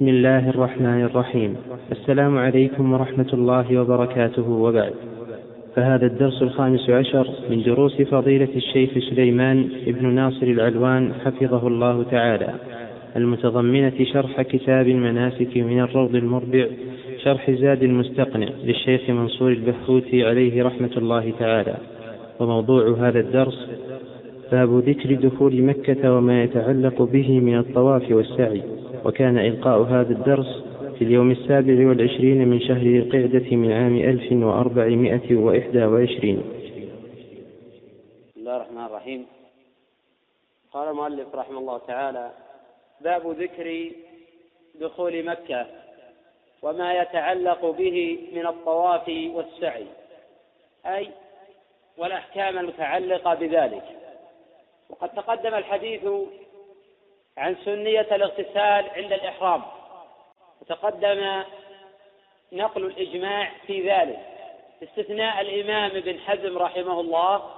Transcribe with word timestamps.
بسم 0.00 0.08
الله 0.08 0.50
الرحمن 0.50 1.04
الرحيم. 1.04 1.56
السلام 1.92 2.38
عليكم 2.38 2.92
ورحمة 2.92 3.30
الله 3.32 3.80
وبركاته. 3.80 4.50
وبعد. 4.50 4.92
فهذا 5.76 6.06
الدرس 6.06 6.42
الخامس 6.42 6.90
عشر 6.90 7.26
من 7.50 7.62
دروس 7.62 8.02
فضيلة 8.02 8.48
الشيخ 8.56 8.90
سليمان 9.10 9.68
بن 9.86 10.14
ناصر 10.14 10.46
العلوان 10.46 11.12
حفظه 11.24 11.66
الله 11.68 12.02
تعالى. 12.02 12.54
المتضمنة 13.16 14.04
شرح 14.12 14.42
كتاب 14.42 14.88
المناسك 14.88 15.56
من 15.56 15.80
الروض 15.80 16.14
المربع 16.14 16.66
شرح 17.24 17.50
زاد 17.50 17.82
المستقنع 17.82 18.48
للشيخ 18.64 19.10
منصور 19.10 19.52
البحوثي 19.52 20.24
عليه 20.24 20.62
رحمة 20.62 20.94
الله 20.96 21.32
تعالى. 21.38 21.76
وموضوع 22.40 22.96
هذا 22.98 23.20
الدرس 23.20 23.68
باب 24.52 24.78
ذكر 24.78 25.14
دخول 25.14 25.62
مكة 25.62 26.14
وما 26.16 26.42
يتعلق 26.42 27.02
به 27.02 27.40
من 27.40 27.58
الطواف 27.58 28.10
والسعي 28.10 28.62
وكان 29.04 29.38
إلقاء 29.38 29.82
هذا 29.82 30.12
الدرس 30.12 30.64
في 30.98 31.04
اليوم 31.04 31.30
السابع 31.30 31.88
والعشرين 31.88 32.48
من 32.48 32.60
شهر 32.60 32.86
القعدة 32.86 33.56
من 33.56 33.72
عام 33.72 33.96
ألف 33.96 34.32
وأربعمائة 34.32 35.36
وإحدى 35.36 35.84
وعشرين. 35.84 36.42
بسم 38.28 38.40
الله 38.40 38.56
الرحمن 38.56 38.84
الرحيم. 38.84 39.26
قال 40.72 40.88
المؤلف 40.88 41.34
رحمه 41.34 41.58
الله 41.58 41.78
تعالى 41.78 42.30
باب 43.00 43.30
ذكر 43.30 43.90
دخول 44.80 45.24
مكة 45.24 45.66
وما 46.62 46.92
يتعلق 47.02 47.70
به 47.78 48.18
من 48.32 48.46
الطواف 48.46 49.10
والسعي 49.34 49.86
أي 50.86 51.08
والأحكام 51.98 52.58
المتعلقة 52.58 53.34
بذلك. 53.34 53.99
وقد 54.90 55.08
تقدم 55.08 55.54
الحديث 55.54 56.08
عن 57.36 57.56
سنية 57.64 58.00
الاغتسال 58.00 58.90
عند 58.96 59.12
الإحرام. 59.12 59.62
وتقدم 60.60 61.42
نقل 62.52 62.86
الإجماع 62.86 63.50
في 63.66 63.90
ذلك. 63.90 64.26
باستثناء 64.80 65.40
الإمام 65.40 65.90
ابن 65.96 66.18
حزم 66.18 66.58
رحمه 66.58 67.00
الله 67.00 67.50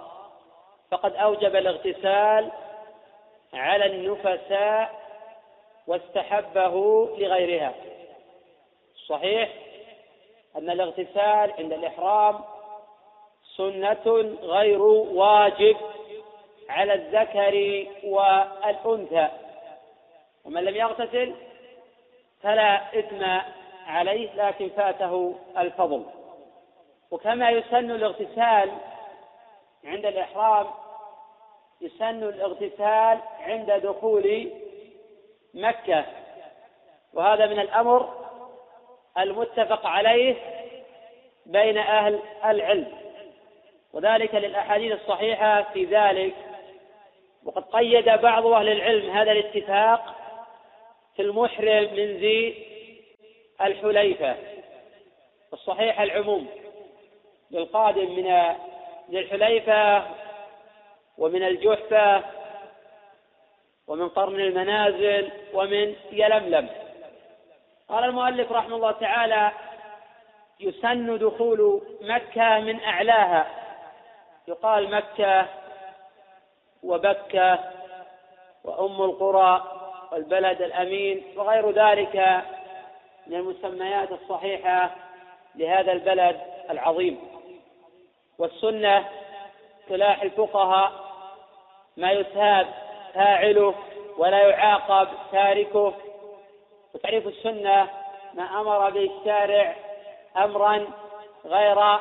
فقد 0.90 1.16
أوجب 1.16 1.56
الاغتسال 1.56 2.50
على 3.54 3.86
النفساء 3.86 5.02
واستحبه 5.86 7.06
لغيرها. 7.18 7.74
صحيح 9.08 9.48
أن 10.56 10.70
الاغتسال 10.70 11.52
عند 11.58 11.72
الإحرام 11.72 12.40
سنة 13.56 14.36
غير 14.42 14.82
واجب. 14.82 15.76
على 16.72 16.94
الذكر 16.94 17.86
والأنثى. 18.04 19.28
ومن 20.44 20.64
لم 20.64 20.76
يغتسل 20.76 21.34
فلا 22.42 22.98
إثم 22.98 23.24
عليه 23.86 24.34
لكن 24.34 24.68
فاته 24.68 25.34
الفضل. 25.58 26.04
وكما 27.10 27.50
يسن 27.50 27.90
الاغتسال 27.90 28.70
عند 29.84 30.06
الإحرام 30.06 30.66
يسن 31.80 32.22
الاغتسال 32.22 33.18
عند 33.40 33.70
دخول 33.70 34.50
مكة. 35.54 36.04
وهذا 37.12 37.46
من 37.46 37.58
الأمر 37.58 38.08
المتفق 39.18 39.86
عليه 39.86 40.36
بين 41.46 41.78
أهل 41.78 42.20
العلم. 42.44 42.92
وذلك 43.92 44.34
للأحاديث 44.34 44.92
الصحيحة 44.92 45.62
في 45.62 45.84
ذلك 45.84 46.34
وقد 47.44 47.62
قيد 47.62 48.04
بعض 48.04 48.46
أهل 48.46 48.68
العلم 48.68 49.10
هذا 49.10 49.32
الاتفاق 49.32 50.14
في 51.16 51.22
المحرم 51.22 51.82
من 51.82 52.16
ذي 52.16 52.66
الحليفة 53.60 54.36
الصحيح 55.52 56.00
العموم 56.00 56.46
للقادم 57.50 58.16
من 58.16 58.24
ذي 59.10 59.18
الحليفة 59.18 60.06
ومن 61.18 61.42
الجحفة 61.42 62.22
ومن 63.86 64.08
قرن 64.08 64.40
المنازل 64.40 65.30
ومن 65.54 65.94
يلملم. 66.12 66.68
قال 67.88 68.04
المؤلف 68.04 68.52
رحمه 68.52 68.76
الله 68.76 68.92
تعالى 68.92 69.52
يسن 70.60 71.18
دخول 71.18 71.82
مكة 72.00 72.60
من 72.60 72.80
أعلاها. 72.80 73.46
يقال 74.48 74.90
مكة 74.90 75.48
وبكة 76.82 77.58
وأم 78.64 79.02
القرى 79.02 79.62
والبلد 80.12 80.62
الأمين 80.62 81.24
وغير 81.36 81.70
ذلك 81.70 82.42
من 83.26 83.36
المسميات 83.36 84.12
الصحيحة 84.12 84.90
لهذا 85.54 85.92
البلد 85.92 86.40
العظيم. 86.70 87.18
والسنة 88.38 89.08
سلاح 89.88 90.22
الفقهاء 90.22 90.92
ما 91.96 92.12
يثاب 92.12 92.66
فاعله 93.14 93.74
ولا 94.18 94.48
يعاقب 94.48 95.08
تاركه. 95.32 95.94
وتعريف 96.94 97.26
السنة 97.26 97.88
ما 98.34 98.60
أمر 98.60 98.90
به 98.90 99.10
الشارع 99.18 99.76
أمرا 100.36 100.86
غير 101.44 101.98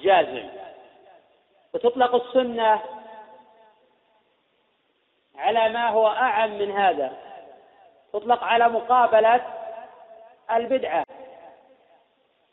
جازم. 0.00 0.48
وتطلق 1.74 2.14
السنة 2.14 2.80
على 5.40 5.68
ما 5.68 5.88
هو 5.88 6.08
أعم 6.08 6.58
من 6.58 6.76
هذا. 6.76 7.12
تطلق 8.12 8.44
على 8.44 8.68
مقابلة 8.68 9.40
البدعة. 10.50 11.04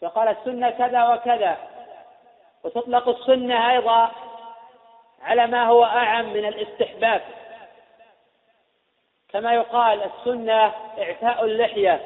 فقال 0.01 0.27
السنة 0.27 0.69
كذا 0.69 1.07
وكذا. 1.07 1.57
وتطلق 2.63 3.07
السنة 3.07 3.71
أيضا 3.71 4.11
على 5.21 5.47
ما 5.47 5.63
هو 5.63 5.85
أعم 5.85 6.25
من 6.25 6.45
الاستحباب. 6.45 7.21
كما 9.29 9.53
يقال 9.53 10.03
السنة 10.03 10.73
إعفاء 10.99 11.45
اللحية. 11.45 12.01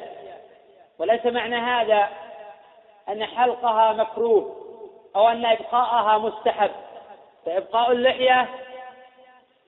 وليس 1.00 1.26
معنى 1.26 1.56
هذا 1.56 2.10
أن 3.10 3.26
حلقها 3.26 3.94
مكروه 3.94 4.56
أو 5.16 5.30
أن 5.30 5.46
إبقاءها 5.46 6.18
مستحب. 6.18 6.72
فإبقاء 7.46 7.92
اللحية 7.92 8.48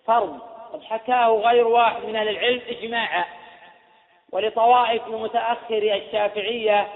فرض. 0.06 0.53
قد 0.74 0.84
حكاه 0.84 1.28
غير 1.28 1.68
واحد 1.68 2.06
من 2.06 2.16
أهل 2.16 2.30
العلم 2.30 2.62
إجماعا. 2.68 3.26
ولطوائف 4.32 5.08
متأخر 5.08 5.78
الشافعية 5.78 6.88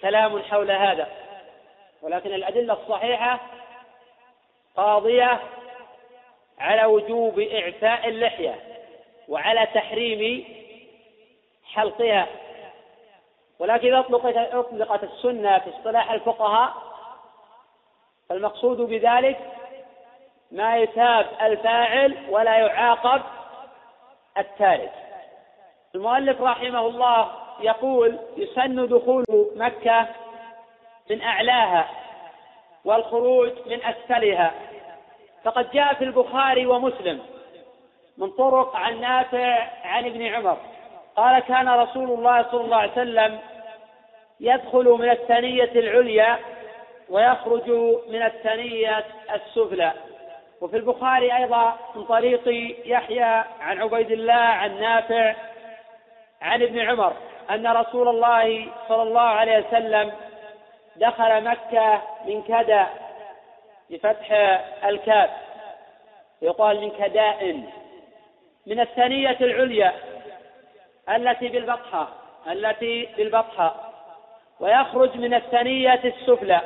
كلام 0.00 0.42
حول 0.42 0.70
هذا. 0.70 1.08
ولكن 2.02 2.34
الأدلة 2.34 2.72
الصحيحة 2.72 3.40
قاضية 4.76 5.40
على 6.58 6.84
وجوب 6.84 7.40
إعفاء 7.40 8.08
اللحية 8.08 8.60
وعلى 9.28 9.66
تحريم 9.74 10.44
حلقها. 11.72 12.26
ولكن 13.58 13.94
إذا 13.94 14.48
أطلقت 14.52 15.04
السنة 15.04 15.58
في 15.58 15.70
اصطلاح 15.70 16.10
الفقهاء 16.10 16.74
فالمقصود 18.28 18.80
بذلك 18.80 19.59
ما 20.52 20.76
يتاب 20.76 21.26
الفاعل 21.42 22.16
ولا 22.28 22.58
يعاقب 22.58 23.22
التارك 24.38 24.92
المؤلف 25.94 26.42
رحمه 26.42 26.86
الله 26.86 27.30
يقول 27.60 28.18
يسن 28.36 28.86
دخول 28.86 29.24
مكة 29.56 30.06
من 31.10 31.22
أعلاها 31.22 31.88
والخروج 32.84 33.50
من 33.66 33.84
أسفلها. 33.84 34.52
فقد 35.44 35.70
جاء 35.70 35.94
في 35.94 36.04
البخاري 36.04 36.66
ومسلم 36.66 37.20
من 38.18 38.30
طرق 38.30 38.76
عن 38.76 39.00
نافع 39.00 39.68
عن 39.84 40.06
ابن 40.06 40.26
عمر. 40.26 40.56
قال 41.16 41.38
كان 41.38 41.68
رسول 41.68 42.10
الله 42.10 42.42
صلى 42.50 42.60
الله 42.60 42.76
عليه 42.76 42.92
وسلم 42.92 43.38
يدخل 44.40 44.84
من 44.84 45.10
الثنية 45.10 45.72
العليا 45.74 46.38
ويخرج 47.08 47.70
من 48.08 48.22
الثنية 48.22 49.04
السفلى. 49.34 49.92
وفي 50.60 50.76
البخاري 50.76 51.36
أيضا 51.36 51.78
من 51.94 52.04
طريق 52.04 52.42
يحيى 52.86 53.44
عن 53.60 53.82
عبيد 53.82 54.10
الله 54.10 54.34
عن 54.34 54.80
نافع 54.80 55.34
عن 56.42 56.62
ابن 56.62 56.80
عمر 56.80 57.12
أن 57.50 57.66
رسول 57.66 58.08
الله 58.08 58.68
صلى 58.88 59.02
الله 59.02 59.20
عليه 59.20 59.66
وسلم 59.66 60.12
دخل 60.96 61.44
مكة 61.44 62.02
من 62.26 62.42
كدأ 62.42 62.86
بفتح 63.90 64.32
الكاف. 64.84 65.30
يقال 66.42 66.80
من 66.80 66.90
كداء 66.90 67.62
من 68.66 68.80
الثنية 68.80 69.36
العليا 69.40 69.92
التي 71.08 71.48
بالبطحة 71.48 72.08
التي 72.50 73.08
بالبطحة. 73.16 73.74
ويخرج 74.60 75.16
من 75.16 75.34
الثنية 75.34 76.00
السفلى. 76.04 76.60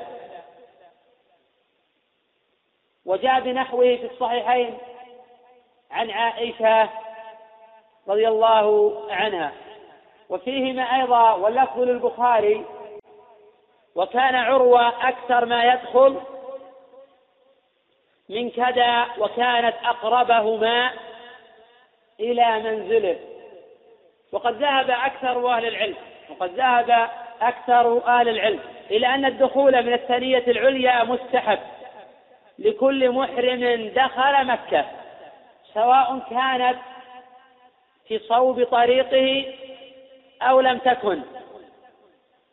وجاء 3.06 3.40
بنحوه 3.40 3.96
في 3.96 4.06
الصحيحين 4.12 4.78
عن 5.90 6.10
عائشة 6.10 6.88
رضي 8.08 8.28
الله 8.28 8.94
عنها. 9.10 9.52
وفيهما 10.28 10.82
أيضا 10.82 11.32
واللفظ 11.32 11.80
للبخاري 11.80 12.64
وكان 13.94 14.34
عروة 14.34 15.08
أكثر 15.08 15.44
ما 15.44 15.64
يدخل 15.64 16.20
من 18.28 18.50
كذا 18.50 19.06
وكانت 19.18 19.74
أقربهما 19.84 20.90
إلى 22.20 22.58
منزله. 22.58 23.18
وقد 24.32 24.54
ذهب 24.54 24.90
أكثر 24.90 25.48
أهل 25.56 25.66
العلم 25.66 25.96
وقد 26.30 26.50
ذهب 26.50 27.10
أكثر 27.42 28.06
أهل 28.06 28.28
العلم 28.28 28.60
إلى 28.90 29.06
أن 29.06 29.24
الدخول 29.24 29.86
من 29.86 29.92
الثنية 29.92 30.44
العليا 30.46 31.04
مستحب. 31.04 31.58
لكل 32.58 33.10
محرم 33.10 33.90
دخل 33.96 34.46
مكة 34.46 34.84
سواء 35.74 36.18
كانت 36.30 36.78
في 38.08 38.18
صوب 38.18 38.64
طريقه 38.64 39.54
أو 40.42 40.60
لم 40.60 40.78
تكن. 40.78 41.22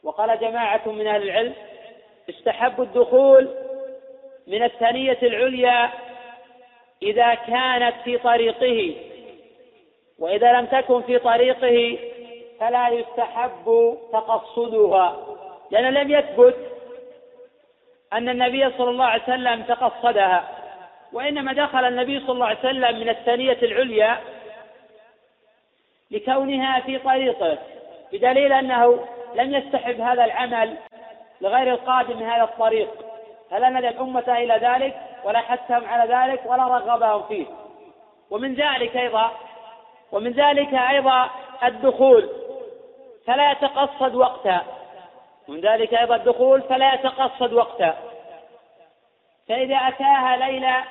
وقال 0.04 0.40
جماعة 0.40 0.82
من 0.86 1.08
أهل 1.08 1.24
العلم 1.24 1.54
استحب 2.30 2.82
الدخول 2.82 3.50
من 4.48 4.64
الثنية 4.64 5.18
العليا 5.24 5.90
إذا 7.04 7.34
كانت 7.34 7.96
في 8.04 8.18
طريقه 8.18 8.96
وإذا 10.20 10.54
لم 10.54 10.66
تكن 10.66 11.02
في 11.02 11.20
طريقه 11.20 11.98
فلا 12.60 12.90
يستحب 12.90 13.98
تقصدها 14.12 15.18
لأن 15.72 15.94
لم 15.94 16.12
يثبت 16.12 16.71
أن 18.14 18.30
النبي 18.30 18.70
صلى 18.78 18.90
الله 18.90 19.06
عليه 19.06 19.24
وسلم 19.24 19.64
تقصدها 19.64 20.44
وإنما 21.14 21.54
دخل 21.54 21.86
النبي 21.86 22.20
صلى 22.20 22.32
الله 22.32 22.46
عليه 22.46 22.60
وسلم 22.60 23.00
من 23.00 23.10
الثانية 23.10 23.58
العليا 23.64 24.20
لكونها 26.12 26.80
في 26.80 27.00
طريقه 27.00 27.58
بدليل 28.14 28.54
أنه 28.54 29.06
لم 29.36 29.54
يستحب 29.54 30.02
هذا 30.02 30.26
العمل 30.26 30.78
لغير 31.42 31.74
القادم 31.74 32.18
من 32.18 32.26
هذا 32.26 32.44
الطريق. 32.44 32.90
فلا 33.52 33.70
ندى 33.70 33.90
الأمة 33.90 34.24
إلى 34.28 34.54
ذلك 34.54 35.02
ولا 35.24 35.40
حثهم 35.40 35.86
على 35.86 36.14
ذلك 36.14 36.42
ولا 36.46 36.64
رغبهم 36.64 37.24
فيه. 37.28 37.46
ومن 38.32 38.54
ذلك 38.54 38.98
أيضا 38.98 39.32
ومن 40.12 40.32
ذلك 40.32 40.74
أيضا 40.74 41.30
الدخول 41.64 42.30
فلا 43.28 43.52
يتقصد 43.52 44.16
وقتا 44.16 44.62
ومن 45.52 45.62
ذلك 45.62 45.94
أيضا 45.94 46.16
الدخول 46.16 46.62
فلا 46.62 46.94
يتقصد 46.94 47.54
وقتا. 47.54 47.98
فإذا 49.50 49.76
أتاها 49.76 50.38
ليلة 50.38 50.84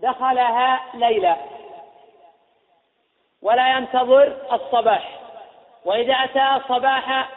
دخلها 0.00 0.80
ليلة 0.94 1.36
ولا 3.42 3.76
ينتظر 3.76 4.36
الصباح. 4.52 5.18
وإذا 5.84 6.14
أتى 6.14 6.56
الصباح 6.56 7.28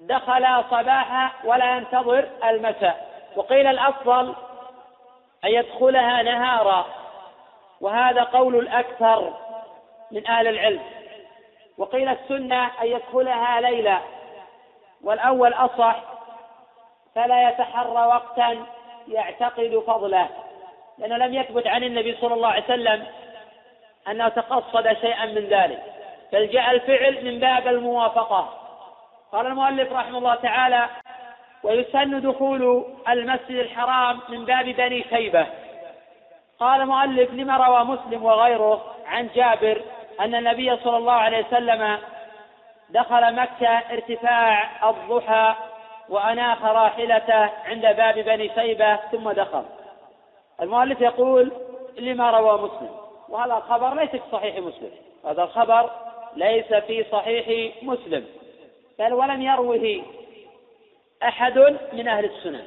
دخل 0.00 0.64
صباحا 0.70 1.30
ولا 1.44 1.76
ينتظر 1.76 2.28
المساء. 2.44 3.08
وقيل 3.36 3.66
الأفضل 3.66 4.34
أن 5.44 5.50
يدخلها 5.50 6.22
نهارا. 6.22 6.86
وهذا 7.80 8.22
قول 8.22 8.56
الأكثر 8.56 9.32
من 10.10 10.26
أهل 10.28 10.48
العلم. 10.48 10.82
وقيل 11.78 12.08
السنة 12.08 12.64
أن 12.82 12.86
يدخلها 12.86 13.60
ليلا 13.60 14.13
والأول 15.04 15.52
أصح 15.52 15.96
فلا 17.14 17.48
يتحرى 17.48 18.06
وقتا 18.06 18.66
يعتقد 19.08 19.82
فضله 19.86 20.28
لأنه 20.98 21.16
لم 21.16 21.34
يثبت 21.34 21.66
عن 21.66 21.84
النبي 21.84 22.16
صلى 22.20 22.34
الله 22.34 22.48
عليه 22.48 22.64
وسلم 22.64 23.06
أنه 24.08 24.28
تقصد 24.28 24.92
شيئا 24.92 25.26
من 25.26 25.46
ذلك 25.46 25.82
بل 26.32 26.48
جاء 26.50 26.70
الفعل 26.70 27.24
من 27.24 27.38
باب 27.38 27.66
الموافقة. 27.68 28.48
قال 29.32 29.46
المؤلف 29.46 29.92
رحمه 29.92 30.18
الله 30.18 30.34
تعالى 30.34 30.88
ويسن 31.62 32.20
دخول 32.20 32.84
المسجد 33.08 33.50
الحرام 33.56 34.20
من 34.28 34.44
باب 34.44 34.64
بني 34.64 35.04
شيبة. 35.10 35.46
قال 36.60 36.80
المؤلف 36.80 37.30
لما 37.30 37.56
روى 37.56 37.84
مسلم 37.84 38.24
وغيره 38.24 38.84
عن 39.06 39.28
جابر 39.34 39.82
أن 40.20 40.34
النبي 40.34 40.76
صلى 40.76 40.96
الله 40.96 41.12
عليه 41.12 41.46
وسلم 41.46 41.98
دخل 42.94 43.34
مكة 43.34 43.68
ارتفاع 43.68 44.90
الضحى 44.90 45.54
وأناخ 46.08 46.64
راحلته 46.64 47.50
عند 47.64 47.82
باب 47.82 48.18
بني 48.18 48.50
شيبة 48.54 48.96
ثم 48.96 49.30
دخل. 49.30 49.64
المؤلف 50.60 51.00
يقول 51.00 51.52
لما 51.98 52.30
روى 52.30 52.58
مسلم 52.58 52.90
وهذا 53.28 53.56
الخبر 53.56 53.94
ليس 53.94 54.10
في 54.10 54.20
صحيح 54.32 54.56
مسلم 54.56 54.90
هذا 55.24 55.42
الخبر 55.42 55.90
ليس 56.36 56.74
في 56.74 57.04
صحيح 57.12 57.74
مسلم 57.82 58.26
بل 58.98 59.12
ولم 59.12 59.42
يروه 59.42 60.02
أحد 61.22 61.58
من 61.92 62.08
أهل 62.08 62.24
السنن. 62.24 62.66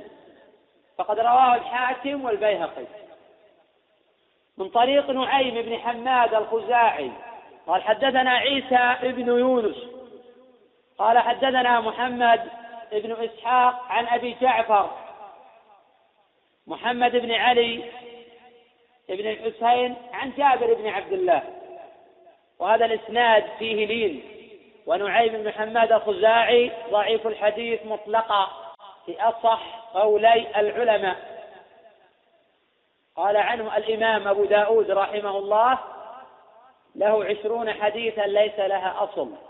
فقد 0.98 1.20
رواه 1.20 1.56
الحاكم 1.56 2.26
والبيهقي. 2.26 2.86
من 4.58 4.70
طريق 4.70 5.10
نعيم 5.10 5.62
بن 5.62 5.78
حماد 5.78 6.34
الخزاعي 6.34 7.12
قال 7.68 7.84
حدثنا 7.84 8.32
عيسى 8.32 8.96
بن 9.04 9.28
يونس 9.28 9.97
قال 10.98 11.20
حدثنا 11.20 11.80
محمد 11.80 12.50
بن 12.92 13.12
إسحاق 13.12 13.86
عن 13.90 14.08
أبي 14.08 14.36
جعفر. 14.42 14.90
محمد 16.68 17.12
بن 17.12 17.32
علي 17.32 17.92
بن 19.10 19.28
الحسين 19.28 19.96
عن 20.14 20.32
جابر 20.38 20.74
بن 20.74 20.88
عبد 20.88 21.14
الله. 21.14 21.44
وهذا 22.60 22.86
الإسناد 22.86 23.46
فيه 23.60 23.86
لين. 23.86 24.24
ونعيم 24.86 25.34
بن 25.34 25.52
حماد 25.52 25.92
الخزاعي 25.92 26.72
ضعيف 26.92 27.28
الحديث 27.28 27.86
مطلقا 27.86 28.48
في 29.06 29.22
أصح 29.22 29.62
قولي 29.94 30.60
العلماء. 30.60 31.38
قال 33.16 33.38
عنه 33.38 33.78
الإمام 33.78 34.28
أبو 34.28 34.46
داود 34.46 34.92
رحمه 34.92 35.38
الله 35.38 35.80
له 36.96 37.26
عشرون 37.26 37.74
حديثا 37.74 38.22
ليس 38.22 38.60
لها 38.60 39.04
أصل. 39.04 39.47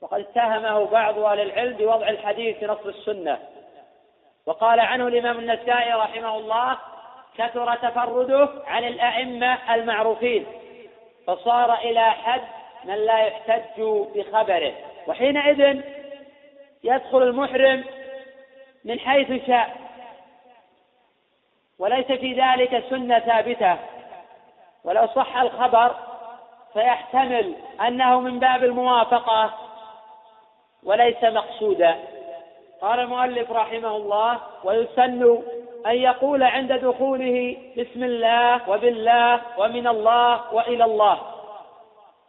وقد 0.00 0.20
اتهمه 0.20 0.84
بعض 0.84 1.18
أهل 1.18 1.40
العلم 1.40 1.76
بوضع 1.76 2.08
الحديث 2.08 2.58
في 2.58 2.66
نصر 2.66 2.88
السنة. 2.88 3.38
وقال 4.46 4.80
عنه 4.80 5.06
الإمام 5.06 5.38
النسائي 5.38 5.92
رحمه 5.92 6.36
الله 6.36 6.78
كثر 7.38 7.74
تفرده 7.74 8.48
عن 8.66 8.84
الأئمة 8.84 9.74
المعروفين 9.74 10.46
فصار 11.26 11.74
إلى 11.74 12.10
حد 12.10 12.42
من 12.84 12.94
لا 12.94 13.18
يحتج 13.18 13.82
بخبره. 14.14 14.72
وحينئذ 15.06 15.82
يدخل 16.84 17.22
المحرم 17.22 17.84
من 18.84 19.00
حيث 19.00 19.46
شاء 19.46 19.76
وليس 21.78 22.06
في 22.06 22.32
ذلك 22.32 22.84
سنة 22.90 23.18
ثابتة. 23.18 23.76
ولو 24.84 25.06
صح 25.06 25.36
الخبر 25.36 25.94
فيحتمل 26.72 27.54
أنه 27.86 28.20
من 28.20 28.38
باب 28.38 28.64
الموافقة. 28.64 29.67
وليس 30.84 31.24
مقصودا. 31.24 31.96
قال 32.80 33.00
المؤلف 33.00 33.50
رحمه 33.50 33.96
الله 33.96 34.40
ويسن 34.64 35.42
أن 35.86 35.94
يقول 35.94 36.42
عند 36.42 36.72
دخوله 36.72 37.56
بسم 37.78 38.04
الله 38.04 38.70
وبالله 38.70 39.40
ومن 39.58 39.86
الله 39.86 40.54
وإلى 40.54 40.84
الله. 40.84 41.20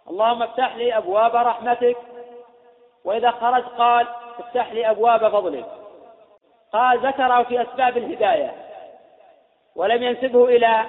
اللهم 0.09 0.43
افتح 0.43 0.75
لي 0.75 0.97
أبواب 0.97 1.35
رحمتك. 1.35 1.97
وإذا 3.05 3.31
خرج 3.31 3.63
قال 3.63 4.07
افتح 4.39 4.71
لي 4.71 4.89
أبواب 4.89 5.27
فضلك. 5.27 5.65
قال 6.73 6.99
ذكره 6.99 7.43
في 7.43 7.61
أسباب 7.61 7.97
الهداية. 7.97 8.51
ولم 9.75 10.03
ينسبه 10.03 10.45
إلى 10.45 10.85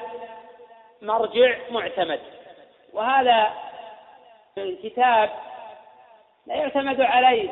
مرجع 1.02 1.56
معتمد. 1.70 2.20
وهذا 2.92 3.46
الكتاب 4.58 5.30
لا 6.50 6.57
يعتمد 6.57 7.00
عليه 7.00 7.50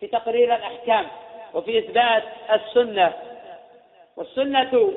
في 0.00 0.06
تقرير 0.06 0.54
الأحكام 0.54 1.06
وفي 1.54 1.78
إثبات 1.78 2.22
السنة. 2.52 3.12
والسنة 4.16 4.92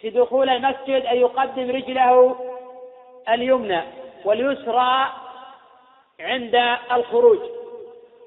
في 0.00 0.10
دخول 0.10 0.48
المسجد 0.48 1.06
أن 1.06 1.16
يقدم 1.16 1.70
رجله 1.70 2.36
اليمنى 3.28 3.80
واليسرى 4.24 5.06
عند 6.20 6.78
الخروج 6.92 7.38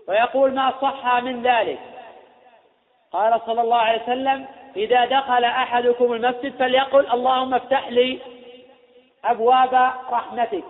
ويقول 0.07 0.53
ما 0.53 0.73
صح 0.81 1.15
من 1.15 1.43
ذلك. 1.43 1.79
قال 3.11 3.41
صلى 3.45 3.61
الله 3.61 3.77
عليه 3.77 4.03
وسلم 4.03 4.47
إذا 4.75 5.05
دخل 5.05 5.43
أحدكم 5.43 6.13
المسجد 6.13 6.55
فليقل 6.59 7.11
اللهم 7.13 7.53
افتح 7.53 7.87
لي 7.87 8.19
أبواب 9.25 9.73
رحمتك. 10.11 10.63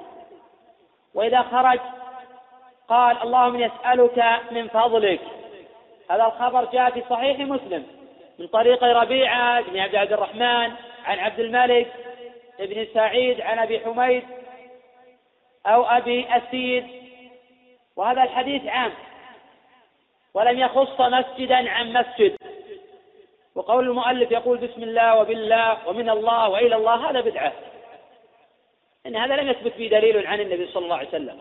وإذا 1.13 1.42
خرج 1.42 1.80
قال 2.89 3.22
اللهم 3.24 3.60
يسألك 3.60 4.25
من 4.51 4.67
فضلك. 4.67 5.20
هذا 6.12 6.25
الخبر 6.25 6.65
جاء 6.65 6.89
في 6.89 7.03
صحيح 7.10 7.39
مسلم 7.39 7.88
من 8.39 8.48
طريق 8.48 8.84
ربيعة 8.84 9.62
بن 9.62 9.79
عبد 9.79 9.96
عبد 9.96 10.13
الرحمن 10.13 10.72
عن 11.06 11.20
عبد 11.20 11.39
الملك 11.39 11.94
بن 12.60 12.88
سعيد 12.94 13.41
عن 13.41 13.60
أبي 13.60 13.79
حميد 13.79 14.24
أو 15.65 15.84
أبي 15.84 16.25
أسيد. 16.29 16.88
وهذا 17.96 18.24
الحديث 18.24 18.65
عام 18.65 18.91
ولم 20.34 20.60
يخص 20.60 21.01
مسجدا 21.01 21.70
عن 21.70 21.94
مسجد. 21.94 22.38
وقول 23.56 23.89
المؤلف 23.89 24.32
يقول 24.32 24.58
بسم 24.58 24.84
الله 24.84 25.20
وبالله 25.20 25.88
ومن 25.88 26.10
الله 26.10 26.50
وإلى 26.50 26.75
الله 26.75 27.10
هذا 27.10 27.22
بدعة. 27.22 27.53
إن 29.06 29.15
هذا 29.15 29.36
لم 29.36 29.50
يثبت 29.50 29.77
به 29.77 29.88
دليل 29.88 30.27
عن 30.27 30.39
النبي 30.39 30.67
صلى 30.67 30.84
الله 30.84 30.98
عليه 30.98 31.08
وسلم. 31.08 31.39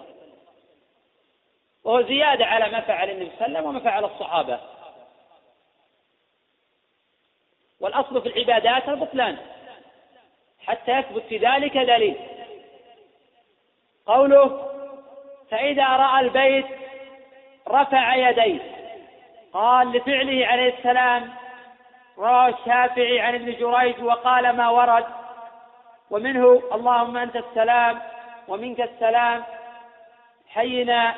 وهو 1.87 2.03
زياده 2.03 2.47
على 2.47 2.71
ما 2.71 2.81
فعل 2.81 3.11
النبي 3.11 3.31
صلى 3.39 3.47
الله 3.47 3.59
عليه 3.59 3.59
وسلم 3.59 3.67
وما 3.69 3.81
فعل 3.81 4.05
الصحابة. 4.05 4.61
والأصل 7.81 8.23
في 8.23 8.29
العبادات 8.29 8.89
البطلان. 8.89 9.37
حتى 10.67 10.93
يثبت 10.93 11.23
في 11.23 11.37
ذلك 11.39 11.77
دليل. 11.77 12.17
قوله 14.07 14.71
فإذا 15.51 15.89
رأى 15.89 16.21
البيت 16.21 16.67
رفع 17.69 18.15
يديه. 18.15 18.61
قال 19.53 19.93
لفعله 19.93 20.47
عليه 20.47 20.79
السلام 20.79 21.35
روى 22.19 22.49
الشافعي 22.49 23.21
عن 23.21 23.35
ابن 23.35 23.53
جريج 23.53 24.03
وقال 24.03 24.57
ما 24.57 24.69
ورد. 24.69 25.07
ومنه 26.11 26.63
اللهم 26.73 27.17
أنت 27.17 27.37
السلام 27.37 28.03
ومنك 28.49 28.81
السلام. 28.81 29.45
حينا 30.49 31.15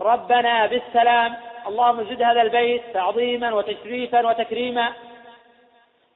ربنا 0.00 0.66
بالسلام. 0.66 1.36
اللهم 1.66 2.02
زد 2.04 2.22
هذا 2.22 2.42
البيت 2.42 2.82
تعظيما 2.94 3.54
وتشريفا 3.54 4.26
وتكريما 4.26 4.92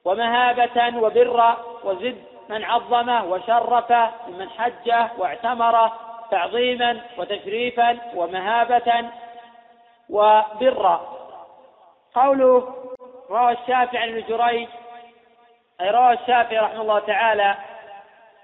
ومهابة 0.05 0.97
وبرا 0.97 1.57
وزد 1.83 2.17
من 2.49 2.63
عظمه 2.63 3.25
وشرفه 3.25 4.11
ممن 4.27 4.49
حجه 4.49 5.07
واعتمره 5.17 5.93
تعظيما 6.31 7.01
وتشريفا 7.17 7.97
ومهابة 8.15 9.09
وبرا 10.09 11.15
قوله 12.15 12.73
روى 13.29 13.51
الشافعي 13.51 13.97
عن 14.03 14.09
ابن 14.09 14.23
جريج 14.29 14.67
أي 15.81 15.89
روى 15.89 16.13
الشافعي 16.13 16.59
رحمه 16.59 16.81
الله 16.81 16.99
تعالى 16.99 17.55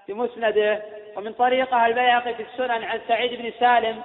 في 0.05 0.13
مسنده 0.13 0.81
ومن 1.17 1.33
طريقه 1.33 1.85
البيهقي 1.85 2.33
في 2.33 2.43
السنن 2.43 2.83
عن 2.83 3.01
سعيد 3.07 3.41
بن 3.41 3.51
سالم 3.59 4.01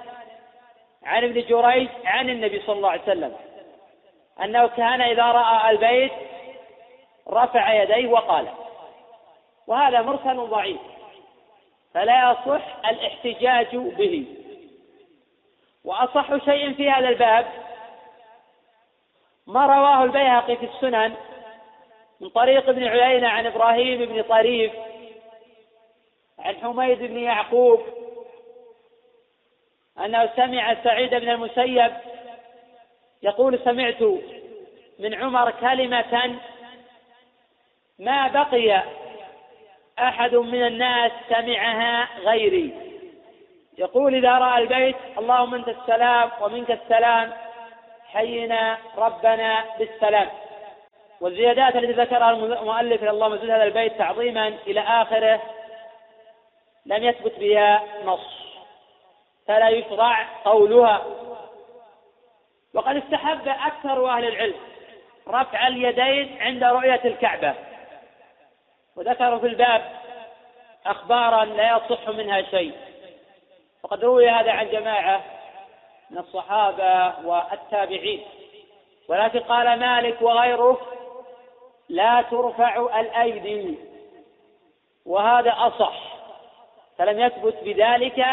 عن 1.03 1.23
ابن 1.23 1.41
جريج 1.41 1.89
عن 2.05 2.29
النبي 2.29 2.61
صلى 2.61 2.75
الله 2.75 2.89
عليه 2.89 3.01
وسلم 3.01 3.35
أنه 4.43 4.67
كان 4.67 5.01
إذا 5.01 5.23
رأى 5.23 5.69
البيت 5.69 6.11
رفع 7.29 7.73
يديه 7.73 8.07
وقال 8.07 8.47
وهذا 9.67 10.01
مرسل 10.01 10.37
ضعيف 10.37 10.81
فلا 11.93 12.31
يصح 12.31 12.77
الاحتجاج 12.89 13.75
به. 13.75 14.25
وأصح 15.83 16.45
شيء 16.45 16.73
في 16.73 16.91
هذا 16.91 17.09
الباب 17.09 17.47
ما 19.47 19.65
رواه 19.65 20.03
البيهقي 20.03 20.57
في 20.57 20.65
السنن 20.65 21.13
من 22.21 22.29
طريق 22.29 22.69
ابن 22.69 22.83
عيينة 22.83 23.27
عن 23.27 23.45
إبراهيم 23.45 24.05
بن 24.05 24.21
طريف 24.21 24.71
عن 26.39 26.55
حميد 26.55 26.99
بن 26.99 27.17
يعقوب 27.17 27.81
أنه 30.05 30.29
سمع 30.35 30.83
سعيد 30.83 31.15
بن 31.15 31.29
المسيب 31.29 31.93
يقول 33.23 33.59
سمعت 33.65 34.01
من 34.99 35.13
عمر 35.13 35.51
كلمة 35.51 36.35
ما 37.99 38.27
بقي 38.27 38.83
أحد 39.99 40.35
من 40.35 40.67
الناس 40.67 41.11
سمعها 41.29 42.07
غيري. 42.19 42.73
يقول 43.77 44.15
إذا 44.15 44.31
رأى 44.37 44.61
البيت 44.61 44.95
اللهم 45.17 45.53
أنت 45.53 45.67
السلام 45.67 46.29
ومنك 46.41 46.71
السلام 46.71 47.33
حينا 48.13 48.77
ربنا 48.97 49.65
بالسلام. 49.79 50.29
والزيادات 51.21 51.75
التي 51.75 51.91
ذكرها 51.91 52.31
المؤلف 52.31 53.03
اللهم 53.03 53.35
زد 53.35 53.49
هذا 53.49 53.63
البيت 53.63 53.97
تعظيما 53.97 54.47
إلى 54.47 54.79
آخره 54.79 55.41
لم 56.85 57.03
يثبت 57.03 57.39
بها 57.39 57.83
نص. 58.05 58.36
فلا 59.47 59.69
يشرع 59.69 60.27
قولها. 60.45 61.05
وقد 62.73 62.95
استحب 62.95 63.47
أكثر 63.47 64.09
أهل 64.09 64.27
العلم 64.27 64.55
رفع 65.27 65.67
اليدين 65.67 66.41
عند 66.41 66.63
رؤية 66.63 67.01
الكعبة. 67.05 67.53
وذكروا 68.95 69.39
في 69.39 69.45
الباب 69.47 69.91
أخبارا 70.85 71.45
لا 71.45 71.77
يصح 71.77 72.09
منها 72.09 72.41
شيء. 72.41 72.73
وقد 73.83 74.03
روي 74.03 74.29
هذا 74.29 74.51
عن 74.51 74.69
جماعة 74.69 75.21
من 76.09 76.17
الصحابة 76.17 77.13
والتابعين. 77.27 78.25
ولكن 79.07 79.39
قال 79.39 79.79
مالك 79.79 80.21
وغيره 80.21 80.81
لا 81.89 82.21
ترفع 82.21 82.99
الأيدي. 82.99 83.77
وهذا 85.05 85.51
أصح. 85.57 86.17
فلم 86.97 87.19
يثبت 87.19 87.55
بذلك 87.63 88.25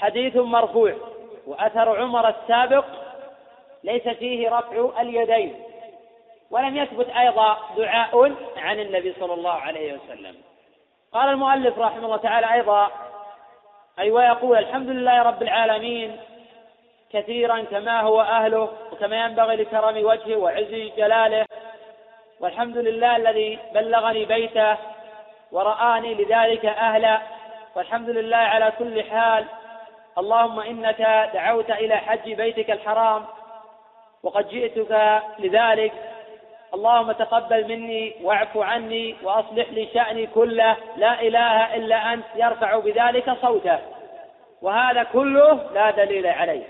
حديث 0.00 0.36
مرفوع 0.36 0.94
وأثر 1.46 2.00
عمر 2.00 2.28
السابق 2.28 2.84
ليس 3.84 4.08
فيه 4.08 4.48
رفع 4.48 5.00
اليدين 5.00 5.54
ولم 6.50 6.76
يثبت 6.76 7.08
أيضا 7.08 7.58
دعاء 7.76 8.32
عن 8.56 8.80
النبي 8.80 9.14
صلى 9.20 9.34
الله 9.34 9.52
عليه 9.52 9.92
وسلم. 9.92 10.34
قال 11.12 11.28
المؤلف 11.28 11.78
رحمه 11.78 12.04
الله 12.04 12.16
تعالى 12.16 12.52
أيضا 12.52 12.90
أي 13.98 14.10
ويقول 14.10 14.58
الحمد 14.58 14.88
لله 14.88 15.22
رب 15.22 15.42
العالمين 15.42 16.16
كثيرا 17.12 17.62
كما 17.62 18.00
هو 18.00 18.20
أهله 18.20 18.68
وكما 18.92 19.24
ينبغي 19.24 19.56
لكرم 19.56 20.04
وجهه 20.04 20.36
وعز 20.36 20.90
جلاله 20.96 21.46
والحمد 22.40 22.76
لله 22.76 23.16
الذي 23.16 23.58
بلغني 23.74 24.24
بيته 24.24 24.76
ورآني 25.52 26.14
لذلك 26.14 26.64
أهلا 26.66 27.20
والحمد 27.76 28.08
لله 28.08 28.36
على 28.36 28.72
كل 28.78 29.02
حال 29.02 29.44
اللهم 30.18 30.60
إنك 30.60 31.30
دعوت 31.34 31.70
إلى 31.70 31.96
حج 31.96 32.32
بيتك 32.32 32.70
الحرام 32.70 33.24
وقد 34.22 34.48
جئتك 34.48 35.22
لذلك. 35.38 35.92
اللهم 36.74 37.12
تقبل 37.12 37.68
مني 37.68 38.14
واعف 38.22 38.56
عني 38.56 39.16
وأصلح 39.22 39.68
لي 39.70 39.88
شأني 39.94 40.26
كله. 40.26 40.76
لا 40.96 41.20
إله 41.20 41.76
إلا 41.76 42.12
أنت 42.12 42.24
يرفع 42.34 42.78
بذلك 42.78 43.36
صوته 43.42 43.78
وهذا 44.62 45.02
كله 45.02 45.70
لا 45.74 45.90
دليل 45.90 46.26
عليه. 46.26 46.64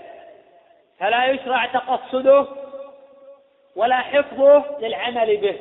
فلا 0.99 1.25
يشرع 1.25 1.65
تقصده 1.65 2.47
ولا 3.75 3.97
حفظه 3.97 4.63
للعمل 4.79 5.37
به. 5.37 5.59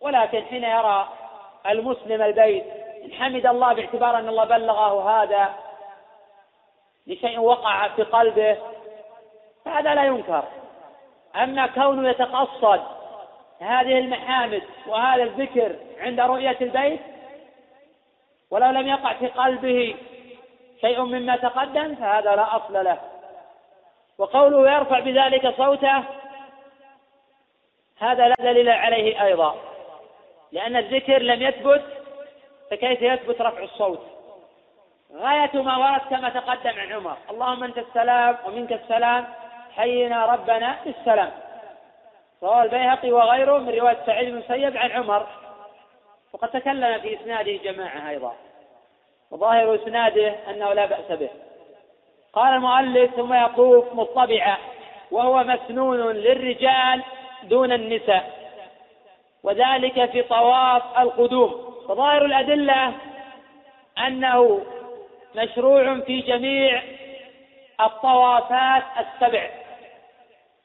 ولكن 0.00 0.42
حين 0.42 0.64
يرى 0.64 1.08
المسلم 1.66 2.22
البيت 2.22 2.64
إن 3.04 3.12
حمد 3.12 3.46
الله 3.46 3.72
باعتبار 3.72 4.18
أن 4.18 4.28
الله 4.28 4.44
بلغه 4.44 5.10
هذا 5.10 5.54
لشيء 7.06 7.40
وقع 7.40 7.88
في 7.88 8.02
قلبه 8.02 8.56
فهذا 9.64 9.94
لا 9.94 10.04
ينكر. 10.04 10.44
أما 11.36 11.66
كونه 11.66 12.08
يتقصد 12.08 12.80
هذه 13.60 13.98
المحامد 13.98 14.62
وهذا 14.86 15.22
الذكر 15.22 15.76
عند 15.98 16.20
رؤية 16.20 16.56
البيت 16.60 17.00
ولو 18.50 18.70
لم 18.70 18.88
يقع 18.88 19.12
في 19.12 19.26
قلبه 19.26 19.96
شيء 20.80 21.00
مما 21.00 21.36
تقدم 21.36 21.94
فهذا 21.94 22.36
لا 22.36 22.56
أصل 22.56 22.84
له. 22.84 22.98
وقوله 24.18 24.72
يرفع 24.72 25.00
بذلك 25.00 25.56
صوته 25.56 26.04
هذا 27.98 28.28
لا 28.28 28.34
دليل 28.40 28.68
عليه 28.68 29.24
أيضا 29.24 29.54
لأن 30.52 30.76
الذكر 30.76 31.22
لم 31.22 31.42
يثبت 31.42 31.82
فكيف 32.70 33.02
يثبت 33.02 33.40
رفع 33.40 33.62
الصوت؟ 33.62 34.11
غاية 35.14 35.62
ما 35.62 35.76
ورد 35.76 36.00
كما 36.10 36.28
تقدم 36.28 36.80
عن 36.80 36.92
عمر. 36.92 37.16
اللهم 37.30 37.64
أنت 37.64 37.78
السلام 37.78 38.36
ومنك 38.46 38.72
السلام 38.72 39.26
حينا 39.76 40.26
ربنا 40.26 40.76
بالسلام. 40.84 41.30
رواه 42.42 42.62
البيهقي 42.62 43.12
وغيره 43.12 43.58
من 43.58 43.68
رواية 43.68 43.98
سعيد 44.06 44.28
بن 44.28 44.34
المسيب 44.36 44.76
عن 44.76 44.90
عمر. 44.90 45.26
وقد 46.32 46.48
تكلم 46.48 47.00
في 47.00 47.20
إسناده 47.20 47.52
جماعة 47.52 48.10
أيضا. 48.10 48.34
وظاهر 49.30 49.74
إسناده 49.74 50.34
أنه 50.50 50.72
لا 50.72 50.86
بأس 50.86 51.18
به. 51.18 51.30
قال 52.32 52.54
المؤلف 52.54 53.14
ثم 53.14 53.34
يطوف 53.34 53.94
مطبعا 53.94 54.56
وهو 55.10 55.44
مسنون 55.44 56.12
للرجال 56.12 57.02
دون 57.42 57.72
النساء. 57.72 58.42
وذلك 59.42 60.10
في 60.10 60.22
طواف 60.22 60.98
القدوم. 60.98 61.74
فظاهر 61.88 62.24
الأدلة 62.24 62.92
أنه 64.06 64.60
مشروع 65.36 66.00
في 66.00 66.20
جميع 66.20 66.82
الطوافات 67.80 68.82
السبع. 68.98 69.50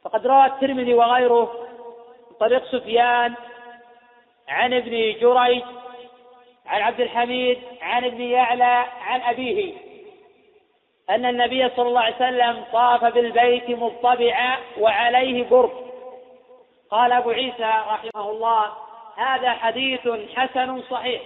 فقد 0.03 0.27
روى 0.27 0.45
الترمذي 0.45 0.93
وغيره 0.93 1.67
طريق 2.39 2.65
سفيان 2.65 3.33
عن 4.47 4.73
ابن 4.73 4.91
جريج 5.21 5.63
عن 6.65 6.81
عبد 6.81 7.01
الحميد 7.01 7.59
عن 7.81 8.05
ابن 8.05 8.21
يعلى 8.21 8.85
عن 9.01 9.21
أبيه 9.21 9.73
أن 11.09 11.25
النبي 11.25 11.69
صلى 11.69 11.87
الله 11.87 12.01
عليه 12.01 12.15
وسلم 12.15 12.63
طاف 12.73 13.05
بالبيت 13.05 13.69
مضطبعا 13.69 14.57
وعليه 14.79 15.43
برق 15.49 15.83
قال 16.91 17.11
أبو 17.11 17.29
عيسى 17.29 17.73
رحمه 17.89 18.31
الله 18.31 18.71
هذا 19.15 19.51
حديث 19.51 20.09
حسن 20.35 20.81
صحيح 20.81 21.21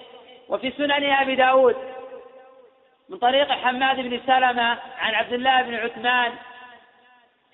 وفي 0.49 0.71
سنن 0.71 1.03
أبي 1.03 1.35
داود 1.35 1.75
من 3.11 3.17
طريق 3.17 3.51
حماد 3.51 3.99
بن 3.99 4.19
سلمة 4.27 4.77
عن 4.99 5.15
عبد 5.15 5.33
الله 5.33 5.61
بن 5.61 5.75
عثمان 5.75 6.33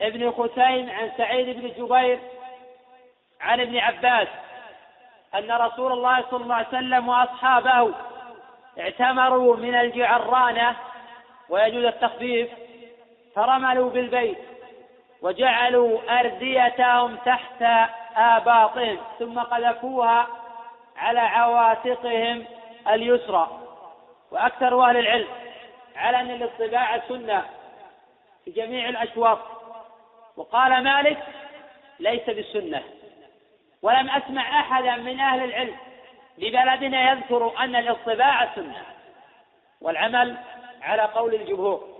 ابن 0.01 0.31
خثيم 0.31 0.89
عن 0.89 1.11
سعيد 1.17 1.59
بن 1.59 1.67
جبير 1.67 2.19
عن 3.41 3.61
ابن 3.61 3.77
عباس 3.77 4.27
أن 5.35 5.51
رسول 5.51 5.91
الله 5.91 6.25
صلى 6.31 6.43
الله 6.43 6.55
عليه 6.55 6.67
وسلم 6.67 7.09
وأصحابه 7.09 7.93
اعتمروا 8.79 9.55
من 9.55 9.75
الجعرانة 9.75 10.75
ويجوز 11.49 11.85
التخفيف 11.85 12.49
فرملوا 13.35 13.89
بالبيت 13.89 14.37
وجعلوا 15.21 16.19
أرديتهم 16.19 17.15
تحت 17.15 17.89
آباطهم 18.15 18.97
ثم 19.19 19.39
قذفوها 19.39 20.27
على 20.97 21.19
عواتقهم 21.19 22.45
اليسرى. 22.87 23.49
وأكثر 24.31 24.89
أهل 24.89 24.97
العلم 24.97 25.46
على 25.97 26.21
أن 26.21 26.31
الاطباع 26.31 27.07
سنة 27.07 27.45
في 28.45 28.51
جميع 28.51 28.89
الأشواط. 28.89 29.39
وقال 30.37 30.83
مالك 30.83 31.23
ليس 31.99 32.25
بالسنة 32.25 32.83
ولم 33.81 34.09
أسمع 34.09 34.59
أحدا 34.59 34.95
من 34.95 35.19
أهل 35.19 35.43
العلم 35.43 35.77
ببلدنا 36.37 37.11
يذكر 37.11 37.53
أن 37.59 37.75
الاطباع 37.75 38.55
سنة 38.55 38.85
والعمل 39.81 40.37
على 40.81 41.01
قول 41.01 41.35
الجمهور. 41.35 41.97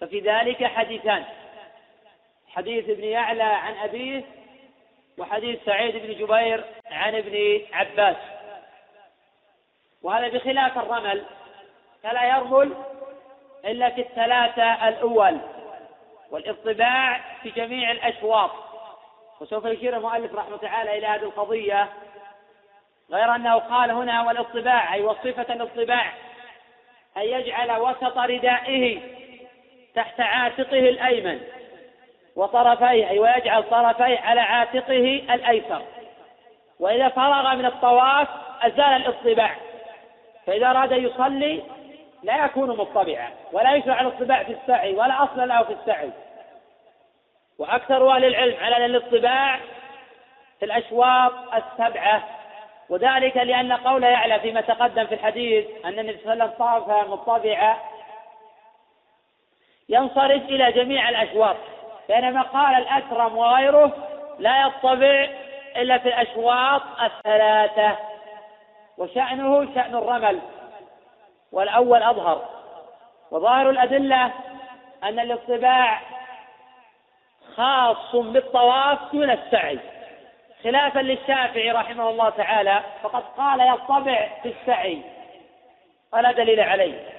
ففي 0.00 0.20
ذلك 0.20 0.64
حديثان. 0.64 1.24
حديث 2.48 2.88
ابن 2.88 3.04
يعلى 3.04 3.42
عن 3.42 3.74
أبيه 3.74 4.22
وحديث 5.18 5.64
سعيد 5.64 5.96
بن 5.96 6.24
جبير 6.24 6.64
عن 6.90 7.14
ابن 7.14 7.60
عباس. 7.72 8.16
وهذا 10.02 10.28
بخلاف 10.28 10.78
الرمل. 10.78 11.24
فلا 12.02 12.24
يرمل 12.24 12.74
إلا 13.64 13.90
في 13.90 14.00
الثلاثة 14.00 14.88
الأول 14.88 15.38
والإطباع 16.30 17.20
في 17.42 17.50
جميع 17.50 17.90
الأشواط. 17.90 18.50
وسوف 19.40 19.64
يشير 19.64 19.96
المؤلف 19.96 20.34
رحمه 20.34 20.56
تعالى 20.56 20.98
إلى 20.98 21.06
هذه 21.06 21.22
القضية 21.22 21.88
غير 23.10 23.34
أنه 23.34 23.54
قال 23.54 23.90
هنا 23.90 24.22
والإطباع 24.22 24.94
أي 24.94 25.02
وصفة 25.02 25.54
الإطباع 25.54 26.12
أن 27.16 27.22
يجعل 27.22 27.80
وسط 27.80 28.18
ردائه 28.18 29.00
تحت 29.94 30.20
عاتقه 30.20 30.78
الأيمن 30.78 31.40
وطرفيه 32.36 33.10
أي 33.10 33.18
ويجعل 33.18 33.62
طرفيه 33.62 34.18
على 34.18 34.40
عاتقه 34.40 35.22
الأيسر. 35.34 35.82
وإذا 36.80 37.08
فرغ 37.08 37.54
من 37.54 37.66
الطواف 37.66 38.28
أزال 38.62 38.80
الإطباع. 38.80 39.54
فإذا 40.46 40.70
أراد 40.70 40.92
أن 40.92 41.04
يصلي 41.04 41.62
لا 42.26 42.44
يكون 42.44 42.68
مطبعا 42.68 43.30
ولا 43.52 43.74
يشرع 43.74 44.00
الاطباع 44.00 44.42
في 44.42 44.52
السعي 44.52 44.94
ولا 44.94 45.24
أصل 45.24 45.48
له 45.48 45.62
في 45.62 45.72
السعي. 45.72 46.10
وأكثر 47.58 48.10
أهل 48.10 48.24
العلم 48.24 48.56
على 48.64 48.86
الاطباع 48.86 49.58
في 50.58 50.64
الأشواط 50.64 51.32
السبعة 51.54 52.22
وذلك 52.88 53.36
لأن 53.36 53.72
قول 53.72 54.02
يعلى 54.02 54.40
فيما 54.40 54.60
تقدم 54.60 55.06
في 55.06 55.14
الحديث 55.14 55.66
أن 55.84 55.98
النبي 55.98 56.18
صلى 56.24 56.32
الله 56.32 56.44
عليه 56.60 56.84
وسلم 56.84 57.12
مطبعا 57.12 57.76
ينصرف 59.88 60.42
إلى 60.42 60.72
جميع 60.72 61.08
الأشواط 61.08 61.56
بينما 62.08 62.42
قال 62.42 62.74
الأكرم 62.74 63.36
وغيره 63.36 63.92
لا 64.38 64.66
يطبع 64.66 65.28
إلا 65.76 65.98
في 65.98 66.08
الأشواط 66.08 66.82
الثلاثة 67.02 67.96
وشأنه 68.98 69.74
شأن 69.74 69.94
الرمل. 69.94 70.40
والأول 71.52 72.02
أظهر. 72.02 72.48
وظاهر 73.30 73.70
الأدلة 73.70 74.30
أن 75.04 75.18
الاطباع 75.20 76.00
خاص 77.56 78.16
بالطواف 78.16 78.98
دون 79.12 79.30
السعي. 79.30 79.78
خلافا 80.64 81.00
للشافعي 81.00 81.70
رحمه 81.70 82.10
الله 82.10 82.30
تعالى 82.30 82.80
فقد 83.02 83.22
قال 83.36 83.60
يطبع 83.60 84.28
في 84.42 84.54
السعي. 84.60 85.02
ولا 86.12 86.32
دليل 86.32 86.60
عليه. 86.60 87.16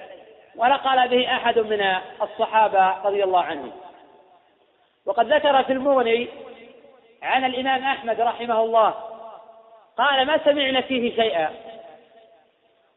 ولا 0.56 0.76
قال 0.76 1.08
به 1.08 1.36
أحد 1.36 1.58
من 1.58 1.96
الصحابة 2.22 3.02
رضي 3.04 3.24
الله 3.24 3.42
عنهم 3.42 3.72
وقد 5.06 5.32
ذكر 5.32 5.62
في 5.64 5.72
المغني 5.72 6.28
عن 7.22 7.44
الإمام 7.44 7.84
أحمد 7.84 8.20
رحمه 8.20 8.60
الله 8.60 8.94
قال 9.96 10.26
ما 10.26 10.38
سمعنا 10.44 10.80
فيه 10.80 11.16
شيئا. 11.16 11.50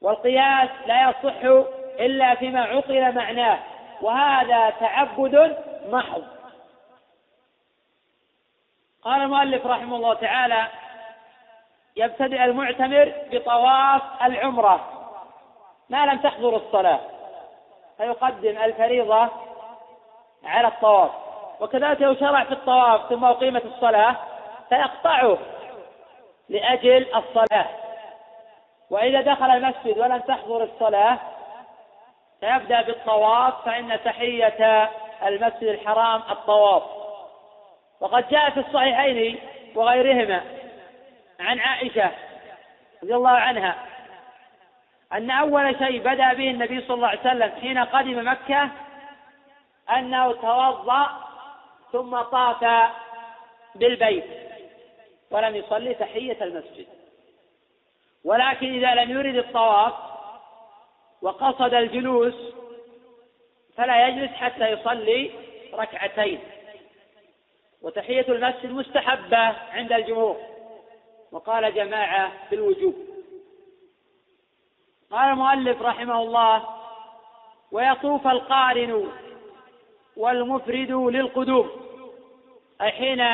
والقياس 0.02 0.70
لا 0.86 1.10
يصح 1.10 1.66
إلا 2.00 2.36
فيما 2.36 2.62
عقل 2.62 3.16
معناه 3.16 3.60
وهذا 4.02 4.70
تعبد 4.70 5.58
محض. 5.90 6.24
قال 9.04 9.22
المؤلف 9.22 9.66
رحمه 9.66 9.96
الله 9.96 10.14
تعالى 10.14 10.68
يبتدئ 11.96 12.44
المعتمر 12.44 13.14
بطواف 13.32 14.02
العمرة. 14.24 14.88
ما 15.90 16.06
لم 16.06 16.18
تحضر 16.18 16.56
الصلاة 16.56 17.00
فيقدم 17.98 18.58
الفريضة 18.58 19.30
على 20.44 20.68
الطواف. 20.68 21.12
وكذلك 21.60 22.02
لو 22.02 22.16
شرع 22.16 22.44
في 22.44 22.52
الطواف 22.52 23.10
ثم 23.10 23.26
أقيمت 23.26 23.66
الصلاة 23.66 24.16
فيقطعه 24.70 25.38
لأجل 26.50 27.16
الصلاة. 27.16 27.81
وإذا 28.92 29.22
دخل 29.22 29.52
المسجد 29.52 29.98
ولم 29.98 30.18
تحضر 30.18 30.64
الصلاة 30.64 31.20
فيبدأ 32.40 32.82
بالطواف 32.82 33.66
فإن 33.66 34.00
تحية 34.06 34.90
المسجد 35.26 35.64
الحرام 35.64 36.22
الطواف. 36.30 36.84
وقد 38.00 38.30
جاء 38.30 38.50
في 38.50 38.60
الصحيحين 38.60 39.40
وغيرهما 39.76 40.42
عن 41.40 41.60
عائشة 41.60 42.12
رضي 43.04 43.16
الله 43.16 43.30
عنها 43.30 43.76
أن 45.14 45.32
أول 45.32 45.76
شيء 45.80 46.00
بدأ 46.00 46.34
به 46.34 46.50
النبي 46.50 46.82
صلى 46.82 46.96
الله 46.96 47.08
عليه 47.08 47.20
وسلم 47.20 47.52
حين 47.62 47.78
قدم 47.78 48.32
مكة 48.32 48.70
أنه 49.98 50.34
توضأ 50.34 51.08
ثم 51.92 52.22
طاف 52.22 52.90
بالبيت 53.76 54.26
ولم 55.32 55.56
يصلي 55.56 55.94
تحية 55.94 56.44
المسجد. 56.44 57.01
ولكن 58.24 58.74
إذا 58.74 58.96
لم 58.96 59.12
يرد 59.12 59.36
الطواف 59.36 59.94
وقصد 61.22 61.74
الجلوس 61.74 62.34
فلا 63.76 64.08
يجلس 64.08 64.32
حتى 64.32 64.72
يصلي 64.72 65.32
ركعتين. 65.74 66.40
وتحية 67.82 68.26
المسجد 68.30 68.72
مستحبة 68.72 69.38
عند 69.72 69.94
الجمهور. 69.94 70.38
وقال 71.32 71.76
جماعة 71.76 72.32
بالوجوب. 72.52 72.96
قال 75.12 75.30
المؤلف 75.30 75.82
رحمه 75.82 76.22
الله 76.22 76.66
ويطوف 77.72 78.28
القارن 78.28 79.12
والمفرد 80.18 80.92
للقدوم 80.92 81.70
أي 82.82 82.92
حين 82.92 83.26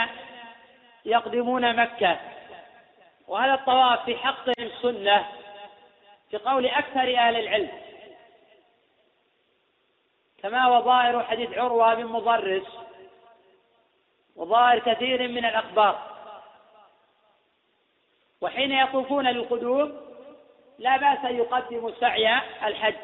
يقدمون 1.05 1.75
مكة. 1.75 2.19
وهذا 3.27 3.53
الطواف 3.53 4.05
في 4.05 4.17
حقهم 4.17 4.71
سنة 4.81 5.27
في 6.31 6.37
قول 6.37 6.65
أكثر 6.65 7.17
أهل 7.17 7.35
العلم. 7.35 7.69
كما 10.43 10.63
هو 10.63 10.81
ظاهر 10.81 11.23
حديث 11.23 11.57
عروة 11.57 11.93
بن 11.93 12.05
مضرس 12.05 12.67
وظاهر 14.35 14.79
كثير 14.79 15.27
من 15.27 15.45
الأخبار. 15.45 16.17
وحين 18.41 18.71
يطوفون 18.71 19.27
للقدوم 19.27 20.01
لا 20.79 20.97
بأس 20.97 21.25
أن 21.25 21.35
يقدموا 21.35 21.91
سعي 21.99 22.37
الحج. 22.67 22.95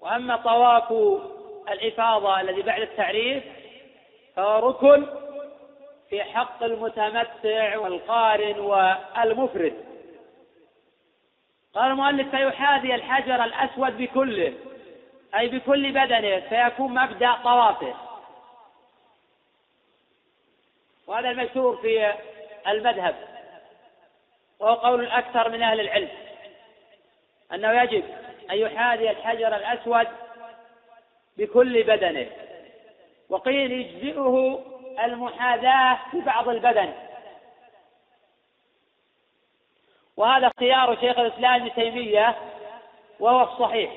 وأما 0.00 0.36
طواف 0.36 0.92
الإفاضة 1.68 2.40
الذي 2.40 2.62
بعد 2.62 2.80
التعريف 2.80 3.44
فهو 4.36 4.68
ركن 4.68 5.23
في 6.14 6.22
حق 6.22 6.62
المتمتع 6.62 7.78
والقارن 7.78 8.58
والمفرد. 8.58 9.84
قال 11.74 11.90
المؤلف 11.90 12.36
فيحاذي 12.36 12.94
الحجر 12.94 13.44
الأسود 13.44 13.98
بكله 13.98 14.54
أي 15.34 15.48
بكل 15.48 15.92
بدنه 15.92 16.40
فيكون 16.40 16.94
مبدأ 16.94 17.34
طوافه. 17.44 17.94
وهذا 21.06 21.30
المشهور 21.30 21.76
في 21.76 22.12
المذهب 22.68 23.14
وهو 24.58 24.74
قول 24.74 25.04
الأكثر 25.04 25.48
من 25.48 25.62
أهل 25.62 25.80
العلم 25.80 26.08
أنه 27.54 27.82
يجب 27.82 28.04
أن 28.50 28.58
يحاذي 28.58 29.10
الحجر 29.10 29.56
الأسود 29.56 30.06
بكل 31.36 31.82
بدنه. 31.82 32.30
وقيل 33.28 33.72
يجزئه 33.72 34.73
المحاذاة 35.00 35.98
في 36.10 36.20
بعض 36.20 36.48
البدن. 36.48 36.92
وهذا 40.16 40.46
اختيار 40.46 40.96
شيخ 41.00 41.18
الإسلام 41.18 41.54
ابن 41.54 41.74
تيمية 41.74 42.36
وهو 43.20 43.42
الصحيح. 43.42 43.90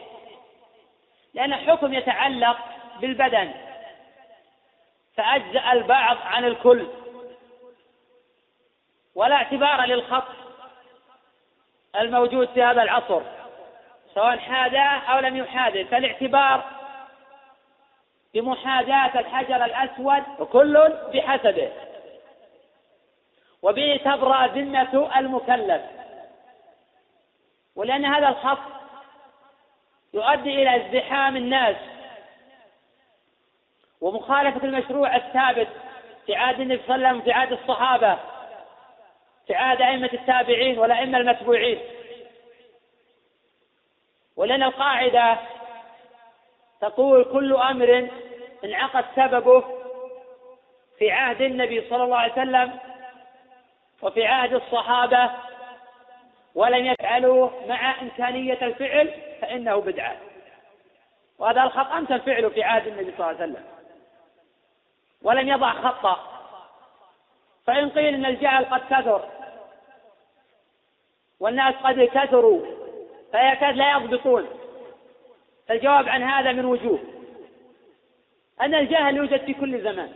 لأن 1.33 1.53
الحكم 1.53 1.93
يتعلق 1.93 2.57
بالبدن. 2.99 3.53
فأجزأ 5.15 5.71
البعض 5.71 6.17
عن 6.23 6.45
الكل. 6.45 6.88
ولا 9.15 9.36
اعتبار 9.36 9.86
للخط 9.86 10.27
الموجود 11.95 12.47
في 12.47 12.63
هذا 12.63 12.83
العصر 12.83 13.21
سواء 14.13 14.38
حاذاه 14.38 14.99
أو 14.99 15.19
لم 15.19 15.36
يحاذه. 15.36 15.83
فالاعتبار 15.83 16.77
بمحاذاة 18.38 19.19
الحجر 19.19 19.65
الأسود 19.65 20.23
وكل 20.39 20.93
بحسبه 21.13 21.71
وبه 23.62 24.00
تبرأ 24.06 24.47
ذمة 24.47 25.10
المكلف. 25.17 25.82
ولأن 27.76 28.06
هذا 28.06 28.30
الخط 28.30 28.60
يؤدي 30.13 30.50
إلى 30.50 30.76
ازدحام 30.76 31.38
الناس. 31.38 31.76
ومخالفة 34.02 34.63
المشروع 34.63 35.15
الثابت 35.15 35.67
في 36.26 36.36
عهد 36.36 36.60
النبي 36.60 36.82
صلى 36.88 36.95
الله 36.95 37.08
عليه 37.08 37.17
وسلم 37.17 37.21
في 37.21 37.32
عهد 37.32 37.52
الصحابة 37.52 38.17
في 39.47 39.56
عهد 39.56 39.82
أئمة 39.82 40.10
التابعين 40.13 40.80
والأئمة 40.80 41.17
المتبوعين. 41.17 41.80
ولأن 44.36 44.63
القاعدة 44.63 45.38
تقول 46.82 47.23
كل 47.23 47.56
أمر 47.56 48.10
انعقد 48.63 49.06
سببه 49.15 49.63
في 51.00 51.12
عهد 51.12 51.41
النبي 51.41 51.89
صلى 51.89 52.04
الله 52.04 52.17
عليه 52.17 52.34
وسلم 52.34 52.80
وفي 54.02 54.26
عهد 54.26 54.54
الصحابة 54.54 55.32
ولم 56.56 56.86
يفعلوه 56.86 57.67
مع 57.67 58.02
إمكانية 58.02 58.58
الفعل 58.62 59.13
فإنه 59.41 59.78
بدعة. 59.78 60.17
وهذا 61.39 61.63
الخط 61.63 61.91
أمكن 61.91 62.17
فعله 62.17 62.50
في 62.50 62.63
عهد 62.63 62.88
النبي 62.88 63.12
صلى 63.17 63.32
الله 63.32 63.41
عليه 63.41 63.52
وسلم. 63.52 63.63
ولم 65.22 65.48
يضع 65.48 65.74
خطا. 65.74 66.20
فإن 67.67 67.89
قيل 67.89 68.13
إن 68.13 68.26
الجهل 68.26 68.65
قد 68.65 68.82
كثر 68.89 69.30
والناس 71.39 71.76
قد 71.76 72.02
كثروا 72.04 72.65
فيكاد 73.32 73.76
لا 73.76 73.91
يضبطون. 73.91 74.48
الجواب 75.72 76.10
عن 76.10 76.24
هذا 76.24 76.52
من 76.52 76.65
وجوه. 76.65 77.00
أن 78.62 78.76
الجهل 78.76 79.17
يوجد 79.17 79.46
في 79.46 79.54
كل 79.54 79.82
زمان. 79.82 80.13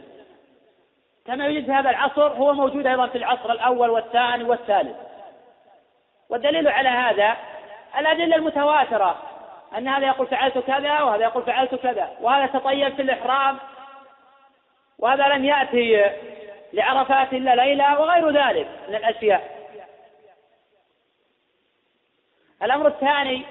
كما 1.25 1.45
يوجد 1.45 1.65
في 1.65 1.71
هذا 1.71 1.89
العصر 1.89 2.27
هو 2.27 2.53
موجود 2.53 2.87
أيضا 2.87 3.07
في 3.07 3.17
العصر 3.17 3.51
الأول 3.51 3.89
والثاني 3.89 4.43
والثالث. 4.43 4.97
والدليل 6.29 6.67
على 6.67 6.89
هذا 6.89 7.37
الأدلة 7.97 8.35
المتواترة. 8.35 9.21
أن 9.77 9.87
هذا 9.87 10.07
يقول 10.07 10.27
فعلت 10.27 10.57
كذا 10.57 11.01
وهذا 11.01 11.23
يقول 11.23 11.43
فعلت 11.43 11.75
كذا. 11.75 12.17
وهذا 12.21 12.45
تطيب 12.45 12.95
في 12.95 13.01
الإحرام. 13.01 13.57
وهذا 14.99 15.27
لم 15.27 15.45
يأتي 15.45 16.11
لعرفات 16.73 17.33
إلا 17.33 17.55
ليلة 17.55 17.99
وغير 17.99 18.29
ذلك 18.29 18.67
من 18.89 18.95
الأشياء. 18.95 19.61
الأمر 22.63 22.87
الثاني 22.87 23.45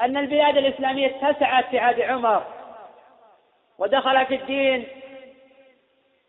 أن 0.00 0.16
البلاد 0.16 0.56
الإسلامية 0.56 1.06
اتسعت 1.06 1.66
في 1.66 1.78
عهد 1.78 2.00
عمر. 2.00 2.57
ودخل 3.78 4.26
في 4.26 4.34
الدين 4.34 4.88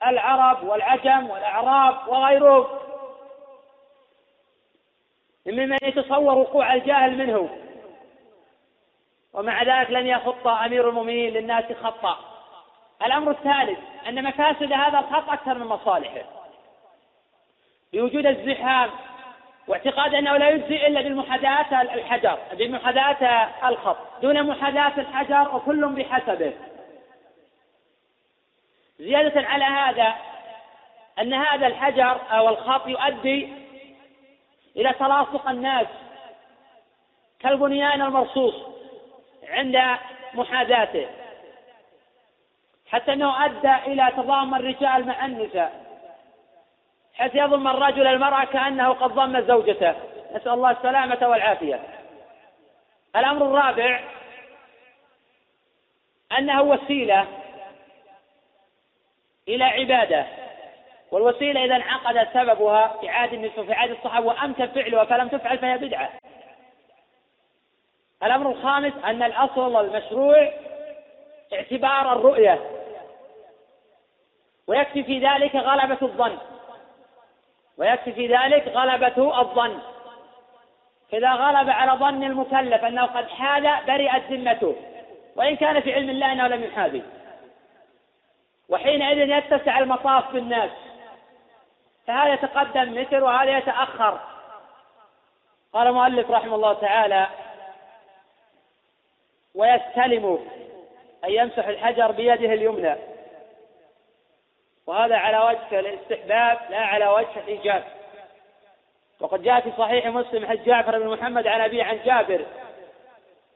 العرب 0.07 0.63
والعجم 0.63 1.29
والأعراب 1.29 2.07
وغيرهم 2.07 2.67
ممن 5.45 5.77
يتصور 5.83 6.37
وقوع 6.37 6.73
الجاهل 6.73 7.17
منه. 7.17 7.49
ومع 9.33 9.63
ذلك 9.63 9.91
لن 9.91 10.07
يخط 10.07 10.47
أمير 10.47 10.89
المؤمنين 10.89 11.33
للناس 11.33 11.65
خطأ. 11.83 12.19
الأمر 13.05 13.31
الثالث 13.31 13.79
أن 14.07 14.23
مفاسد 14.23 14.73
هذا 14.73 14.99
الخط 14.99 15.29
أكثر 15.29 15.53
من 15.53 15.65
مصالحه. 15.67 16.23
بوجود 17.93 18.25
الزحام 18.25 18.89
واعتقاد 19.67 20.13
أنه 20.13 20.37
لا 20.37 20.49
يجزي 20.49 20.87
إلا 20.87 21.01
بالمحاذاة 21.01 21.81
الحجر 21.81 22.37
بمحاذاة 22.53 23.49
الخط. 23.69 23.97
دون 24.21 24.43
محاذاة 24.43 24.93
الحجر 24.97 25.55
وكل 25.55 25.85
بحسبه. 25.85 26.53
زيادة 28.99 29.47
على 29.47 29.63
هذا 29.63 30.15
أن 31.19 31.33
هذا 31.33 31.67
الحجر 31.67 32.19
أو 32.31 32.49
الخط 32.49 32.87
يؤدي 32.87 33.53
إلى 34.75 34.93
تلاصق 34.93 35.49
الناس 35.49 35.87
كالبنيان 37.39 38.01
المرصوص 38.01 38.55
عند 39.49 39.81
محاذاته 40.33 41.07
حتى 42.91 43.13
أنه 43.13 43.45
أدى 43.45 43.75
إلى 43.75 44.11
تضامن 44.17 44.59
الرجال 44.59 45.07
مع 45.07 45.25
النساء 45.25 45.89
حيث 47.19 47.35
يضم 47.35 47.67
الرجل 47.67 48.07
المرأة 48.07 48.45
كأنه 48.45 48.89
قد 48.89 49.11
ضم 49.11 49.41
زوجته. 49.41 49.95
نسأل 50.35 50.51
الله 50.51 50.71
السلامة 50.71 51.27
والعافية. 51.27 51.79
الأمر 53.15 53.45
الرابع 53.45 54.03
أنه 56.37 56.61
وسيلة 56.61 57.27
إلى 59.49 59.63
عبادة. 59.63 60.25
والوسيلة 61.11 61.65
إذا 61.65 61.75
انعقد 61.75 62.27
سببها 62.33 62.87
في 63.01 63.09
عهد 63.09 63.33
النساء 63.33 63.65
في 63.65 63.73
عهد 63.73 63.91
الصحابة 63.91 64.25
وأمكن 64.25 64.67
فعلها 64.67 65.05
فلم 65.05 65.27
تفعل 65.27 65.57
فهي 65.57 65.77
بدعة. 65.77 66.09
الأمر 68.23 68.51
الخامس 68.51 68.93
أن 69.05 69.23
الأصل 69.23 69.85
المشروع 69.85 70.51
اعتبار 71.53 72.13
الرؤية. 72.13 72.59
ويكفي 74.67 75.03
في 75.03 75.19
ذلك 75.19 75.55
غلبة 75.55 75.97
الظن. 76.01 76.37
ويكفي 77.77 78.11
في 78.11 78.27
ذلك 78.27 78.67
غلبة 78.67 79.39
الظن. 79.39 79.79
إذا 81.13 81.31
غلب 81.31 81.69
على 81.69 81.91
ظن 81.91 82.23
المكلف 82.23 82.83
أنه 82.83 83.05
قد 83.05 83.29
حال 83.29 83.85
برئت 83.87 84.23
ذمته. 84.31 84.75
وإن 85.35 85.55
كان 85.55 85.79
في 85.79 85.93
علم 85.93 86.09
الله 86.09 86.31
أنه 86.31 86.47
لم 86.47 86.63
يحاذي 86.63 87.03
وحينئذ 88.69 89.29
يتسع 89.29 89.79
المطاف 89.79 90.31
بالناس. 90.33 90.71
فهذا 92.07 92.33
يتقدم 92.33 93.01
متر 93.01 93.23
وهذا 93.23 93.57
يتأخر. 93.57 94.19
قال 95.73 95.87
المؤلف 95.87 96.31
رحمه 96.31 96.55
الله 96.55 96.73
تعالى 96.73 97.27
ويستلم 99.55 100.47
أن 101.23 101.29
يمسح 101.29 101.67
الحجر 101.67 102.11
بيده 102.11 102.53
اليمنى. 102.53 102.95
وهذا 104.87 105.17
على 105.17 105.37
وجه 105.37 105.79
الاستحباب 105.79 106.59
لا 106.69 106.79
على 106.79 107.07
وجه 107.07 107.37
الإيجاب. 107.37 107.83
وقد 109.19 109.43
جاء 109.43 109.59
في 109.59 109.71
صحيح 109.77 110.07
مسلم 110.07 110.45
حج 110.45 110.63
جعفر 110.63 110.99
بن 110.99 111.07
محمد 111.07 111.47
عن 111.47 111.61
أبي 111.61 111.81
عن 111.81 111.99
جابر 112.05 112.45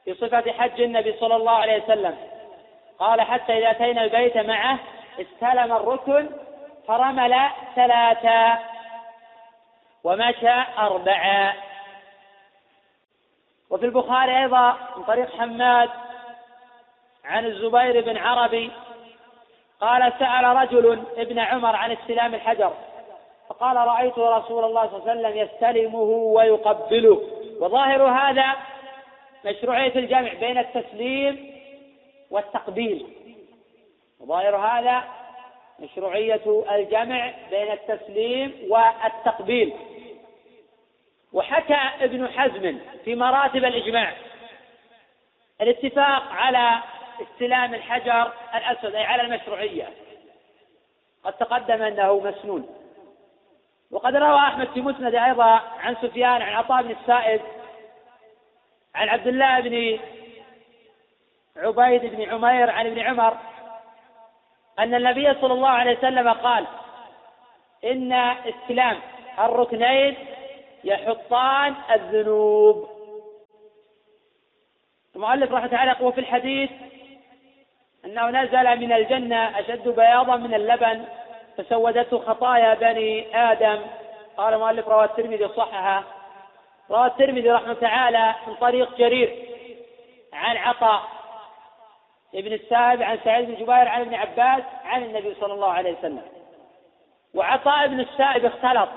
في 0.04 0.14
صفة 0.14 0.52
حج 0.52 0.80
النبي 0.80 1.12
صلى 1.12 1.36
الله 1.36 1.52
عليه 1.52 1.82
وسلم. 1.82 2.16
قال 2.98 3.22
حتى 3.22 3.58
إذا 3.58 3.70
أتينا 3.70 4.04
البيت 4.04 4.36
معه 4.36 4.78
استلم 5.20 5.72
الركن 5.72 6.30
فرمل 6.88 7.34
ثلاثا 7.76 8.58
ومشى 10.04 10.62
أربعا 10.78 11.52
وفي 13.70 13.86
البخاري 13.86 14.42
أيضا 14.42 14.76
من 14.96 15.04
طريق 15.04 15.36
حماد 15.36 15.90
عن 17.24 17.46
الزبير 17.46 18.00
بن 18.04 18.16
عربي 18.16 18.70
قال 19.80 20.12
سأل 20.18 20.44
رجل 20.44 21.02
ابن 21.16 21.38
عمر 21.38 21.76
عن 21.76 21.92
استلام 21.92 22.34
الحجر 22.34 22.72
فقال 23.48 23.76
رأيت 23.76 24.18
رسول 24.18 24.64
الله 24.64 24.86
صلى 24.86 24.96
الله 24.98 25.10
عليه 25.10 25.20
وسلم 25.20 25.36
يستلمه 25.36 25.98
ويقبله. 26.08 27.22
وظاهر 27.60 28.02
هذا 28.02 28.54
مشروعية 29.44 29.94
الجمع 29.96 30.32
بين 30.32 30.58
التسليم 30.58 31.54
والتقبيل. 32.30 33.06
وظاهر 34.20 34.56
هذا 34.56 35.04
مشروعية 35.78 36.64
الجمع 36.70 37.32
بين 37.50 37.72
التسليم 37.72 38.58
والتقبيل. 38.68 39.74
وحكى 41.32 42.04
ابن 42.04 42.28
حزم 42.28 42.78
في 43.04 43.14
مراتب 43.14 43.64
الإجماع 43.64 44.12
الاتفاق 45.60 46.32
على 46.32 46.82
استلام 47.22 47.74
الحجر 47.74 48.32
الأسود 48.54 48.94
أي 48.94 49.04
على 49.04 49.22
المشروعية. 49.22 49.88
قد 51.24 51.32
تقدم 51.32 51.82
أنه 51.82 52.20
مسنون. 52.20 52.84
وقد 53.90 54.16
روى 54.16 54.38
أحمد 54.38 54.68
في 54.68 54.80
مسند 54.80 55.14
أيضا 55.14 55.62
عن 55.80 55.96
سفيان 56.02 56.42
عن 56.42 56.54
عطاء 56.54 56.82
بن 56.82 56.90
السائب 56.90 57.40
عن 58.94 59.08
عبد 59.08 59.26
الله 59.26 59.60
بن 59.60 59.98
عبيد 61.56 62.04
بن 62.04 62.22
عمير 62.22 62.70
عن 62.70 62.86
ابن 62.86 62.98
عمر 62.98 63.36
أن 64.78 64.94
النبي 64.94 65.34
صلى 65.40 65.52
الله 65.52 65.68
عليه 65.68 65.98
وسلم 65.98 66.28
قال 66.28 66.66
إن 67.84 68.12
استلام 68.12 68.98
الركنين 69.38 70.16
يحطان 70.84 71.74
الذنوب. 71.94 72.88
المؤلف 75.16 75.52
رحمه 75.52 75.66
تعالى 75.66 75.90
يقول 75.90 76.12
في 76.12 76.20
الحديث 76.20 76.70
أنه 78.04 78.30
نزل 78.30 78.80
من 78.80 78.92
الجنة 78.92 79.60
أشد 79.60 79.88
بياضا 79.88 80.36
من 80.36 80.54
اللبن 80.54 81.04
فسودته 81.56 82.18
خطايا 82.18 82.74
بني 82.74 83.36
آدم. 83.36 83.80
قال 84.36 84.54
المؤلف 84.54 84.88
رواه 84.88 85.04
الترمذي 85.04 85.48
صححه. 85.48 86.04
رواه 86.90 87.06
الترمذي 87.06 87.50
رحمه 87.50 87.74
تعالى 87.74 88.34
من 88.46 88.54
طريق 88.54 88.96
جرير 88.96 89.48
عن 90.32 90.56
عطاء. 90.56 91.13
ابن 92.34 92.52
السائب 92.52 93.02
عن 93.02 93.18
سعيد 93.24 93.48
بن 93.48 93.54
جبير 93.54 93.88
عن 93.88 94.00
ابن 94.00 94.14
عباس 94.14 94.62
عن 94.84 95.02
النبي 95.02 95.34
صلى 95.34 95.54
الله 95.54 95.72
عليه 95.72 95.98
وسلم. 95.98 96.22
وعطاء 97.34 97.86
بن 97.86 98.00
السائب 98.00 98.44
اختلط. 98.44 98.88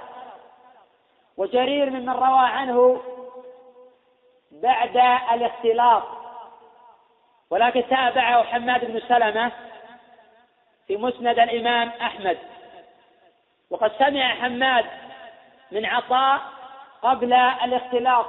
وجرير 1.37 1.89
ممن 1.89 2.09
روى 2.09 2.47
عنه 2.47 3.01
بعد 4.51 4.97
الاختلاط. 5.33 6.03
ولكن 7.49 7.83
تابعه 7.89 8.43
حماد 8.43 8.85
بن 8.85 8.99
سلمة 8.99 9.51
في 10.87 10.97
مسند 10.97 11.39
الإمام 11.39 11.89
أحمد. 11.89 12.37
وقد 13.69 13.91
سمع 13.99 14.35
حماد 14.35 14.85
من 15.71 15.85
عطاء 15.85 16.41
قبل 17.01 17.33
الاختلاط. 17.33 18.25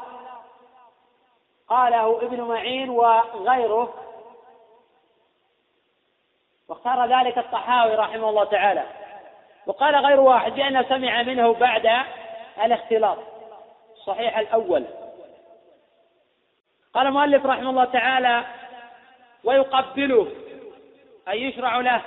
قاله 1.68 2.22
ابن 2.22 2.40
معين 2.40 2.90
وغيره 2.90 3.94
واختار 6.68 7.20
ذلك 7.20 7.38
الطحاوي 7.38 7.94
رحمه 7.94 8.28
الله 8.28 8.44
تعالى. 8.44 8.84
وقال 9.66 9.96
غير 9.96 10.20
واحد 10.20 10.52
بأنه 10.52 10.82
سمع 10.82 11.22
منه 11.22 11.52
بعد 11.52 11.90
الاختلاط. 12.64 13.18
الصحيح 13.96 14.38
الأول. 14.38 14.84
قال 16.94 17.06
المؤلف 17.06 17.46
رحمه 17.46 17.70
الله 17.70 17.84
تعالى 17.84 18.44
ويقبله 19.44 20.28
أي 21.28 21.42
يشرع 21.42 21.76
له 21.76 22.00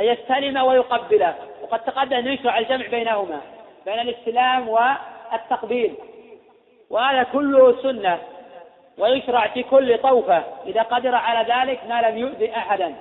أن 0.00 0.04
يستلم 0.04 0.56
ويقبله. 0.56 1.34
وقد 1.62 1.80
تقدم 1.84 2.16
أن 2.16 2.26
يشرع 2.26 2.58
الجمع 2.58 2.86
بينهما 2.86 3.40
بين 3.84 4.00
الاستلام 4.00 4.68
والتقبيل. 4.68 5.94
وهذا 6.90 7.22
كله 7.22 7.82
سنة 7.82 8.18
ويشرع 8.98 9.48
في 9.48 9.62
كل 9.62 9.98
طوفة. 9.98 10.44
إذا 10.66 10.82
قدر 10.82 11.14
على 11.14 11.54
ذلك 11.54 11.80
ما 11.88 12.02
لم 12.02 12.18
يؤذي 12.18 12.56
أحدا. 12.56 12.94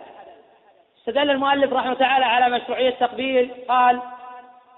استدل 1.09 1.31
المؤلف 1.31 1.73
رحمه 1.73 1.93
تعالى 1.93 2.25
على 2.25 2.49
مشروعية 2.49 2.89
التقبيل 2.89 3.51
قال 3.69 3.99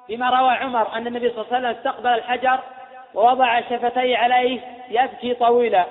بما 0.10 0.30
روى 0.30 0.50
عمر 0.50 0.96
أن 0.96 1.08
النبي 1.08 1.30
صلى 1.30 1.41
الله 1.41 1.56
عليه 1.56 1.67
وسلم 1.67 1.78
استقبل 1.78 2.10
الحجر 2.10 2.60
ووضع 3.13 3.62
شفتيه 3.62 4.17
عليه 4.17 4.62
يبكي 4.89 5.34
طويلا. 5.34 5.86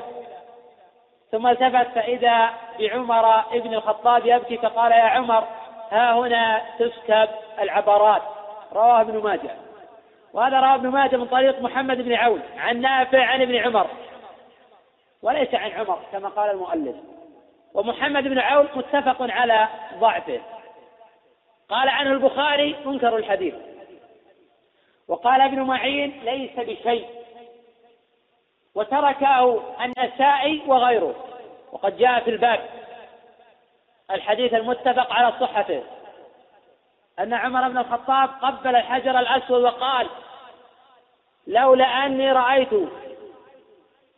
ثم 1.33 1.46
التفت 1.46 1.94
فإذا 1.94 2.50
بعمر 2.79 3.38
ابن 3.53 3.74
الخطاب 3.74 4.26
يبكي 4.26 4.57
فقال 4.57 4.92
يا 4.92 5.03
عمر 5.03 5.44
ها 5.90 6.12
هنا 6.12 6.62
تسكب 6.79 7.29
العبرات. 7.61 8.22
رواه 8.72 9.00
ابن 9.00 9.22
ماجه. 9.22 9.50
وهذا 10.33 10.61
رواه 10.61 10.74
ابن 10.74 10.88
ماجه 10.88 11.16
من 11.16 11.26
طريق 11.26 11.62
محمد 11.62 11.96
بن 12.03 12.12
عون 12.12 12.42
عن 12.59 12.81
نافع 12.81 13.24
عن 13.24 13.42
ابن 13.42 13.57
عمر. 13.57 13.87
وليس 15.22 15.55
عن 15.55 15.70
عمر 15.70 15.98
كما 16.12 16.29
قال 16.29 16.50
المؤلف. 16.50 16.96
ومحمد 17.74 18.22
بن 18.22 18.38
عون 18.38 18.68
متفق 18.74 19.16
على 19.20 19.68
ضعفه. 19.98 20.40
قال 21.68 21.88
عنه 21.88 22.11
البخاري 22.11 22.76
منكر 22.85 23.16
الحديث. 23.16 23.54
وقال 25.09 25.40
ابن 25.40 25.61
معين 25.61 26.20
ليس 26.24 26.56
بشيء. 26.56 27.09
وتركه 28.74 29.62
النسائي 29.85 30.62
وغيره. 30.66 31.14
وقد 31.72 31.96
جاء 31.96 32.20
في 32.20 32.30
الباب. 32.30 32.61
الحديث 34.11 34.54
المتفق 34.54 35.12
على 35.12 35.33
صحته. 35.40 35.83
أن 37.18 37.35
عمر 37.35 37.68
بن 37.68 37.78
الخطاب 37.78 38.30
قبل 38.42 38.76
الحجر 38.76 39.18
الأسود 39.18 39.62
وقال 39.62 40.06
لولا 41.46 41.85
أني 41.85 42.33
رأيت 42.33 42.72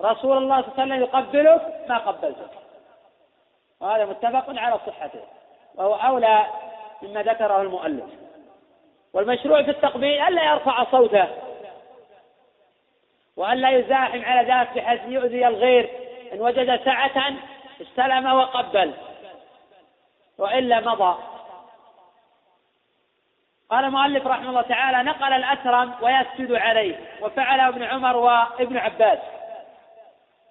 رسول 0.03 0.37
الله 0.37 0.63
صلى 0.63 0.73
الله 0.73 0.73
عليه 0.79 0.83
وسلم 0.83 1.03
يقبلك 1.03 1.87
ما 1.89 1.99
قبلتك. 1.99 2.62
وهذا 3.83 4.05
متفق 4.05 4.45
على 4.49 4.79
صحته 4.87 5.21
وهو 5.75 5.95
أولى 5.95 6.47
مما 7.03 7.23
ذكره 7.23 7.63
المؤلف. 7.63 8.11
والمشروع 9.13 9.63
في 9.63 9.71
التقبيل 9.71 10.21
ألا 10.21 10.45
يرفع 10.45 10.85
صوته 10.91 11.29
وألا 13.37 13.71
يزاحم 13.71 14.25
على 14.25 14.53
ذلك 14.53 14.75
بحيث 14.75 15.01
يؤذي 15.07 15.47
الغير. 15.47 15.91
إن 16.33 16.41
وجد 16.41 16.85
سعة 16.85 17.33
استلم 17.81 18.33
وقبل 18.33 18.95
وإلا 20.39 20.81
مضى. 20.81 21.19
قال 23.71 23.85
المؤلف 23.85 24.27
رحمه 24.27 24.49
الله 24.49 24.63
تعالى 24.63 25.03
نقل 25.03 25.33
الأكرم 25.33 25.95
ويسجد 26.03 26.53
عليه 26.53 26.97
وفعله 27.21 27.69
ابن 27.69 27.83
عمر 27.83 28.17
وابن 28.17 28.77
عباس. 28.77 29.19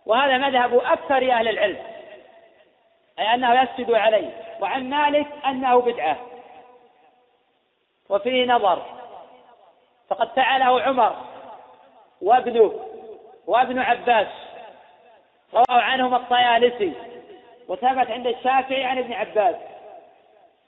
وهذا 0.05 0.37
مذهب 0.37 0.77
أكثر 0.77 1.31
أهل 1.31 1.47
العلم. 1.47 1.77
أي 3.19 3.34
أنه 3.34 3.62
يسجد 3.62 3.91
عليه 3.91 4.30
وعن 4.62 4.89
مالك 4.89 5.28
أنه 5.45 5.82
بدعة. 5.82 6.17
وفيه 8.10 8.45
نظر. 8.45 8.86
فقد 10.10 10.30
فعله 10.36 10.82
عمر 10.82 11.15
وابنه 12.21 12.80
وابن 13.47 13.80
عباس 13.80 14.28
رواه 15.54 15.82
عنهما 15.82 16.17
الطيالسي 16.17 16.93
وثبت 17.67 18.12
عند 18.12 18.28
الشافعي 18.28 18.84
عن 18.84 18.97
ابن 18.97 19.13
عباس. 19.13 19.56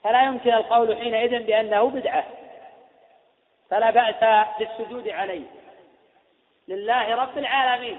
فلا 0.04 0.22
يمكن 0.22 0.52
القول 0.54 0.96
حينئذ 0.96 1.42
بأنه 1.42 1.90
بدعة. 1.90 2.24
فلا 3.70 3.90
بأس 3.90 4.48
بالسجود 4.58 5.08
عليه. 5.08 5.46
لله 6.68 7.14
رب 7.14 7.38
العالمين. 7.38 7.98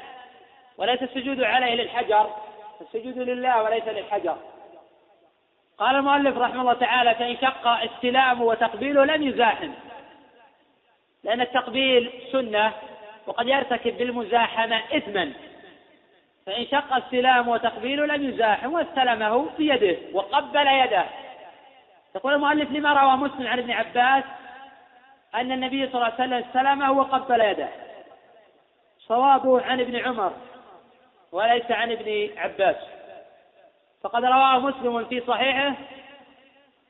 وليس 0.78 1.04
السجود 1.04 1.44
عليه 1.44 1.76
للحجر. 1.76 2.30
السجود 2.82 3.18
لله 3.18 3.64
وليس 3.64 3.88
للحجر. 3.88 4.38
قال 5.78 5.96
المؤلف 5.96 6.38
رحمه 6.38 6.62
الله 6.62 6.74
تعالى 6.74 7.16
فإن 7.16 7.38
شق 7.38 7.68
استلامه 7.68 8.44
وتقبيله 8.44 9.06
لم 9.06 9.24
يزاحم 9.24 9.72
لأن 11.24 11.42
التقبيل 11.42 12.12
سنة 12.32 12.74
وقد 13.28 13.48
يرتكب 13.48 13.98
بالمزاحمة 13.98 14.82
إثما. 14.98 15.34
فإن 16.46 16.66
شق 16.66 16.94
استلامه 16.94 17.52
وتقبيله 17.52 18.06
لم 18.06 18.30
يزاحم 18.30 18.74
واستلمه 18.74 19.50
بيده 19.58 19.98
وقبل 20.14 20.68
يده. 20.68 21.06
يقول 22.16 22.34
المؤلف 22.34 22.72
لما 22.72 22.94
روى 22.94 23.18
مسلم 23.18 23.48
عن 23.48 23.60
ابن 23.60 23.72
عباس 23.72 24.24
أن 25.36 25.52
النبي 25.52 25.88
صلى 25.88 25.96
الله 25.96 26.06
عليه 26.06 26.16
وسلم 26.16 26.34
استلمه 26.34 26.92
وقبل 26.92 27.42
يده. 27.42 27.70
صوابه 29.00 29.62
عن 29.62 29.80
ابن 29.80 29.96
عمر. 29.96 30.34
وليس 31.32 31.72
عن 31.72 31.92
ابن 31.92 32.30
عباس. 32.38 32.76
فقد 34.04 34.26
رواه 34.26 34.60
مسلم 34.60 35.06
في 35.06 35.22
صحيحه 35.28 35.74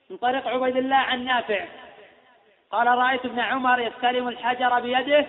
من 0.10 0.18
طريق 0.18 0.48
عبيد 0.48 0.78
الله 0.78 0.96
عن 0.96 1.26
نافع. 1.26 1.66
قال 2.72 2.88
رأيت 2.88 3.26
ابن 3.26 3.40
عمر 3.40 3.80
يستلم 3.80 4.28
الحجر 4.28 4.80
بيده 4.80 5.26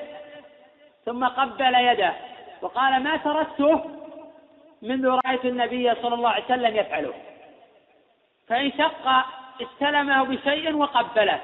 ثم 1.04 1.26
قبل 1.26 1.74
يده. 1.74 2.12
وقال 2.62 3.02
ما 3.02 3.16
تركته 3.16 3.90
منذ 4.82 5.18
رأيت 5.24 5.44
النبي 5.44 5.94
صلى 5.94 6.14
الله 6.14 6.30
عليه 6.30 6.44
وسلم 6.44 6.76
يفعله. 6.76 7.14
فإن 8.48 8.72
شق 8.72 9.24
استلمه 9.62 10.24
بشيء 10.24 10.74
وقبله. 10.76 11.40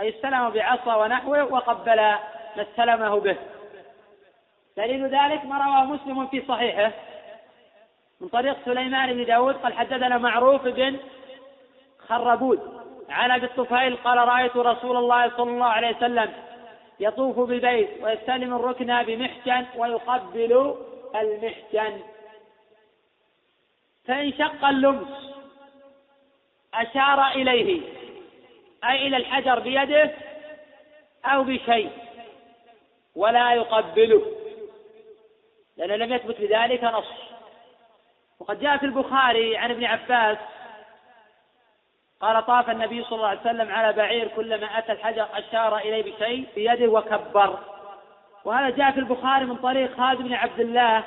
أي 0.00 0.08
استلمه 0.08 0.48
بعصا 0.48 0.96
ونحوه 0.96 1.52
وقبل 1.52 1.96
ما 2.56 2.62
استلمه 2.62 3.20
به. 3.20 3.36
دليل 4.78 5.04
ذلك 5.06 5.44
ما 5.44 5.58
رواه 5.58 5.84
مسلم 5.84 6.26
في 6.26 6.42
صحيحه. 6.48 6.92
من 8.20 8.28
طريق 8.28 8.56
سليمان 8.64 9.12
بن 9.12 9.24
داود 9.24 9.54
قال 9.54 9.72
حدثنا 9.72 10.18
معروف 10.18 10.62
بن 10.62 10.96
خربود 12.08 12.60
عن 13.10 13.30
أبي 13.30 13.46
الطفيل 13.46 13.96
قال 13.96 14.18
رأيت 14.18 14.56
رسول 14.56 14.96
الله 14.96 15.30
صلى 15.36 15.50
الله 15.50 15.66
عليه 15.66 15.96
وسلم 15.96 16.32
يطوف 17.00 17.38
بالبيت 17.40 17.88
ويستلم 18.02 18.54
الركن 18.54 19.02
بمحجن 19.02 19.66
ويقبل 19.76 20.74
المحجن. 21.14 22.00
فإن 24.04 24.32
شق 24.32 24.64
اللمس 24.64 25.34
أشار 26.74 27.28
إليه 27.28 27.80
أي 28.84 29.06
إلى 29.06 29.16
الحجر 29.16 29.58
بيده 29.58 30.10
أو 31.24 31.44
بشيء 31.44 31.90
ولا 33.16 33.52
يقبله. 33.52 34.37
لأنه 35.78 35.96
لم 35.96 36.12
يثبت 36.12 36.40
بذلك 36.40 36.84
نص. 36.84 37.12
وقد 38.40 38.60
جاء 38.60 38.76
في 38.76 38.86
البخاري 38.86 39.56
عن 39.56 39.70
ابن 39.70 39.84
عباس 39.84 40.38
قال 42.20 42.46
طاف 42.46 42.70
النبي 42.70 43.04
صلى 43.04 43.16
الله 43.16 43.28
عليه 43.28 43.40
وسلم 43.40 43.72
على 43.72 43.92
بعير 43.92 44.28
كلما 44.28 44.78
أتى 44.78 44.92
الحجر 44.92 45.26
أشار 45.34 45.78
إليه 45.78 46.02
بشيء 46.02 46.48
بيده 46.54 46.88
وكبر. 46.88 47.58
وهذا 48.44 48.70
جاء 48.70 48.90
في 48.90 48.98
البخاري 48.98 49.44
من 49.44 49.56
طريق 49.56 49.96
خالد 49.96 50.22
بن 50.22 50.34
عبد 50.34 50.60
الله. 50.60 51.04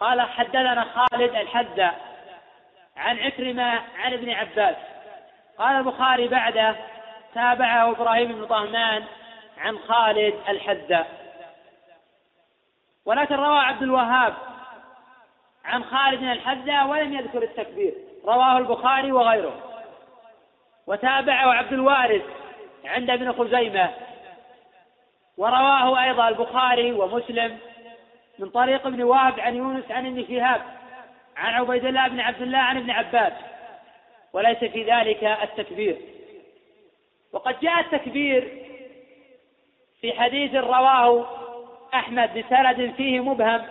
قال 0.00 0.20
حدثنا 0.20 0.84
خالد 0.84 1.34
الحدة 1.34 1.92
عن 2.96 3.18
عكرمة 3.18 3.80
عن 3.98 4.12
ابن 4.12 4.30
عباس. 4.30 4.76
قال 5.58 5.76
البخاري 5.76 6.28
بعده 6.28 6.76
تابعه 7.34 7.90
إبراهيم 7.90 8.32
بن 8.32 8.46
طهمان 8.46 9.04
عن 9.58 9.78
خالد 9.78 10.34
الحدة 10.48 11.06
ولكن 13.06 13.34
روى 13.34 13.58
عبد 13.58 13.82
الوهاب 13.82 14.34
عن 15.64 15.84
خالد 15.84 16.22
الحدة 16.22 16.86
ولم 16.86 17.12
يذكر 17.12 17.42
التكبير. 17.42 17.94
رواه 18.24 18.58
البخاري 18.58 19.12
وغيره. 19.12 19.54
وتابعه 20.86 21.52
عبد 21.52 21.72
الوارث 21.72 22.22
عند 22.84 23.10
ابن 23.10 23.32
خزيمة. 23.32 23.90
ورواه 25.36 26.02
أيضا 26.02 26.28
البخاري 26.28 26.92
ومسلم 26.92 27.58
من 28.38 28.50
طريق 28.50 28.86
ابن 28.86 29.02
وهب 29.02 29.40
عن 29.40 29.56
يونس 29.56 29.90
عن 29.90 30.06
ابن 30.06 30.26
شهاب 30.28 30.62
عن 31.36 31.54
عبيد 31.54 31.84
الله 31.84 32.08
بن 32.08 32.20
عبد 32.20 32.42
الله 32.42 32.58
عن 32.58 32.76
ابن 32.76 32.90
عباس. 32.90 33.32
وليس 34.32 34.58
في 34.58 34.84
ذلك 34.84 35.24
التكبير. 35.24 35.96
وقد 37.32 37.60
جاء 37.60 37.80
التكبير 37.80 38.62
في 40.00 40.12
حديث 40.12 40.54
رواه 40.54 41.41
أحمد 41.94 42.38
بسند 42.38 42.92
فيه 42.96 43.20
مبهم 43.20 43.62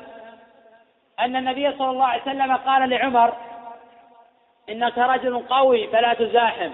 أن 1.19 1.36
النبي 1.36 1.71
صلى 1.77 1.89
الله 1.89 2.05
عليه 2.05 2.21
وسلم 2.21 2.55
قال 2.55 2.89
لعمر 2.89 3.34
إنك 4.69 4.97
رجل 4.97 5.39
قوي 5.39 5.88
فلا 5.88 6.13
تزاحم. 6.13 6.71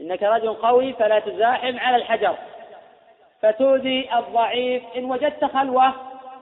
إنك 0.00 0.22
رجل 0.22 0.54
قوي 0.54 0.92
فلا 0.92 1.18
تزاحم 1.18 1.78
على 1.78 1.96
الحجر. 1.96 2.36
فتؤذي 3.42 4.14
الضعيف 4.14 4.82
إن 4.96 5.04
وجدت 5.04 5.44
خلوة 5.44 5.92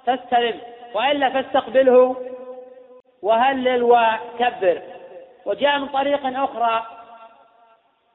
فاستلم 0.07 0.61
وإلا 0.95 1.31
فاستقبله 1.31 2.17
وهلل 3.23 3.83
وكبر. 3.83 4.83
وجاء 5.45 5.79
من 5.79 5.89
طريق 5.89 6.43
أخرى 6.43 6.87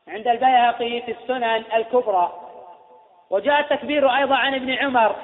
عند 0.07 0.27
البيهقي 0.27 1.01
في 1.01 1.11
السنن 1.11 1.63
الكبرى. 1.73 2.48
وجاء 3.29 3.59
التكبير 3.59 4.15
أيضا 4.15 4.35
عن 4.35 4.55
ابن 4.55 4.73
عمر 4.73 5.15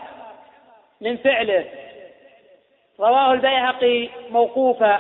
من 1.02 1.18
فعله. 1.18 1.66
رواه 3.00 3.34
البيهقي 3.34 4.10
موقوفا. 4.30 5.00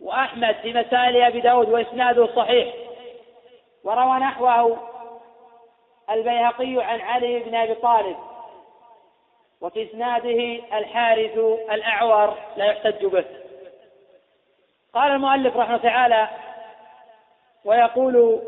وأحمد 0.00 0.54
في 0.62 0.72
مسائل 0.72 1.22
أبي 1.22 1.40
داود 1.40 1.68
وإسناده 1.68 2.26
صحيح. 2.36 2.74
وروى 3.84 4.18
نحوه 4.18 4.78
البيهقي 6.10 6.84
عن 6.84 7.00
علي 7.00 7.38
بن 7.38 7.54
أبي 7.54 7.74
طالب. 7.74 8.16
وفي 9.60 9.90
إسناده 9.90 10.60
الحارث 10.78 11.38
الأعور 11.70 12.38
لا 12.56 12.64
يحتج 12.64 13.06
به. 13.06 13.24
قال 14.94 15.12
المؤلف 15.12 15.56
رحمه 15.56 15.76
تعالى 15.76 16.28
ويقول 17.64 18.42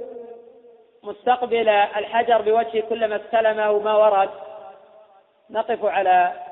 مستقبل 1.02 1.68
الحجر 1.68 2.42
بوجهه 2.42 2.88
كلما 2.88 3.16
استلمه 3.16 3.78
ما 3.78 3.94
ورد. 3.94 4.30
نقف 5.50 5.84
على 5.84 6.46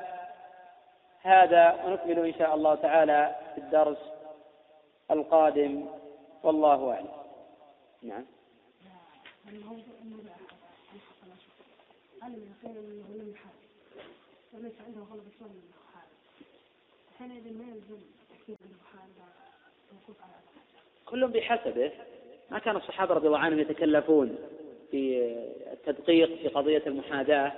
هذا 1.21 1.83
ونكمل 1.85 2.25
إن 2.25 2.33
شاء 2.33 2.55
الله 2.55 2.75
تعالى 2.75 3.35
في 3.55 3.61
الدرس 3.61 3.97
القادم. 5.11 5.85
والله 6.43 6.93
أعلم. 6.93 7.09
نعم. 8.03 8.25
انه 9.47 9.81
لم 13.09 13.33
وليس 14.53 14.73
عنده 14.87 15.05
حينئذ 17.19 17.57
ما 17.57 17.63
يلزم 17.63 18.01
تحكيم 18.29 18.57
على 18.93 20.31
كل 21.05 21.27
بحسبه. 21.27 21.91
ما 22.51 22.59
كان 22.59 22.75
الصحابة 22.75 23.13
رضي 23.13 23.27
الله 23.27 23.39
عنهم 23.39 23.59
يتكلفون 23.59 24.35
في 24.91 25.33
التدقيق 25.73 26.35
في 26.41 26.47
قضية 26.47 26.81
المحاذاة. 26.87 27.51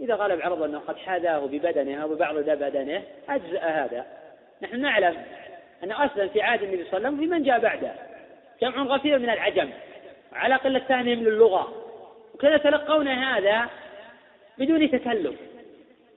إذا 0.00 0.14
غلب 0.14 0.40
عرض 0.40 0.62
أنه 0.62 0.78
قد 0.78 0.96
حاذاه 0.96 1.38
ببدنه 1.38 2.02
أو 2.02 2.08
ببعض 2.08 2.34
بدنه 2.34 3.02
أجزأ 3.28 3.60
هذا. 3.60 4.06
نحن 4.62 4.80
نعلم 4.80 5.16
أنه 5.84 6.04
أسلم 6.04 6.28
في 6.28 6.42
عهد 6.42 6.62
النبي 6.62 6.84
صلى 6.84 6.96
الله 6.96 7.08
عليه 7.08 7.08
وسلم 7.08 7.20
في 7.20 7.26
من 7.26 7.42
جاء 7.42 7.60
بعده. 7.60 7.92
جمع 8.62 8.82
غفير 8.82 9.18
من 9.18 9.30
العجم 9.30 9.70
على 10.32 10.54
قلة 10.54 10.78
فهمهم 10.78 11.24
للغة 11.24 11.72
وكذا 12.34 12.54
يتلقون 12.54 13.08
هذا 13.08 13.68
بدون 14.58 14.90
تكلف 14.90 15.34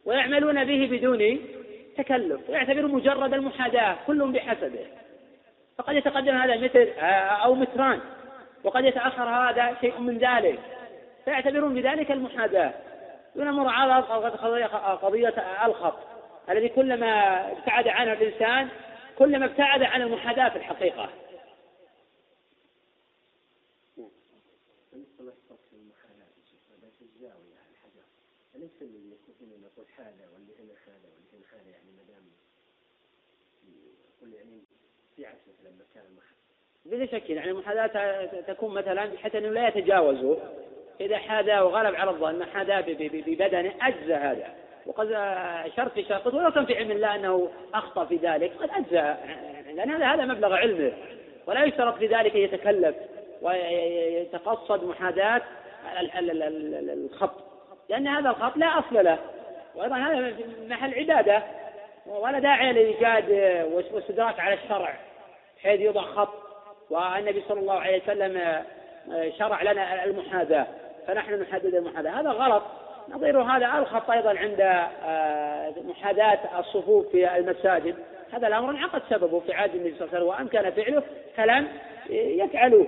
ويعملون 0.05 0.63
به 0.63 0.97
بدون 0.97 1.39
تكلف. 1.97 2.49
ويعتبر 2.49 2.87
مجرد 2.87 3.33
المحاذاة 3.33 3.97
كل 4.07 4.31
بحسبه. 4.31 4.85
فقد 5.77 5.95
يتقدم 5.95 6.37
هذا 6.37 6.55
متر 6.55 6.93
آه، 6.99 7.03
أو 7.45 7.55
متران. 7.55 7.99
وقد 8.63 8.85
يتأخر 8.85 9.23
هذا 9.23 9.77
شيء 9.81 9.99
من 9.99 10.17
ذلك. 10.17 10.59
فيعتبرون 11.25 11.73
بذلك 11.73 12.11
المحاذاة. 12.11 12.73
دون 13.35 13.51
مراعاة 13.51 14.01
قضية 14.95 15.33
الخط. 15.65 15.97
الذي 16.49 16.69
كلما 16.69 17.41
ابتعد 17.51 17.87
عنه 17.87 18.13
الإنسان 18.13 18.67
كلما 19.17 19.45
ابتعد 19.45 19.83
عن 19.83 20.01
المحاذاة 20.01 20.49
في 20.49 20.55
الحقيقة. 20.55 21.09
يعني 35.17 35.46
بلا 36.85 37.05
شك 37.05 37.29
يعني 37.29 37.51
المحاذاة 37.51 38.25
تكون 38.47 38.73
مثلا 38.73 39.05
بحيث 39.05 39.35
إنه 39.35 39.49
لا 39.49 39.67
يتجاوزوا 39.67 40.35
إذا 41.01 41.17
حاذا 41.17 41.61
وغلب 41.61 41.95
على 41.95 42.09
الظن 42.09 42.45
حاذا 42.45 42.81
ببدنه 42.81 43.73
أجزى 43.81 44.13
هذا. 44.13 44.47
وقد 44.85 45.07
شرط 45.75 45.91
في 45.93 46.03
شرط 46.03 46.27
ولو 46.27 46.51
كان 46.51 46.65
في 46.65 46.77
علم 46.77 46.91
الله 46.91 47.15
أنه 47.15 47.51
أخطأ 47.73 48.05
في 48.05 48.15
ذلك 48.15 48.51
قد 48.59 48.69
أجزى. 48.69 49.15
لأن 49.73 49.89
هذا 49.89 50.05
هذا 50.05 50.25
مبلغ 50.25 50.53
علمه. 50.53 50.91
ولا 51.47 51.63
يشترط 51.63 51.97
في 51.97 52.07
ذلك 52.07 52.35
يتكلف 52.35 52.95
ويتقصد 53.41 54.83
محاذاة 54.83 55.41
الخط. 55.99 57.43
لأن 57.89 58.07
هذا 58.07 58.29
الخط 58.29 58.57
لا 58.57 58.79
أصل 58.79 59.05
له. 59.05 59.17
وأيضا 59.75 59.95
هذا 59.95 60.33
محل 60.67 60.93
عبادة. 60.93 61.43
ولا 62.05 62.39
داعي 62.39 62.73
لإيجاد 62.73 63.31
واستدراك 63.71 64.39
على 64.39 64.53
الشرع. 64.53 64.99
بحيث 65.67 65.81
يوضع 65.81 66.01
خط 66.01 66.33
والنبي 66.89 67.43
صلى 67.47 67.59
الله 67.59 67.73
عليه 67.73 68.03
وسلم 68.03 68.63
شرع 69.37 69.61
لنا 69.61 70.03
المحاذاة 70.03 70.67
فنحن 71.07 71.41
نحدد 71.41 71.75
المحاذاة. 71.75 72.11
هذا 72.11 72.29
غلط. 72.29 72.63
نظير 73.09 73.41
هذا 73.41 73.79
الخط 73.79 74.11
أيضا 74.11 74.29
عند 74.29 74.61
آه، 74.61 75.73
محاذاة 75.87 76.59
الصفوف 76.59 77.07
في 77.07 77.37
المساجد. 77.37 77.95
هذا 78.31 78.47
الأمر 78.47 78.69
انعقد 78.69 79.01
سببه 79.09 79.39
في 79.39 79.53
عهد 79.53 79.75
النبي 79.75 79.95
صلى 79.95 80.01
الله 80.01 80.15
عليه 80.15 80.25
وسلم 80.25 80.27
وأن 80.27 80.47
كان 80.47 80.71
فعله 80.71 81.03
فلم 81.35 81.67
يفعلوه 82.09 82.87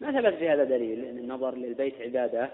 ما 0.00 0.12
ثبت 0.12 0.34
في 0.34 0.48
هذا 0.48 0.64
دليل؟ 0.64 1.04
أن 1.04 1.18
النظر 1.18 1.54
للبيت 1.54 2.00
عبادة. 2.00 2.50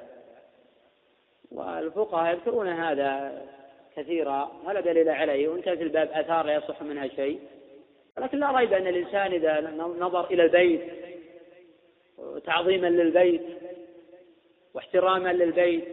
والفقهاء 1.53 2.35
يذكرون 2.35 2.69
هذا 2.69 3.43
كثيرا 3.97 4.53
ولا 4.65 4.81
دليل 4.81 5.09
عليه 5.09 5.49
وإن 5.49 5.61
كان 5.63 5.77
في 5.77 5.83
الباب 5.83 6.09
آثار 6.13 6.47
لا 6.47 6.55
يصح 6.55 6.83
منها 6.83 7.09
شيء. 7.09 7.41
ولكن 8.19 8.39
لا 8.39 8.51
ريب 8.51 8.73
أن 8.73 8.87
الإنسان 8.87 9.33
إذا 9.33 9.61
نظر 9.99 10.25
إلى 10.25 10.43
البيت 10.43 10.83
تعظيما 12.45 12.87
للبيت 12.87 13.43
واحتراما 14.75 15.33
للبيت 15.33 15.85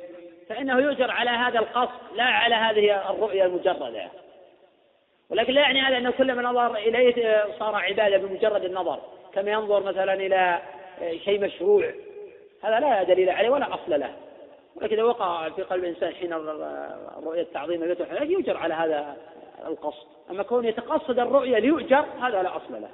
فإنه 0.49 0.79
يؤجر 0.79 1.11
على 1.11 1.29
هذا 1.29 1.59
القصد 1.59 2.15
لا 2.15 2.23
على 2.23 2.55
هذه 2.55 3.09
الرؤية 3.09 3.45
المجردة. 3.45 4.07
ولكن 5.29 5.53
لا 5.53 5.61
يعني 5.61 5.81
هذا 5.81 5.97
أنه 5.97 6.11
كلما 6.11 6.41
نظر 6.41 6.75
إليه 6.75 7.45
صار 7.59 7.75
عبادة 7.75 8.17
بمجرد 8.17 8.65
النظر 8.65 8.99
كما 9.33 9.51
ينظر 9.51 9.83
مثلا 9.83 10.13
إلى 10.13 10.59
شيء 11.25 11.39
مشروع. 11.39 11.91
هذا 12.63 12.79
لا 12.79 13.03
دليل 13.03 13.29
عليه 13.29 13.49
ولا 13.49 13.73
أصل 13.73 13.99
له. 13.99 14.13
ولكن 14.75 14.95
إذا 14.95 15.03
وقع 15.03 15.49
في 15.49 15.61
قلب 15.61 15.83
الإنسان 15.83 16.13
حين 16.13 16.33
رؤية 17.23 17.47
تعظيم 17.53 17.83
البيت 17.83 18.49
على 18.49 18.73
هذا 18.73 19.17
القصد. 19.65 20.07
أما 20.29 20.43
كون 20.43 20.65
يتقصد 20.65 21.19
الرؤية 21.19 21.59
ليؤجر 21.59 22.05
هذا 22.19 22.43
لا 22.43 22.57
أصل 22.57 22.81
له. 22.81 22.89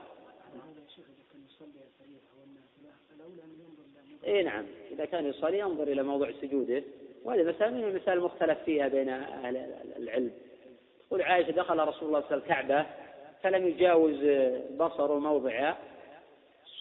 إي 4.28 4.44
نعم. 4.44 4.66
إذا 4.92 5.06
كان 5.06 5.26
يصلي 5.26 5.60
ينظر 5.60 5.84
إلى 5.84 6.04
موضع 6.04 6.32
سجوده. 6.42 6.84
وهذه 7.24 7.44
مسألة 7.44 7.70
من 7.70 7.84
المسائل 7.84 8.18
المختلف 8.18 8.58
فيها 8.66 8.88
بين 8.88 9.10
أهل 9.10 9.58
العلم. 9.98 10.32
تقول 11.08 11.22
عائشة 11.22 11.52
دخل 11.52 11.80
رسول 11.80 12.08
الله 12.08 12.24
صلى 12.30 12.38
الكعبة 12.38 12.86
فلم 13.44 13.68
يجاوز 13.68 14.16
بصره 14.78 15.20
موضع 15.20 15.74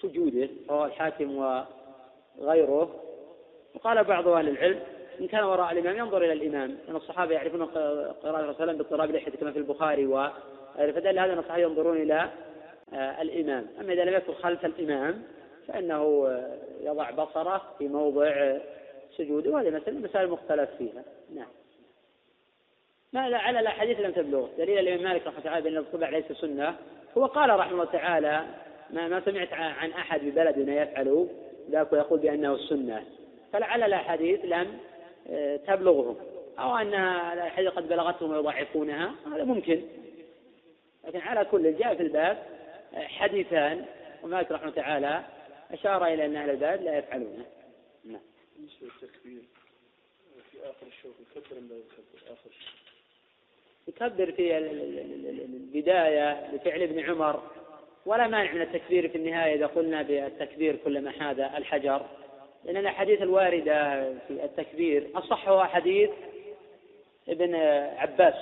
سجوده 0.01 0.49
رواه 0.70 0.87
الحاكم 0.87 1.37
وغيره. 2.39 3.01
وقال 3.74 4.05
بعض 4.05 4.28
أهل 4.28 4.49
العلم 4.49 4.80
إن 5.20 5.26
كان 5.26 5.44
وراء 5.44 5.72
الإمام 5.72 5.96
ينظر 5.96 6.24
إلى 6.24 6.32
الإمام 6.32 6.78
لأن 6.86 6.96
الصحابة 6.96 7.34
يعرفون 7.34 7.64
قراءة 7.64 8.40
الرسول 8.40 8.76
باضطراب 8.76 9.10
لحيته 9.10 9.38
كما 9.38 9.52
في 9.52 9.58
البخاري 9.58 10.06
و 10.06 10.28
فدل 10.76 11.18
هذا 11.18 11.32
أن 11.32 11.38
الصحابة 11.38 11.62
ينظرون 11.62 11.96
إلى 11.96 12.30
آه، 12.94 13.22
الإمام. 13.22 13.66
أما 13.80 13.92
إذا 13.92 14.04
لم 14.04 14.14
يكن 14.14 14.34
خلف 14.34 14.64
الإمام 14.64 15.22
فإنه 15.68 16.26
آه، 16.28 16.58
يضع 16.80 17.10
بصرة 17.10 17.62
في 17.78 17.88
موضع 17.88 18.56
سجوده 19.16 19.50
وهذه 19.50 19.70
مسألة 19.70 19.98
مسائل 19.98 20.28
مختلف 20.28 20.70
فيها. 20.78 21.04
نعم. 21.34 21.48
ما 23.12 23.20
على 23.20 23.60
الأحاديث 23.60 24.00
لم 24.00 24.12
تبلغ 24.12 24.48
دليل 24.58 24.78
الإمام 24.78 25.02
مالك 25.02 25.26
رحمة 25.26 25.46
الله 25.46 25.60
بأن 25.60 25.76
الطبع 25.76 26.08
ليس 26.08 26.32
سنة. 26.32 26.76
هو 27.18 27.26
قال 27.26 27.50
رحمه 27.50 27.72
الله 27.72 27.84
تعالى 27.84 28.44
ما, 28.90 29.08
ما 29.08 29.22
سمعت 29.24 29.52
عن 29.52 29.90
أحد 29.90 30.20
ببلدنا 30.20 30.82
يفعل 30.82 31.28
ذاك 31.70 31.92
ويقول 31.92 32.18
بأنه 32.18 32.54
السنة 32.54 33.02
فلعل 33.52 33.82
الأحاديث 33.82 34.44
لم 34.44 34.52
آه، 34.52 34.66
تبلغهم. 35.66 36.16
أو 36.58 36.76
أنها 36.76 37.34
الأحاديث 37.34 37.70
قد 37.70 37.88
بلغتهم 37.88 38.30
ويضعفونها 38.30 39.14
هذا 39.26 39.44
ممكن. 39.44 39.82
لكن 41.04 41.18
على 41.18 41.44
كل 41.44 41.76
جاء 41.76 41.94
في 41.94 42.02
الباب 42.02 42.46
حديثان 42.94 43.84
ومالك 44.22 44.52
رحمه 44.52 44.68
الله 44.68 44.82
تعالى 44.82 45.24
أشار 45.70 46.06
إلى 46.06 46.24
أن 46.24 46.36
أهل 46.36 46.50
الباب 46.50 46.82
لا 46.82 46.98
يفعلونه 46.98 47.46
نعم. 48.04 48.20
بالنسبة 48.56 48.86
للتكبير 49.02 49.42
في 50.52 50.58
آخر 50.62 50.86
الشوط 50.86 51.14
يكبر 51.36 51.56
لا 51.60 51.76
يكبر؟ 51.76 52.32
آخر 52.32 52.50
يكبر 53.88 54.32
في 54.32 54.58
البداية 55.44 56.54
لفعل 56.54 56.82
ابن 56.82 57.00
عمر. 57.00 57.42
ولا 58.06 58.26
مانع 58.26 58.52
من 58.52 58.62
التكبير 58.62 59.08
في 59.08 59.18
النهاية 59.18 59.54
إذا 59.54 59.66
قلنا 59.66 60.02
بالتكبير 60.02 60.76
كلما 60.76 61.10
حاذ 61.10 61.40
الحجر. 61.40 62.06
لأن 62.64 62.76
الأحاديث 62.76 63.22
الواردة 63.22 64.02
في 64.28 64.44
التكبير. 64.44 65.10
أصحها 65.14 65.64
حديث 65.64 66.10
ابن 67.28 67.54
عباس 67.96 68.34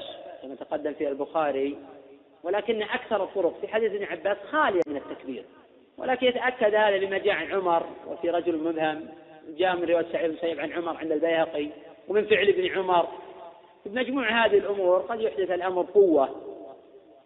كما 0.43 0.55
تقدم 0.55 0.93
في 0.93 1.09
البخاري 1.09 1.77
ولكن 2.43 2.83
أكثر 2.83 3.25
الطرق 3.25 3.61
في 3.61 3.69
حديث 3.69 3.93
ابن 3.93 4.05
عباس 4.05 4.37
خالية 4.51 4.81
من 4.87 4.97
التكبير. 4.97 5.45
ولكن 5.99 6.27
يتأكد 6.27 6.75
هذا 6.75 6.97
بما 6.99 7.19
جاء 7.19 7.35
عن 7.35 7.53
عمر 7.53 7.87
وفي 8.07 8.31
رجل 8.31 8.59
مبهم 8.59 9.09
جاء 9.49 9.77
من 9.77 9.85
رواية 9.85 10.07
سعيد 10.13 10.31
بن 10.31 10.37
سيب 10.37 10.61
عن 10.61 10.73
عمر 10.73 10.97
عند 10.97 11.13
البيهقي 11.13 11.69
ومن 12.09 12.25
فعل 12.25 12.49
ابن 12.49 12.79
عمر. 12.79 13.09
بمجموع 13.87 14.45
هذه 14.45 14.59
الأمور 14.59 14.99
قد 14.99 15.21
يحدث 15.21 15.51
الأمر 15.51 15.83
قوة 15.83 16.29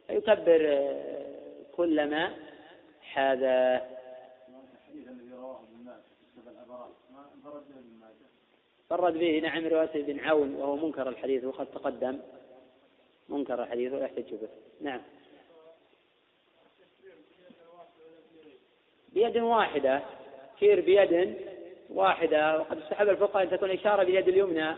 فيكبر 0.07 0.87
كلما 1.77 2.31
حاذا 3.03 3.83
فرد 8.91 9.19
به 9.19 9.41
نعم 9.41 9.67
رواية 9.67 9.91
ابن 9.95 10.21
عون 10.21 10.55
وهو 10.55 10.77
منكر 10.77 11.09
الحديث 11.09 11.45
وقد 11.45 11.67
تقدم. 11.67 12.19
منكر 13.29 13.63
الحديث 13.63 13.93
ويحتج 13.93 14.35
به. 14.35 14.49
نعم. 14.81 15.01
بيد 19.13 19.37
واحدة. 19.37 20.03
كير 20.59 20.81
بيد 20.81 21.37
واحدة. 21.91 22.61
وقد 22.61 22.79
استحب 22.79 23.09
الفقهاء 23.09 23.43
أن 23.43 23.51
تكون 23.51 23.71
إشارة 23.71 24.05
باليد 24.05 24.29
اليمنى. 24.29 24.71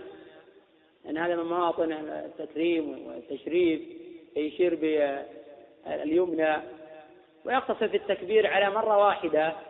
أن 1.08 1.18
هذا 1.18 1.36
من 1.36 1.44
مواطن 1.44 1.92
التكريم 1.92 3.06
والتشريف 3.06 3.80
يشير 4.36 4.74
باليمنى 4.74 6.56
ويقتصر 7.44 7.88
في 7.88 7.96
التكبير 7.96 8.46
على 8.46 8.70
مرة 8.70 8.98
واحدة. 8.98 9.67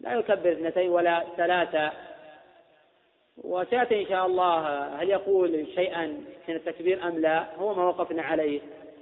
لا 0.00 0.14
يكبر 0.14 0.52
اثنتين 0.52 0.90
ولا 0.90 1.24
ثلاثة. 1.36 1.92
وسيأتي 3.44 4.02
إن 4.02 4.06
شاء 4.06 4.26
الله 4.26 4.86
هل 5.02 5.10
يقول 5.10 5.66
شيئا 5.74 6.24
حين 6.46 6.56
التكبير 6.56 7.08
أم 7.08 7.18
لا؟ 7.18 7.54
هو 7.56 7.74
ما 7.74 7.84
وقفنا 7.84 8.22
عليه. 8.22 8.60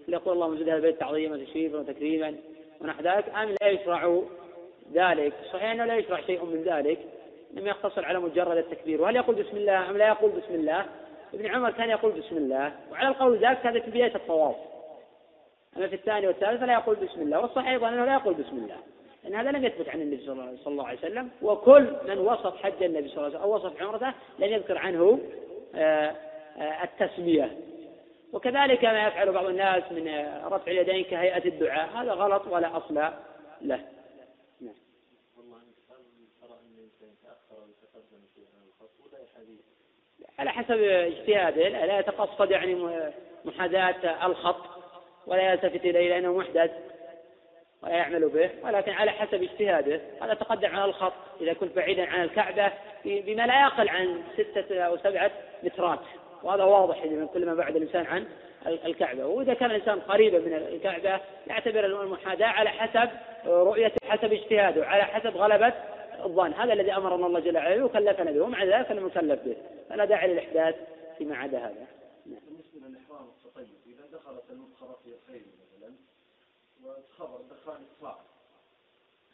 هل 0.09 0.14
يقول 0.14 0.34
اللهم 0.34 0.57
زد 0.57 0.68
هذا 0.68 0.76
البيت 0.76 1.01
تعظيما 1.01 1.36
وتشريفا 1.36 1.78
وتكريما 1.78 2.34
ونحو 2.80 3.03
ذلك؟ 3.03 3.28
أم 3.28 3.55
لا 3.62 3.68
يشرع 3.68 4.22
ذلك؟ 4.92 5.32
صحيح 5.53 5.70
أنه 5.70 5.84
لا 5.84 5.97
يشرع 5.97 6.20
شيء 6.20 6.44
من 6.44 6.62
ذلك. 6.62 6.99
لم 7.55 7.66
يقتصر 7.66 8.05
على 8.05 8.18
مجرد 8.18 8.57
التكبير. 8.57 9.03
وهل 9.03 9.16
يقول 9.16 9.36
بسم 9.36 9.57
الله 9.57 9.90
أم 9.90 9.97
لا 9.97 10.09
يقول 10.09 10.30
بسم 10.30 10.55
الله؟ 10.55 10.86
ابن 11.34 11.47
عمر 11.47 11.70
كان 11.70 11.90
يقول 11.90 12.12
بسم 12.12 12.36
الله. 12.36 12.72
وعلى 12.92 13.09
القول 13.09 13.36
ذلك 13.36 13.66
هذا 13.66 13.80
في 13.80 13.90
بداية 13.90 14.14
الطواف. 14.14 14.57
أما 15.76 15.86
في 15.86 15.94
الثاني 15.94 16.26
والثالث 16.26 16.61
فلا 16.61 16.72
يقول 16.72 16.97
بسم 16.97 17.20
الله. 17.20 17.40
والصحيح 17.40 17.68
أيضا 17.68 17.88
أنه 17.88 18.05
لا 18.05 18.14
يقول 18.14 18.34
بسم 18.34 18.57
الله. 18.57 18.76
لأن 19.27 19.35
هذا 19.35 19.51
لم 19.51 19.64
يثبت 19.64 19.89
عن 19.89 20.01
النبي 20.01 20.27
صلى 20.27 20.57
الله 20.66 20.87
عليه 20.87 20.99
وسلم. 20.99 21.31
وكل 21.43 21.93
من 22.09 22.18
وصف 22.18 22.62
حج 22.62 22.83
النبي 22.83 23.09
صلى 23.09 23.16
الله 23.16 23.27
عليه 23.27 23.39
وسلم 23.39 23.43
أو 23.43 23.55
وصف 23.55 23.83
عمرته 23.83 24.12
لم 24.39 24.53
يذكر 24.53 24.79
عنه 24.79 25.20
آه، 25.74 26.14
آه، 26.59 26.85
التسمية. 26.85 27.57
وكذلك 28.33 28.85
ما 28.85 29.07
يفعل 29.07 29.33
بعض 29.33 29.47
الناس 29.47 29.93
من 29.93 30.09
رفع 30.45 30.70
اليدين 30.70 31.05
كهيئة 31.05 31.45
الدعاء. 31.49 31.89
هذا 31.97 32.12
غلط 32.12 32.43
ولا 32.51 32.77
أصل 32.77 32.95
له. 33.62 33.81
نعم. 34.61 34.74
على 40.39 40.51
حسب 40.51 40.81
اجتهاده 40.83 41.68
لا 41.68 41.99
يتقصد 41.99 42.51
يعني 42.51 42.74
محاذاة 43.45 44.27
الخط 44.27 44.66
ولا 45.27 45.53
يلتفت 45.53 45.85
إليه 45.85 46.09
لأنه 46.09 46.33
محدث. 46.33 46.70
ولا 47.87 47.97
يعمل 47.97 48.28
به 48.28 48.51
ولكن 48.62 48.93
على 48.93 49.11
حسب 49.11 49.43
اجتهاده. 49.43 50.01
هذا 50.22 50.34
تقدم 50.34 50.76
على 50.76 50.84
الخط. 50.84 51.12
إذا 51.41 51.53
كنت 51.53 51.76
بعيدا 51.76 52.07
عن 52.07 52.22
الكعبة 52.22 52.72
بما 53.05 53.47
لا 53.47 53.61
يقل 53.61 53.89
عن 53.89 54.22
ستة 54.34 54.80
أو 54.80 54.97
سبعة 54.97 55.30
مترات. 55.62 56.01
وهذا 56.43 56.64
واضح 56.64 57.05
من 57.05 57.26
كل 57.26 57.47
ما 57.47 57.55
بعد 57.55 57.76
الإنسان 57.76 58.07
عن 58.07 58.26
الكعبة. 58.66 59.26
وإذا 59.26 59.55
كان 59.55 59.70
الإنسان 59.70 60.01
قريبا 60.01 60.39
من 60.39 60.53
الكعبة 60.53 61.20
يعتبر 61.47 61.87
المحاذاة 61.87 62.47
على 62.47 62.70
حسب 62.70 63.11
رؤيته 63.47 63.97
حسب 64.05 64.32
اجتهاده 64.32 64.87
على 64.87 65.03
حسب 65.03 65.37
غلبة 65.37 65.72
الظن. 66.24 66.53
هذا 66.53 66.72
الذي 66.72 66.93
أمرنا 66.97 67.26
الله 67.26 67.41
جل 67.41 67.57
وعلا 67.57 67.84
وكلفنا 67.84 68.30
به 68.30 68.41
ومع 68.41 68.64
ذلك 68.64 68.91
لم 68.91 69.07
نكلف 69.07 69.41
به. 69.45 69.57
فلا 69.89 70.05
داعي 70.05 70.32
للإحداث 70.32 70.74
فيما 71.18 71.37
عدا 71.37 71.59
هذا 71.59 71.87
نعم. 72.26 72.41
بالنسبة 72.49 72.89
للإحرام 72.89 73.26
التطيب 73.28 73.76
إذا 73.87 74.18
دخلت 74.18 74.45
المدخرة 74.51 74.99
في 75.05 75.11
الخيل 75.14 75.47
مثلا 75.76 75.95
وخبر 76.87 77.41
دخان 77.51 77.82
الصاع 77.93 78.16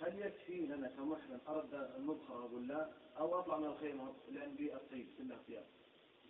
هل 0.00 0.12
يكفي 0.18 0.66
لنا 0.66 0.88
كمحرم 0.96 1.40
أرد 1.48 1.88
المدخرة 1.98 2.48
ولا 2.54 2.86
أو 3.20 3.38
أطلع 3.38 3.56
من 3.58 3.66
الخيمة 3.66 4.04
لأن 4.32 4.54
بي 4.58 4.74
الطيب 4.74 5.06
في 5.16 5.22
الاختيار. 5.22 5.62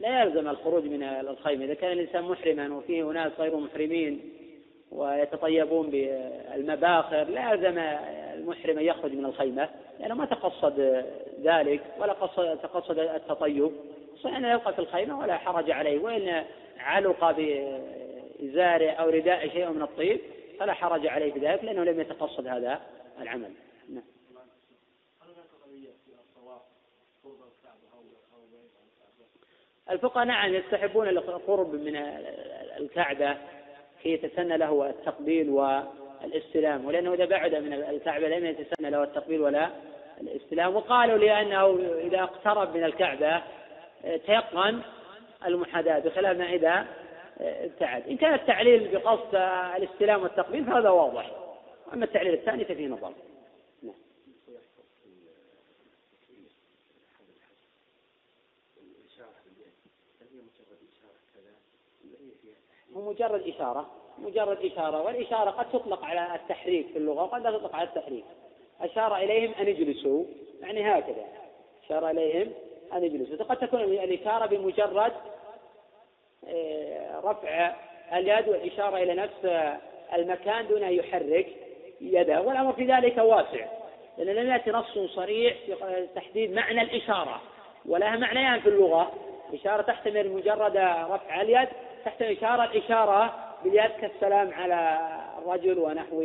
لا 0.00 0.22
يلزم 0.22 0.48
الخروج 0.48 0.84
من 0.84 1.02
الخيمة. 1.02 1.64
إذا 1.64 1.74
كان 1.74 1.92
الإنسان 1.92 2.24
محرما 2.24 2.76
وفيه 2.76 3.10
أناس 3.10 3.32
غير 3.38 3.56
محرمين 3.56 4.20
ويتطيبون 4.90 5.90
بالمباخر 5.90 7.24
لا 7.24 7.52
يلزم 7.52 7.78
المحرم 8.38 8.78
أن 8.78 8.84
يخرج 8.84 9.12
من 9.12 9.24
الخيمة 9.24 9.68
لأنه 10.00 10.14
ما 10.14 10.24
تقصد 10.24 11.04
ذلك 11.42 11.82
ولا 11.98 12.12
قصد 12.12 12.58
تقصد 12.58 12.98
التطيب. 12.98 13.72
صحيح 14.22 14.36
أنه 14.36 14.52
يبقى 14.52 14.72
في 14.72 14.78
الخيمة 14.78 15.18
ولا 15.18 15.38
حرج 15.38 15.70
عليه 15.70 15.98
وإن 15.98 16.44
علق 16.78 17.30
بإزاره 17.30 18.90
أو 18.90 19.08
رداء 19.08 19.48
شيء 19.48 19.70
من 19.70 19.82
الطيب 19.82 20.20
فلا 20.62 20.74
حرج 20.74 21.06
عليه 21.06 21.32
بذلك 21.32 21.64
لأنه 21.64 21.84
لم 21.84 22.00
يتقصد 22.00 22.46
هذا 22.46 22.80
العمل. 23.20 23.52
نعم. 23.88 24.02
الفقهاء 29.90 30.26
نعم 30.26 30.54
يستحبون 30.54 31.08
القرب 31.08 31.74
من 31.74 31.96
الكعبة 32.76 33.36
كي 34.02 34.12
يتسنى 34.12 34.56
له 34.56 34.90
التقبيل 34.90 35.50
والاستلام. 35.50 36.84
ولأنه 36.84 37.14
إذا 37.14 37.24
بعد 37.24 37.54
من 37.54 37.72
الكعبة 37.72 38.28
لم 38.28 38.46
يتسنى 38.46 38.90
له 38.90 39.02
التقبيل 39.02 39.40
ولا 39.40 39.70
الاستلام. 40.20 40.76
وقالوا 40.76 41.18
لأنه 41.18 41.78
إذا 42.00 42.22
اقترب 42.22 42.76
من 42.76 42.84
الكعبة 42.84 43.42
تيقن 44.02 44.82
المحاذاة 45.46 45.98
بخلاف 45.98 46.36
ما 46.36 46.52
إذا 46.52 46.86
ابتعد 47.40 48.08
إن 48.08 48.16
كان 48.16 48.34
التعليل 48.34 48.88
بقصد 48.88 49.34
الاستلام 49.76 50.22
والتقبيل 50.22 50.64
فهذا 50.64 50.90
واضح. 50.90 51.30
أما 51.92 52.04
التعليل 52.04 52.34
الثاني 52.34 52.64
ففيه 52.64 52.86
نظر 52.86 53.12
هو 62.96 63.10
مجرد 63.10 63.42
إشارة. 63.48 63.90
مجرد 64.18 64.64
إشارة. 64.64 65.02
والإشارة 65.02 65.50
قد 65.50 65.70
تطلق 65.70 66.04
على 66.04 66.34
التحريك 66.34 66.86
في 66.86 66.98
اللغة 66.98 67.22
وقد 67.22 67.42
لا 67.42 67.50
تطلق 67.50 67.76
على 67.76 67.88
التحريك. 67.88 68.24
أشار 68.80 69.16
إليهم 69.16 69.54
أن 69.54 69.68
يجلسوا. 69.68 70.24
يعني 70.60 70.98
هكذا. 70.98 71.26
أشار 71.84 72.10
إليهم 72.10 72.52
أن 72.92 73.04
يجلسوا. 73.04 73.44
قد 73.44 73.56
تكون 73.56 73.80
الإشارة 73.80 74.46
بمجرد 74.46 75.12
رفع 77.24 77.74
اليد 78.12 78.48
والإشارة 78.48 78.96
إلى 78.96 79.14
نفس 79.14 79.70
المكان 80.14 80.68
دون 80.68 80.82
أن 80.82 80.92
يحرك 80.92 81.46
يده. 82.00 82.42
والأمر 82.42 82.72
في 82.72 82.84
ذلك 82.84 83.18
واسع 83.18 83.66
لأن 84.18 84.36
لم 84.36 84.50
يأتي 84.50 84.70
نص 84.70 84.98
صريح 84.98 85.56
في 85.66 86.06
تحديد 86.14 86.52
معنى 86.52 86.82
الإشارة 86.82 87.42
ولها 87.86 88.16
معنيان 88.16 88.60
في 88.60 88.68
اللغة. 88.68 89.12
إشارة 89.54 89.82
تحتمل 89.82 90.30
مجرد 90.30 90.76
رفع 91.10 91.42
اليد 91.42 91.68
تحتمل 92.04 92.36
إشارة 92.36 92.64
الإشارة 92.64 93.34
باليد 93.64 93.90
كالسلام 94.00 94.54
على 94.54 94.98
الرجل 95.38 95.78
ونحو 95.78 96.24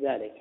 ذلك. 0.00 0.32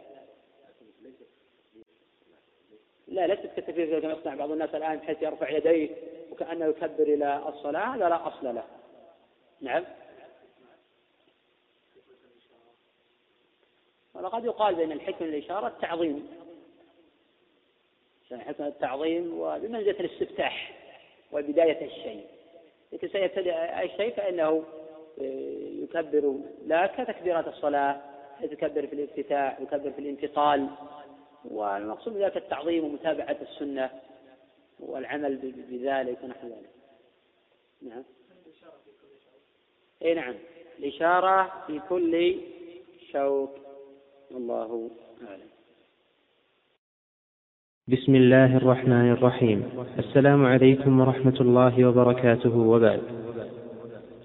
لا 3.07 3.27
ليست 3.27 3.45
كالتكبير 3.55 3.99
كما 3.99 4.13
يصنع 4.13 4.35
بعض 4.35 4.51
الناس 4.51 4.75
الآن 4.75 4.97
بحيث 4.97 5.21
يرفع 5.21 5.49
يديه 5.49 5.89
وكأنه 6.31 6.65
يكبر 6.65 7.03
إلى 7.03 7.43
الصلاة 7.47 7.95
هذا 7.95 8.09
لا 8.09 8.27
أصل 8.27 8.55
له. 8.55 8.63
نعم. 9.61 9.83
ولقد 14.13 14.45
يقال 14.45 14.75
بين 14.75 14.91
الحكم 14.91 15.25
الإشارة 15.25 15.67
التعظيم. 15.67 16.29
حكم 18.31 18.63
التعظيم 18.63 19.39
وبمنزلة 19.39 19.99
الاستفتاح 19.99 20.73
وبداية 21.31 21.85
الشيء. 21.85 22.27
لكن 22.91 23.07
سيبتدئ 23.07 23.83
الشيء 23.83 24.13
فإنه 24.13 24.63
آه، 25.21 25.83
يكبر 25.83 26.39
لا 26.65 26.87
كتكبيرات 26.87 27.47
الصلاة 27.47 28.01
يكبر 28.41 28.87
في 28.87 28.93
الافتتاح 28.93 29.59
يكبر 29.59 29.91
في 29.91 29.99
الانتقال. 29.99 30.69
والمقصود 31.45 32.13
بذلك 32.13 32.37
التعظيم 32.37 32.85
ومتابعة 32.85 33.37
السنة 33.41 33.89
والعمل 34.79 35.35
بذلك 35.69 36.23
ونحو 36.23 36.47
ذلك. 36.47 36.69
نعم. 37.81 38.03
اي 40.05 40.13
نعم. 40.13 40.33
الإشارة 40.79 41.51
في 41.67 41.79
كل 41.89 42.35
شوك 43.11 43.49
الله 44.31 44.89
أعلم. 45.27 45.49
بسم 47.87 48.15
الله 48.15 48.57
الرحمن 48.57 49.11
الرحيم. 49.11 49.63
السلام 49.99 50.45
عليكم 50.45 50.99
ورحمة 50.99 51.37
الله 51.41 51.85
وبركاته 51.85 52.57
وبعد. 52.57 53.01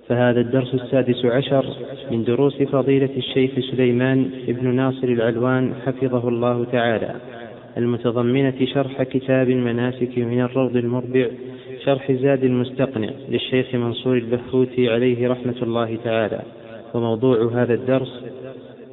فهذا 0.08 0.40
الدرس 0.40 0.74
السادس 0.74 1.24
عشر 1.24 1.76
من 2.10 2.24
دروس 2.24 2.62
فضيلة 2.62 3.16
الشيخ 3.16 3.50
سليمان 3.70 4.30
بن 4.48 4.74
ناصر 4.74 5.08
العلوان 5.08 5.74
حفظه 5.74 6.28
الله 6.28 6.64
تعالى. 6.64 7.20
المتضمنة 7.76 8.66
شرح 8.74 9.02
كتاب 9.02 9.50
المناسك 9.50 10.18
من 10.18 10.40
الروض 10.40 10.76
المربع 10.76 11.26
شرح 11.84 12.12
زاد 12.12 12.44
المستقنع 12.44 13.10
للشيخ 13.28 13.74
منصور 13.74 14.16
البهوتي 14.16 14.90
عليه 14.90 15.28
رحمة 15.28 15.56
الله 15.62 15.98
تعالى. 16.04 16.42
وموضوع 16.94 17.50
هذا 17.52 17.74
الدرس 17.74 18.24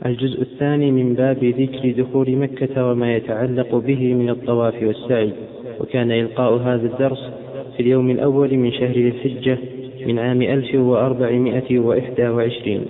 الجزء 0.05 0.41
الثاني 0.41 0.91
من 0.91 1.13
باب 1.13 1.43
ذكر 1.43 1.91
دخول 2.03 2.35
مكة 2.35 2.91
وما 2.91 3.15
يتعلق 3.15 3.75
به 3.75 4.13
من 4.13 4.29
الطواف 4.29 4.83
والسعي. 4.83 5.33
وكان 5.79 6.11
إلقاء 6.11 6.53
هذا 6.53 6.87
الدرس 6.87 7.29
في 7.77 7.83
اليوم 7.83 8.09
الأول 8.09 8.57
من 8.57 8.71
شهر 8.71 8.95
الحجة 8.95 9.57
من 10.05 10.19
عام 10.19 10.41
1421 10.41 12.85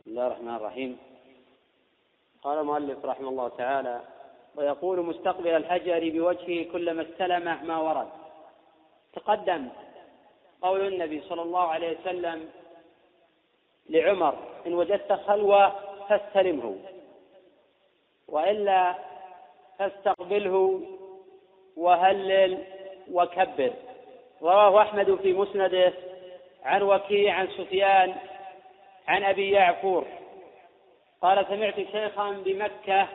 بسم 0.00 0.10
الله 0.10 0.26
الرحمن 0.26 0.56
الرحيم. 0.56 0.96
قال 2.42 2.58
المؤلف 2.58 3.04
رحمه 3.04 3.28
الله 3.28 3.48
تعالى 3.48 4.00
ويقول 4.56 5.00
مستقبل 5.00 5.48
الحجر 5.48 6.10
بوجهه 6.10 6.72
كلما 6.72 7.02
استلم 7.02 7.66
ما 7.66 7.78
ورد. 7.78 8.08
تقدم 9.12 9.68
قول 10.62 10.86
النبي 10.86 11.20
صلى 11.20 11.42
الله 11.42 11.68
عليه 11.68 11.98
وسلم 12.00 12.48
لعمر 13.88 14.38
إن 14.66 14.74
وجدت 14.74 15.12
خلوة 15.12 15.72
فاستلمه 16.08 16.76
وإلا 18.28 18.94
فاستقبله 19.78 20.80
وهلل 21.76 22.64
وكبر. 23.12 23.72
رواه 24.42 24.82
أحمد 24.82 25.14
في 25.14 25.32
مسنده 25.32 25.92
عن 26.64 26.82
وكيع 26.82 27.34
عن 27.34 27.48
سفيان 27.48 28.14
عن 29.08 29.24
أبي 29.24 29.50
يعفور. 29.50 30.06
قال 31.22 31.46
سمعت 31.48 31.74
شيخا 31.74 32.30
بمكة 32.30 33.08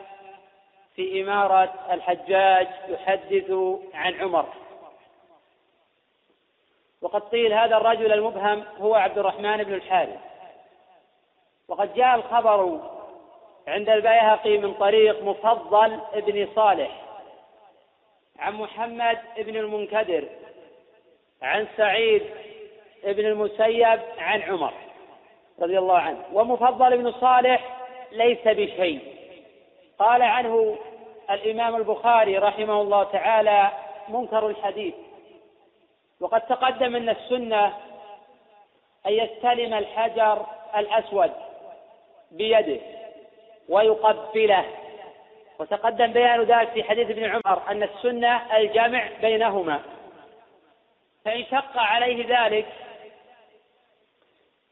في 0.98 1.22
إمارة 1.22 1.74
الحجاج 1.90 2.68
يحدث 2.88 3.50
عن 3.94 4.14
عمر. 4.14 4.46
وقد 7.02 7.22
قيل 7.22 7.52
هذا 7.52 7.76
الرجل 7.76 8.12
المبهم 8.12 8.64
هو 8.78 8.94
عبد 8.94 9.18
الرحمن 9.18 9.56
بن 9.56 9.74
الحارث. 9.74 10.20
وقد 11.68 11.94
جاء 11.94 12.14
الخبر 12.14 12.80
عند 13.68 13.88
البيهقي 13.88 14.58
من 14.58 14.74
طريق 14.74 15.22
مفضل 15.22 16.00
ابن 16.12 16.48
صالح 16.54 17.02
عن 18.38 18.54
محمد 18.54 19.18
بن 19.36 19.56
المنكدر 19.56 20.24
عن 21.42 21.66
سعيد 21.76 22.22
بن 23.04 23.26
المسيب 23.26 24.00
عن 24.18 24.42
عمر 24.42 24.72
رضي 25.60 25.78
الله 25.78 25.98
عنه. 25.98 26.24
ومفضل 26.32 26.98
بن 26.98 27.12
صالح 27.12 27.76
ليس 28.12 28.44
بشيء. 28.44 29.18
قال 29.98 30.22
عنه 30.22 30.78
الإمام 31.30 31.76
البخاري 31.76 32.38
رحمه 32.38 32.80
الله 32.80 33.04
تعالى 33.04 33.70
منكر 34.08 34.46
الحديث. 34.46 34.94
وقد 36.20 36.40
تقدم 36.40 36.96
أن 36.96 37.08
السنة 37.08 37.66
أن 39.06 39.12
يستلم 39.12 39.74
الحجر 39.74 40.46
الأسود 40.76 41.32
بيده 42.30 42.80
ويقبله. 43.68 44.64
وتقدم 45.58 46.06
بيان 46.06 46.42
ذلك 46.42 46.68
في 46.68 46.84
حديث 46.84 47.10
ابن 47.10 47.24
عمر 47.24 47.62
أن 47.70 47.82
السنة 47.82 48.56
الجمع 48.56 49.08
بينهما. 49.20 49.80
فإن 51.24 51.44
شق 51.44 51.78
عليه 51.78 52.40
ذلك 52.40 52.66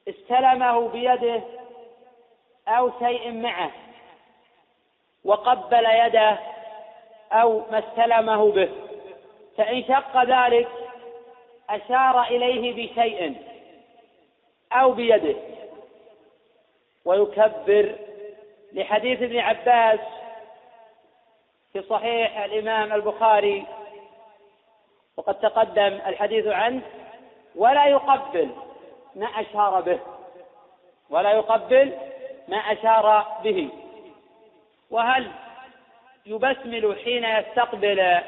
استلمه 0.08 0.88
بيده 0.88 1.42
أو 2.68 2.90
شيء 2.98 3.32
معه. 3.32 3.70
وقبل 5.26 5.86
يده 5.86 6.38
أو 7.32 7.62
ما 7.70 7.78
استلمه 7.78 8.52
به. 8.52 8.68
فإن 9.56 9.84
شق 9.84 10.24
ذلك 10.24 10.68
أشار 11.70 12.22
إليه 12.22 12.72
بشيء 12.72 13.36
أو 14.72 14.92
بيده. 14.92 15.36
ويكبر 17.04 17.94
لحديث 18.72 19.22
ابن 19.22 19.38
عباس 19.38 20.00
في 21.72 21.82
صحيح 21.82 22.38
الإمام 22.38 22.92
البخاري. 22.92 23.66
وقد 25.16 25.34
تقدم 25.34 25.98
الحديث 26.06 26.46
عنه 26.46 26.82
ولا 27.56 27.86
يقبل 27.86 28.50
ما 29.14 29.26
أشار 29.26 29.80
به. 29.80 29.98
ولا 31.10 31.30
يقبل 31.32 31.92
ما 32.48 32.56
أشار 32.56 33.26
به. 33.42 33.68
وهل 34.90 35.30
يبسمل 36.26 36.96
حين 37.04 37.24
يستقبل 37.24 38.20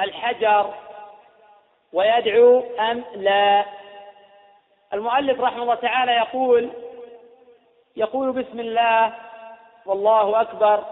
الحجر 0.00 0.74
ويدعو 1.92 2.64
أم 2.80 3.04
لا؟ 3.14 3.64
المؤلف 4.94 5.40
رحمه 5.40 5.62
الله 5.62 5.74
تعالى 5.74 6.12
يقول 6.12 6.70
يقول 7.96 8.32
بسم 8.32 8.60
الله 8.60 9.12
والله 9.86 10.40
أكبر 10.40 10.84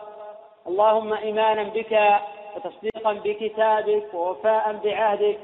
اللهم 0.66 1.12
إيمانا 1.12 1.62
بك 1.62 2.20
وتصديقا 2.56 3.12
بكتابك 3.12 4.14
ووفاء 4.14 4.72
بعهدك 4.72 5.38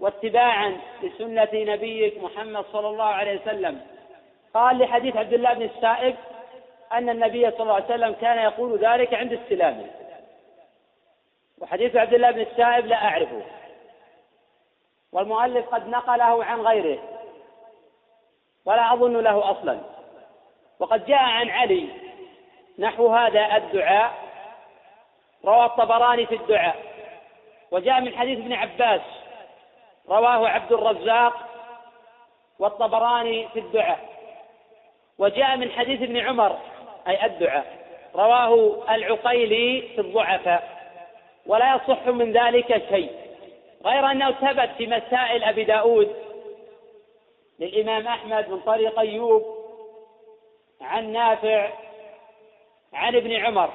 واتباعا 0.00 0.76
لسنة 1.02 1.48
نبيك 1.52 2.22
محمد 2.22 2.64
صلى 2.72 2.88
الله 2.88 3.04
عليه 3.04 3.40
وسلم. 3.40 3.80
قال 4.54 4.78
لحديث 4.78 5.16
عبد 5.16 5.32
الله 5.32 5.52
بن 5.54 5.62
السائب 5.62 6.16
أن 6.92 7.08
النبي 7.08 7.50
صلى 7.50 7.60
الله 7.60 7.74
عليه 7.74 7.84
وسلم 7.84 8.12
كان 8.12 8.38
يقول 8.38 8.78
ذلك 8.78 9.14
عند 9.14 9.32
استلامه. 9.32 9.86
وحديث 11.58 11.96
عبد 11.96 12.14
الله 12.14 12.30
بن 12.30 12.40
السائب 12.40 12.86
لا 12.86 12.96
أعرفه. 12.96 13.42
والمؤلف 15.12 15.68
قد 15.68 15.88
نقله 15.88 16.44
عن 16.44 16.60
غيره. 16.60 16.98
ولا 18.64 18.92
أظن 18.92 19.16
له 19.16 19.50
أصلا. 19.50 19.80
وقد 20.78 21.06
جاء 21.06 21.22
عن 21.22 21.50
علي 21.50 21.88
نحو 22.78 23.08
هذا 23.08 23.56
الدعاء. 23.56 24.12
روى 25.44 25.64
الطبراني 25.64 26.26
في 26.26 26.34
الدعاء. 26.34 26.76
وجاء 27.70 28.00
من 28.00 28.16
حديث 28.16 28.38
ابن 28.38 28.52
عباس. 28.52 29.00
رواه 30.08 30.48
عبد 30.48 30.72
الرزاق 30.72 31.48
والطبراني 32.58 33.48
في 33.48 33.58
الدعاء. 33.58 34.08
وجاء 35.18 35.56
من 35.56 35.70
حديث 35.70 36.02
ابن 36.02 36.16
عمر. 36.16 36.58
أي 37.08 37.26
الدعاء. 37.26 37.78
رواه 38.14 38.82
العقيلي 38.94 39.82
في 39.94 40.00
الضعفاء. 40.00 40.78
ولا 41.46 41.74
يصح 41.74 42.06
من 42.06 42.32
ذلك 42.32 42.88
شيء. 42.88 43.10
غير 43.84 44.10
أنه 44.10 44.30
ثبت 44.30 44.70
في 44.78 44.86
مسائل 44.86 45.44
أبي 45.44 45.64
داود 45.64 46.16
للإمام 47.58 48.06
أحمد 48.06 48.48
من 48.50 48.60
طريق 48.60 48.98
أيوب 48.98 49.58
عن 50.80 51.12
نافع 51.12 51.70
عن 52.92 53.16
ابن 53.16 53.32
عمر 53.32 53.70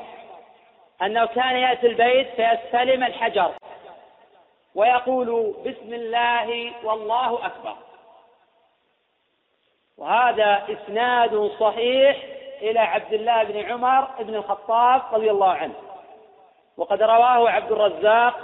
أنه 1.01 1.25
كان 1.25 1.55
يأتي 1.55 1.87
البيت 1.87 2.27
فيستلم 2.27 3.03
الحجر 3.03 3.51
ويقول 4.75 5.55
بسم 5.65 5.93
الله 5.93 6.71
والله 6.83 7.45
أكبر. 7.45 7.75
وهذا 9.97 10.63
إسناد 10.69 11.51
صحيح 11.59 12.17
إلى 12.63 12.79
عبد 12.79 13.13
الله 13.13 13.43
بن 13.43 13.71
عمر 13.71 14.07
بن 14.19 14.35
الخطاب 14.35 15.01
رضي 15.11 15.31
الله 15.31 15.51
عنه. 15.53 15.73
وقد 16.77 17.01
رواه 17.01 17.49
عبد 17.49 17.71
الرزاق 17.71 18.35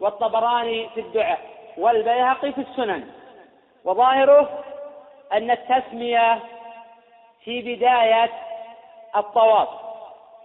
والطبراني 0.00 0.88
في 0.88 1.00
الدعاء 1.00 1.40
والبيهقي 1.76 2.52
في 2.52 2.60
السنن. 2.60 3.10
وظاهره 3.84 4.64
أن 5.32 5.50
التسمية 5.50 6.38
في 7.44 7.74
بداية 7.76 8.32
الطواف 9.16 9.68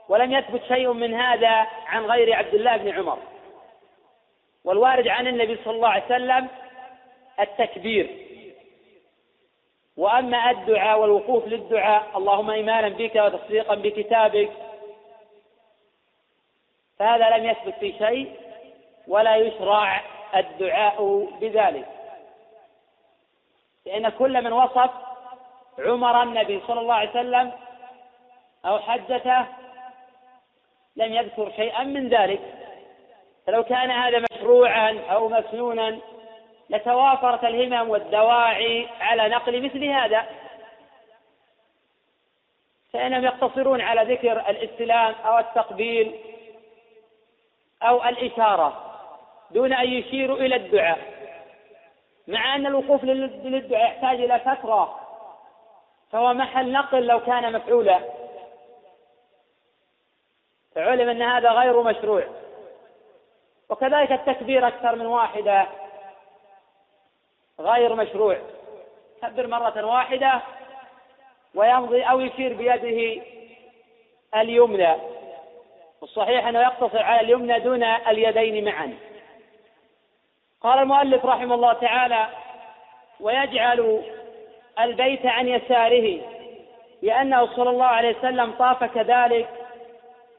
ولم 0.10 0.32
يثبت 0.32 0.64
شيء 0.64 0.94
من 0.94 1.14
هذا 1.14 1.68
عن 1.88 2.06
غير 2.06 2.36
عبد 2.36 2.54
الله 2.54 2.78
بن 2.78 2.90
عمر. 2.90 3.18
والوارد 4.64 5.08
عن 5.08 5.28
النبي 5.28 5.60
صلى 5.66 5.76
الله 5.76 5.90
عليه 5.90 6.06
وسلم 6.06 6.48
التكبير. 7.40 8.31
وأما 9.98 10.52
الدعاء 10.52 11.00
والوقوف 11.00 11.48
للدعاء 11.48 12.18
اللهم 12.18 12.50
إيمانا 12.50 12.90
بك 12.90 13.16
وتصديقا 13.16 13.76
بكتابك. 13.76 14.52
فهذا 17.00 17.38
لم 17.38 17.46
يثبت 17.46 17.74
في 17.80 17.94
شيء 17.98 18.36
ولا 19.08 19.36
يشرع 19.36 20.02
الدعاء 20.36 21.28
بذلك. 21.42 21.88
لأن 23.86 24.10
كل 24.10 24.44
من 24.44 24.54
وصف 24.54 24.92
عمر 25.80 26.24
النبي 26.24 26.62
صلى 26.68 26.80
الله 26.80 26.94
عليه 26.94 27.10
وسلم 27.10 27.52
أو 28.66 28.80
حدثه 28.80 29.46
لم 30.96 31.14
يذكر 31.14 31.52
شيئا 31.52 31.84
من 31.84 32.10
ذلك. 32.10 32.42
فلو 33.48 33.64
كان 33.64 33.92
هذا 33.92 34.26
مشروعا 34.32 35.00
أو 35.12 35.30
مسنونا 35.30 36.00
لتوافرت 36.72 37.44
الهمم 37.44 37.90
والدواعي 37.90 38.88
على 39.00 39.30
نقل 39.30 39.66
مثل 39.66 39.86
هذا. 39.86 40.26
فإنهم 42.94 43.24
يقتصرون 43.24 43.82
على 43.82 44.14
ذكر 44.14 44.50
الإستلام 44.50 45.16
أو 45.26 45.40
التقبيل 45.40 46.20
أو 47.84 48.04
الإشارة 48.04 48.98
دون 49.52 49.74
أن 49.74 49.94
يشيروا 49.94 50.38
إلى 50.38 50.56
الدعاء. 50.56 51.00
مع 52.28 52.56
أن 52.56 52.68
الوقوف 52.68 53.04
للدعاء 53.04 53.84
يحتاج 53.86 54.22
إلى 54.22 54.40
فترة 54.40 55.00
فهو 56.12 56.34
محل 56.34 56.72
نقل 56.72 57.08
لو 57.08 57.20
كان 57.20 57.54
مفعولا. 57.54 58.00
فعلم 60.76 61.10
أن 61.10 61.22
هذا 61.22 61.52
غير 61.52 61.84
مشروع. 61.84 62.24
وكذلك 63.70 64.12
التكبير 64.12 64.68
أكثر 64.68 64.96
من 64.96 65.06
واحدة. 65.06 65.68
غير 67.62 67.96
مشروع. 67.96 68.38
كبر 69.22 69.48
مرة 69.48 69.86
واحدة 69.86 70.42
ويمضي 71.56 72.04
أو 72.04 72.20
يشير 72.20 72.54
بيده 72.54 73.22
اليمنى. 74.36 74.96
والصحيح 76.02 76.48
أنه 76.48 76.62
يقتصر 76.62 77.04
على 77.04 77.22
اليمنى 77.22 77.60
دون 77.60 77.84
اليدين 77.84 78.66
معا. 78.66 78.94
قال 80.62 80.80
المؤلف 80.80 81.26
رحمه 81.26 81.56
الله 81.56 81.74
تعالى 81.74 82.28
ويجعل 83.20 84.02
البيت 84.80 85.26
عن 85.26 85.48
يساره 85.48 86.22
لأنه 87.02 87.56
صلى 87.56 87.70
الله 87.70 87.86
عليه 87.86 88.18
وسلم 88.18 88.52
طاف 88.52 88.84
كذلك 88.84 89.50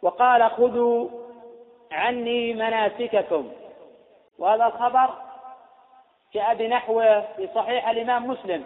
وقال 0.02 0.50
خذوا 0.50 1.08
عني 1.92 2.54
مناسككم. 2.54 3.52
وهذا 4.38 4.66
الخبر 4.66 5.10
جاء 6.34 6.54
بنحوه 6.54 7.20
في 7.20 7.48
صحيح 7.54 7.88
الإمام 7.88 8.26
مسلم. 8.26 8.64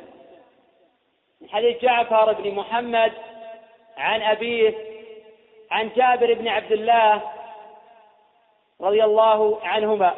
من 1.41 1.49
حديث 1.49 1.83
جعفر 1.83 2.33
بن 2.33 2.55
محمد 2.55 3.13
عن 3.97 4.23
أبيه 4.23 4.75
عن 5.71 5.91
جابر 5.97 6.35
بن 6.35 6.49
عبد 6.49 6.73
الله 6.73 7.23
رضي 8.81 9.05
الله 9.05 9.61
عنهما. 9.63 10.15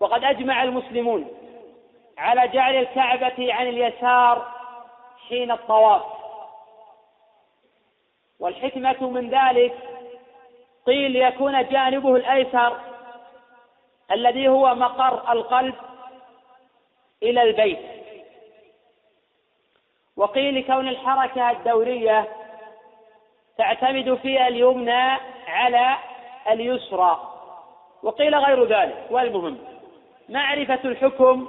وقد 0.00 0.24
أجمع 0.24 0.62
المسلمون 0.62 1.28
على 2.18 2.48
جعل 2.48 2.74
الكعبة 2.74 3.54
عن 3.54 3.68
اليسار 3.68 4.52
حين 5.28 5.50
الطواف. 5.50 6.02
والحكمة 8.40 9.10
من 9.10 9.30
ذلك 9.30 9.74
قيل 10.86 11.10
ليكون 11.10 11.68
جانبه 11.68 12.16
الأيسر 12.16 12.80
الذي 14.10 14.48
هو 14.48 14.74
مقر 14.74 15.32
القلب 15.32 15.74
إلى 17.24 17.42
البيت. 17.42 17.78
وقيل 20.16 20.66
كون 20.66 20.88
الحركة 20.88 21.50
الدورية 21.50 22.28
تعتمد 23.58 24.14
فيها 24.14 24.48
اليمنى 24.48 25.18
على 25.46 25.96
اليسرى. 26.50 27.30
وقيل 28.02 28.34
غير 28.34 28.64
ذلك. 28.64 29.06
والمهم 29.10 29.58
معرفة 30.28 30.80
الحكم 30.84 31.48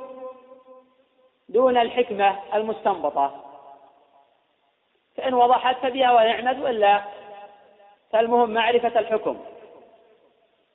دون 1.49 1.77
الحكمة 1.77 2.39
المستنبطة. 2.53 3.41
فإن 5.17 5.33
وضحت 5.33 5.75
فبها 5.77 6.11
ونعمت 6.11 6.59
وإلا 6.59 7.01
فالمهم 8.11 8.49
معرفة 8.49 8.99
الحكم. 8.99 9.37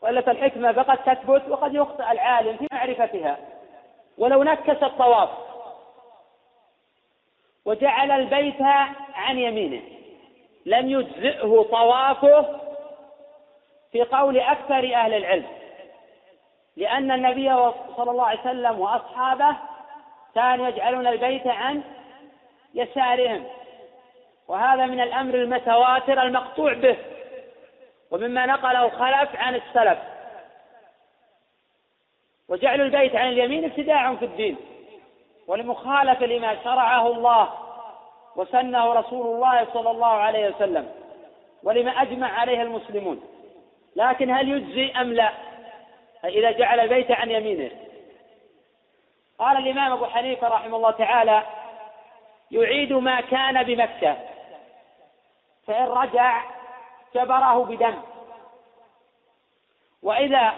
وإلا 0.03 0.21
فالحكمة 0.21 0.73
فقد 0.73 0.99
تثبت 0.99 1.49
وقد 1.49 1.75
يخطئ 1.75 2.13
العالم 2.13 2.57
في 2.57 2.67
معرفتها. 2.73 3.60
ولو 4.21 4.43
نكس 4.43 4.83
الطواف 4.83 5.31
وجعل 7.65 8.11
البيت 8.11 8.63
عن 9.15 9.39
يمينه 9.39 9.83
لم 10.67 10.91
يجزئه 10.91 11.67
طوافه 11.71 12.61
في 13.93 14.03
قول 14.03 14.39
أكثر 14.39 14.95
أهل 14.95 15.15
العلم 15.15 15.47
لأن 16.77 17.11
النبي 17.11 17.49
صلى 17.97 18.11
الله 18.11 18.27
عليه 18.27 18.41
وسلم 18.41 18.81
وأصحابه 18.81 19.57
كانوا 20.35 20.69
يجعلون 20.69 21.07
البيت 21.07 21.47
عن 21.47 21.83
يسارهم 22.75 23.45
وهذا 24.49 24.87
من 24.87 25.01
الأمر 25.01 25.35
المتواتر 25.35 26.23
المقطوع 26.23 26.73
به 26.73 26.97
ومما 28.11 28.47
نقله 28.47 28.89
خلف 28.89 29.37
عن 29.37 29.55
السلف. 29.55 29.99
وجعل 32.51 32.81
البيت 32.81 33.17
عن 33.17 33.29
اليمين 33.29 33.65
ابتداع 33.65 34.15
في 34.15 34.25
الدين 34.25 34.57
ولمخالفة 35.47 36.27
لما 36.27 36.65
شرعه 36.65 37.07
الله 37.07 37.51
وسنه 38.37 38.93
رسول 38.93 39.35
الله 39.35 39.67
صلى 39.73 39.91
الله 39.91 40.07
عليه 40.07 40.49
وسلم 40.49 40.93
ولما 41.63 41.91
أجمع 41.91 42.41
عليه 42.41 42.63
المسلمون. 42.63 43.23
لكن 43.97 44.31
هل 44.31 44.49
يجزي 44.49 44.91
أم 44.91 45.13
لا؟ 45.13 45.33
إذا 46.25 46.51
جعل 46.51 46.81
البيت 46.81 47.11
عن 47.11 47.31
يمينه. 47.31 47.71
قال 49.39 49.57
الإمام 49.57 49.93
أبو 49.93 50.07
حنيفة 50.07 50.49
رحمه 50.49 50.77
الله 50.77 50.91
تعالى 50.91 51.43
يعيد 52.51 52.93
ما 52.93 53.21
كان 53.21 53.63
بمكة 53.63 54.17
فإن 55.67 55.87
رجع 55.87 56.45
جبره 57.15 57.65
بدم. 57.65 57.95
وإذا 60.03 60.53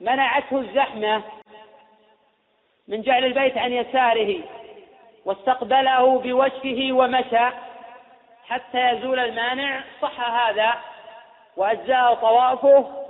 منعته 0.00 0.58
الزحمة 0.58 1.22
من 2.88 3.02
جعل 3.02 3.24
البيت 3.24 3.58
عن 3.58 3.72
يساره 3.72 4.40
واستقبله 5.24 6.18
بوجهه 6.18 6.92
ومشى 6.92 7.56
حتى 8.44 8.90
يزول 8.90 9.18
المانع. 9.18 9.84
صح 10.02 10.20
هذا 10.20 10.74
وأجزاه 11.56 12.14
طوافه 12.14 13.04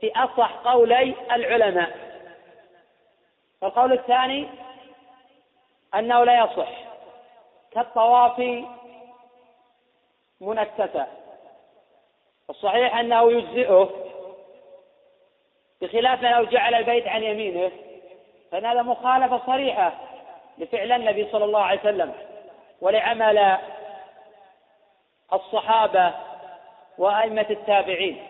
في 0.00 0.12
أصح 0.16 0.50
قولي 0.52 1.14
العلماء. 1.32 2.04
القول 3.62 3.92
الثاني 3.92 4.48
أنه 5.94 6.24
لا 6.24 6.44
يصح 6.44 6.68
كالطواف 7.70 8.64
منكسا 10.40 11.06
الصحيح 12.50 12.96
أنه 12.96 13.32
يجزئه 13.32 14.03
بخلاف 15.84 16.22
لو 16.22 16.44
جعل 16.44 16.74
البيت 16.74 17.08
عن 17.08 17.22
يمينه 17.22 17.70
فإن 18.52 18.66
هذا 18.66 18.82
مخالفة 18.82 19.40
صريحة 19.46 19.92
لفعل 20.58 20.92
النبي 20.92 21.28
صلى 21.32 21.44
الله 21.44 21.60
عليه 21.60 21.80
وسلم 21.80 22.12
ولعمل 22.80 23.58
الصحابة 25.32 26.12
وأئمة 26.98 27.46
التابعين 27.50 28.22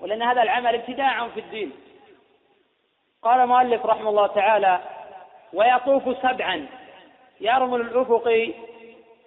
ولأن 0.00 0.22
هذا 0.22 0.42
العمل 0.42 0.74
ابتداع 0.74 1.28
في 1.28 1.40
الدين. 1.40 1.72
قال 3.22 3.40
المؤلف 3.40 3.86
رحمه 3.86 4.10
الله 4.10 4.26
تعالى 4.26 4.80
ويطوف 5.52 6.18
سبعا 6.22 6.66
يرمل 7.40 7.80
الأفقي 7.80 8.52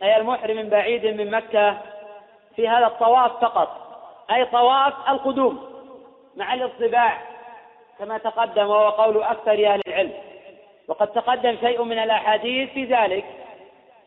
أي 0.03 0.17
المحرم 0.17 0.55
من 0.55 0.69
بعيد 0.69 1.05
من 1.05 1.31
مكة 1.31 1.77
في 2.55 2.67
هذا 2.67 2.85
الطواف 2.85 3.31
فقط 3.31 3.83
أي 4.31 4.45
طواف 4.45 4.93
القدوم 5.09 5.83
مع 6.35 6.53
الاصطباع 6.53 7.32
كما 7.99 8.17
تقدم 8.17 8.67
وهو 8.67 8.89
قول 8.89 9.23
أكثر 9.23 9.51
أهل 9.51 9.81
العلم. 9.87 10.13
وقد 10.87 11.07
تقدم 11.07 11.57
شيء 11.57 11.83
من 11.83 11.99
الأحاديث 11.99 12.69
في 12.69 12.85
ذلك. 12.85 13.25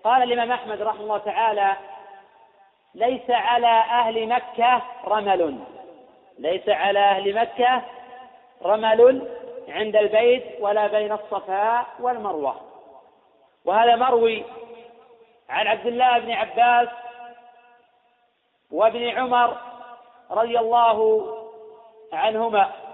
قال 0.05 0.23
الإمام 0.23 0.53
أحمد 0.53 0.83
رحمه 0.83 1.01
الله 1.01 1.19
تعالى 1.19 1.77
ليس 2.95 3.31
على 3.31 3.67
أهل 3.67 4.29
مكة 4.29 4.83
رمل. 5.05 5.59
ليس 6.39 6.69
على 6.69 6.99
أهل 6.99 7.35
مكة 7.35 7.83
رمل 8.63 9.29
عند 9.69 9.97
البيت 9.97 10.45
ولا 10.61 10.87
بين 10.87 11.13
الصفاء 11.13 11.87
والمروة. 12.01 12.61
وهذا 13.65 13.97
مروي 13.97 14.45
عن 15.49 15.67
عبد 15.67 15.87
الله 15.87 16.19
بن 16.19 16.31
عباس 16.31 16.89
وابن 18.71 19.09
عمر 19.09 19.57
رضي 20.31 20.59
الله 20.59 21.27
عنهما. 22.13 22.86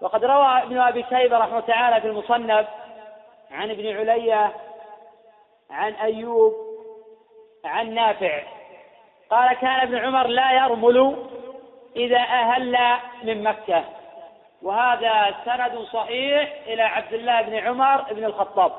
وقد 0.00 0.24
روى 0.24 0.62
ابن 0.62 0.78
أبي 0.78 1.04
شيبة 1.10 1.38
رحمه 1.38 1.60
تعالى 1.60 2.00
في 2.00 2.06
المصنف 2.06 2.66
عن 3.50 3.70
ابن 3.70 3.96
علية 3.96 4.52
عن 5.70 5.92
أيوب 5.92 6.54
عن 7.64 7.94
نافع. 7.94 8.42
قال 9.30 9.52
كان 9.52 9.80
ابن 9.80 9.96
عمر 9.96 10.26
لا 10.26 10.52
يرمل 10.52 11.26
إذا 11.96 12.18
أهل 12.18 12.78
من 13.22 13.42
مكة. 13.42 13.84
وهذا 14.62 15.34
سند 15.44 15.78
صحيح 15.92 16.52
إلى 16.66 16.82
عبد 16.82 17.12
الله 17.12 17.42
بن 17.42 17.54
عمر 17.54 18.02
بن 18.12 18.24
الخطاب 18.24 18.72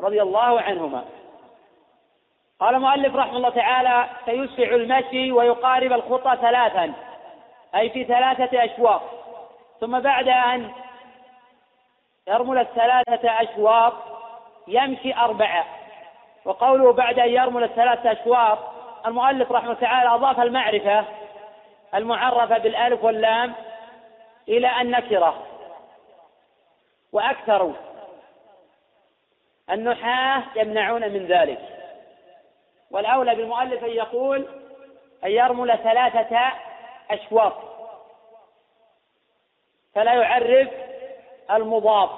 رضي 0.00 0.22
الله 0.22 0.60
عنهما. 0.60 1.04
قال 2.60 2.74
المؤلف 2.74 3.16
رحمه 3.16 3.36
الله 3.36 3.50
تعالى 3.50 4.06
فيسرع 4.24 4.74
المشي 4.74 5.32
ويقارب 5.32 5.92
الخطى 5.92 6.36
ثلاثا 6.40 6.92
أي 7.74 7.90
في 7.90 8.04
ثلاثة 8.04 8.64
أشواط 8.64 9.02
ثم 9.80 10.00
بعد 10.00 10.28
أن 10.28 10.70
يرمل 12.28 12.58
الثلاثة 12.58 13.42
أشواط 13.42 13.92
يمشي 14.68 15.14
أربعة. 15.14 15.64
وقوله 16.44 16.92
بعد 16.92 17.18
أن 17.18 17.28
يرمل 17.28 17.64
الثلاثة 17.64 18.12
أشواط 18.12 18.58
المؤلف 19.06 19.52
رحمه 19.52 19.70
الله 19.70 19.80
تعالى 19.80 20.14
أضاف 20.14 20.40
المعرفة 20.40 21.04
المعرفة 21.94 22.58
بالألف 22.58 23.04
واللام 23.04 23.54
إلى 24.48 24.80
النكرة. 24.80 25.46
وأكثر 27.12 27.72
النحاة 29.70 30.42
يمنعون 30.56 31.00
من 31.00 31.26
ذلك. 31.26 31.60
والأولى 32.90 33.34
بالمؤلف 33.34 33.84
أن 33.84 33.90
يقول 33.90 34.46
أن 35.24 35.30
يرمل 35.30 35.78
ثلاثة 35.78 36.38
أشواط. 37.10 37.73
فلا 39.94 40.12
يعرف 40.14 40.68
المضاف. 41.50 42.10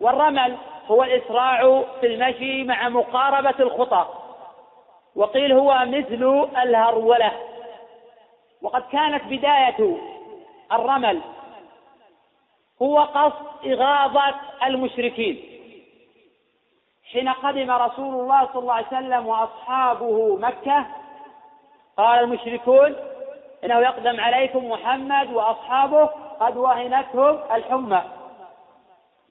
والرمل 0.00 0.56
هو 0.86 1.04
الإسراع 1.04 1.82
في 2.00 2.06
المشي 2.06 2.64
مع 2.64 2.88
مقاربة 2.88 3.54
الخطى 3.60 4.06
وقيل 5.16 5.52
هو 5.52 5.78
مثل 5.86 6.48
الهرولة. 6.62 7.32
وقد 8.62 8.82
كانت 8.92 9.24
بداية 9.24 9.96
الرمل 10.72 11.20
هو 12.82 12.98
قصد 12.98 13.66
إغاظة 13.66 14.34
المشركين. 14.66 15.52
حين 17.12 17.28
قدم 17.28 17.70
رسول 17.70 18.14
الله 18.14 18.46
صلى 18.46 18.62
الله 18.62 18.74
عليه 18.74 18.86
وسلم 18.86 19.26
وأصحابه 19.26 20.36
مكة 20.36 20.86
قال 21.96 22.24
المشركون 22.24 22.96
إنه 23.64 23.78
يقدم 23.78 24.20
عليكم 24.20 24.70
محمد 24.70 25.32
وأصحابه 25.32 26.10
قد 26.40 26.56
وهنتهم 26.56 27.40
الحمى. 27.52 28.02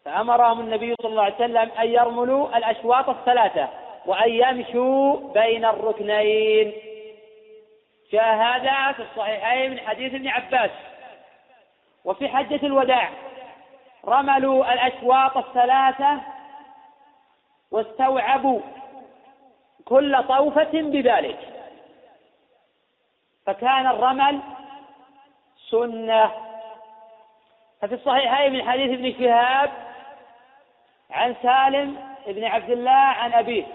فأمرهم 0.05 0.59
النبي 0.59 0.95
صلى 1.01 1.09
الله 1.09 1.23
عليه 1.23 1.35
وسلم 1.35 1.71
أن 1.79 1.87
يرملوا 1.87 2.57
الأشواط 2.57 3.09
الثلاثة 3.09 3.69
وأن 4.05 4.29
يمشوا 4.29 5.33
بين 5.33 5.65
الركنين. 5.65 6.73
جاء 8.11 8.35
هذا 8.35 8.91
في 8.91 9.01
الصحيحين 9.01 9.71
من 9.71 9.79
حديث 9.79 10.13
ابن 10.13 10.27
عباس. 10.27 10.71
وفي 12.05 12.29
حجة 12.29 12.65
الوداع 12.65 13.09
رملوا 14.05 14.73
الأشواط 14.73 15.37
الثلاثة 15.37 16.21
واستوعبوا 17.71 18.59
كل 19.85 20.23
طوفة 20.23 20.71
بذلك. 20.73 21.39
فكان 23.45 23.87
الرمل 23.87 24.39
سنة. 25.69 26.44
ففي 27.85 27.95
الصحيحين 27.95 28.53
من 28.53 28.69
حديث 28.69 28.91
ابن 28.91 29.13
شهاب 29.19 29.69
عن 31.11 31.35
سالم 31.43 31.97
بن 32.27 32.43
عبد 32.43 32.69
الله 32.69 32.91
عن 32.91 33.33
أبيه. 33.33 33.65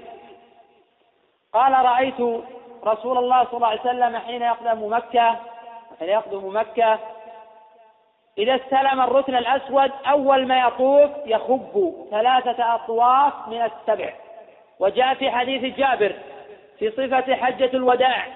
قال 1.52 1.72
رأيت 1.72 2.20
رسول 2.84 3.18
الله 3.18 3.44
صلى 3.44 3.54
الله 3.54 3.66
عليه 3.66 3.80
وسلم 3.80 4.16
حين 4.16 4.42
يقدم 4.42 4.92
مكة 4.92 5.36
حين 5.98 6.08
يقدم 6.08 6.56
مكة 6.56 6.98
إذا 8.38 8.54
استلم 8.54 9.00
الركن 9.00 9.36
الأسود 9.36 9.92
أول 10.06 10.46
ما 10.46 10.60
يطوف 10.60 11.10
يخب 11.26 11.94
ثلاثة 12.10 12.74
أطواف 12.74 13.48
من 13.48 13.62
السبع. 13.62 14.12
وجاء 14.78 15.14
في 15.14 15.30
حديث 15.30 15.76
جابر 15.76 16.14
في 16.78 16.90
صفة 16.90 17.34
حجة 17.34 17.70
الوداع 17.74 18.26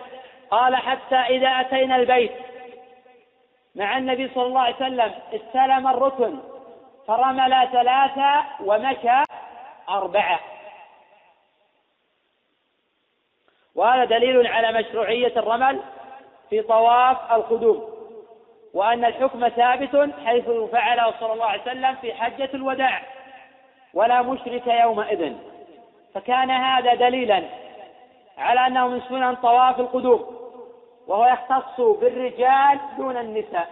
قال 0.50 0.76
حتى 0.76 1.16
إذا 1.16 1.48
أتينا 1.48 1.96
البيت 1.96 2.32
مع 3.74 3.98
النبي 3.98 4.30
صلى 4.34 4.46
الله 4.46 4.60
عليه 4.60 4.76
وسلم 4.76 5.12
استلم 5.32 5.88
الركن 5.88 6.38
فرمل 7.06 7.68
ثلاثة 7.72 8.44
ومشى 8.60 9.22
أربعة. 9.88 10.40
وهذا 13.74 14.04
دليل 14.04 14.46
على 14.46 14.72
مشروعية 14.72 15.32
الرمل 15.36 15.80
في 16.50 16.62
طواف 16.62 17.32
القدوم 17.32 17.94
وأن 18.74 19.04
الحكم 19.04 19.48
ثابت 19.48 20.10
حيث 20.24 20.50
فعله 20.72 21.14
صلى 21.20 21.32
الله 21.32 21.46
عليه 21.46 21.62
وسلم 21.62 21.94
في 21.94 22.14
حجة 22.14 22.50
الوداع 22.54 23.02
ولا 23.94 24.22
مشرك 24.22 24.66
يومئذ. 24.66 25.32
فكان 26.14 26.50
هذا 26.50 26.94
دليلا 26.94 27.42
على 28.38 28.66
أنه 28.66 28.88
من 28.88 29.00
سنن 29.00 29.34
طواف 29.34 29.80
القدوم. 29.80 30.43
وهو 31.06 31.26
يختص 31.26 31.80
بالرجال 31.80 32.78
دون 32.96 33.16
النساء. 33.16 33.70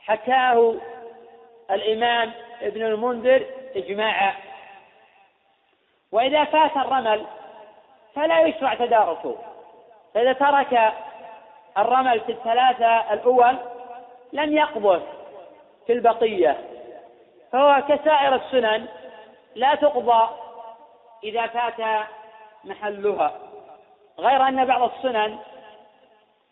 حكاه 0.00 0.74
الإمام 1.70 2.32
ابن 2.62 2.82
المنذر 2.82 3.46
إجماعا. 3.76 4.34
وإذا 6.12 6.44
فات 6.44 6.76
الرمل 6.76 7.26
فلا 8.14 8.40
يشرع 8.40 8.74
تداركه. 8.74 9.36
فإذا 10.14 10.32
ترك 10.32 10.92
الرمل 11.78 12.20
في 12.20 12.32
الثلاثة 12.32 13.12
الأول 13.12 13.56
لم 14.32 14.56
يقبض 14.56 15.02
في 15.86 15.92
البقية. 15.92 16.58
فهو 17.52 17.82
كسائر 17.88 18.34
السنن 18.34 18.88
لا 19.54 19.74
تقضى 19.74 20.28
إذا 21.24 21.46
فات 21.46 22.06
محلها. 22.64 23.49
غير 24.20 24.48
أن 24.48 24.64
بعض 24.64 24.82
السنن 24.82 25.38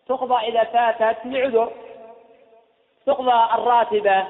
تقضى 0.09 0.49
إذا 0.49 0.65
فاتت 0.65 1.19
لعذر 1.25 1.73
تقضى 3.07 3.55
الراتبة 3.55 4.27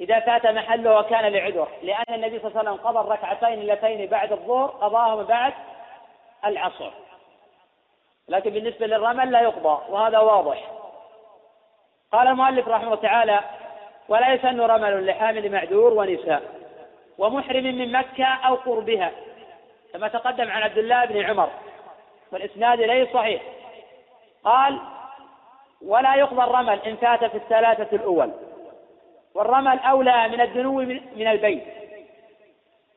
إذا 0.00 0.20
فات 0.20 0.46
محله 0.46 0.98
وكان 0.98 1.32
لعذر 1.32 1.68
لأن 1.82 2.14
النبي 2.14 2.38
صلى 2.38 2.48
الله 2.48 2.58
عليه 2.58 2.70
وسلم 2.70 2.88
قضى 2.88 3.00
الركعتين 3.00 3.52
اللتين 3.52 4.06
بعد 4.06 4.32
الظهر 4.32 4.66
قضاهما 4.66 5.22
بعد 5.22 5.52
العصر. 6.44 6.90
لكن 8.28 8.50
بالنسبة 8.50 8.86
للرمل 8.86 9.32
لا 9.32 9.40
يقضى 9.40 9.92
وهذا 9.92 10.18
واضح. 10.18 10.70
قال 12.12 12.28
المؤلف 12.28 12.68
رحمه 12.68 12.84
الله 12.84 13.02
تعالى 13.02 13.40
ولا 14.08 14.34
يسن 14.34 14.60
رمل 14.60 15.06
لحامل 15.06 15.52
معذور 15.52 15.92
ونساء 15.92 16.42
ومحرم 17.18 17.64
من 17.64 17.92
مكة 17.92 18.24
أو 18.24 18.54
قربها. 18.54 19.10
كما 19.92 20.08
تقدم 20.08 20.50
عن 20.50 20.62
عبد 20.62 20.78
الله 20.78 21.04
بن 21.04 21.24
عمر. 21.24 21.50
والإسناد 22.32 22.80
إليه 22.80 23.12
صحيح. 23.14 23.42
قال 24.44 24.78
ولا 25.86 26.14
يقضى 26.14 26.44
الرمل 26.44 26.78
إن 26.86 26.96
فات 26.96 27.24
في 27.24 27.36
الثلاثة 27.36 27.96
الأول. 27.96 28.32
والرمل 29.34 29.78
أولى 29.78 30.28
من 30.28 30.40
الدنو 30.40 30.72
من 31.16 31.28
البيت. 31.28 31.64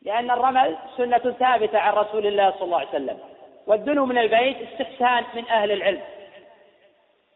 لأن 0.01 0.31
الرمل 0.31 0.77
سنة 0.97 1.17
ثابتة 1.17 1.79
عن 1.79 1.93
رسول 1.93 2.27
الله 2.27 2.51
صلى 2.51 2.61
الله 2.63 2.79
عليه 2.79 2.89
وسلم. 2.89 3.19
والدنو 3.67 4.05
من 4.05 4.17
البيت 4.17 4.57
استحسان 4.61 5.23
من 5.33 5.47
أهل 5.49 5.71
العلم. 5.71 6.01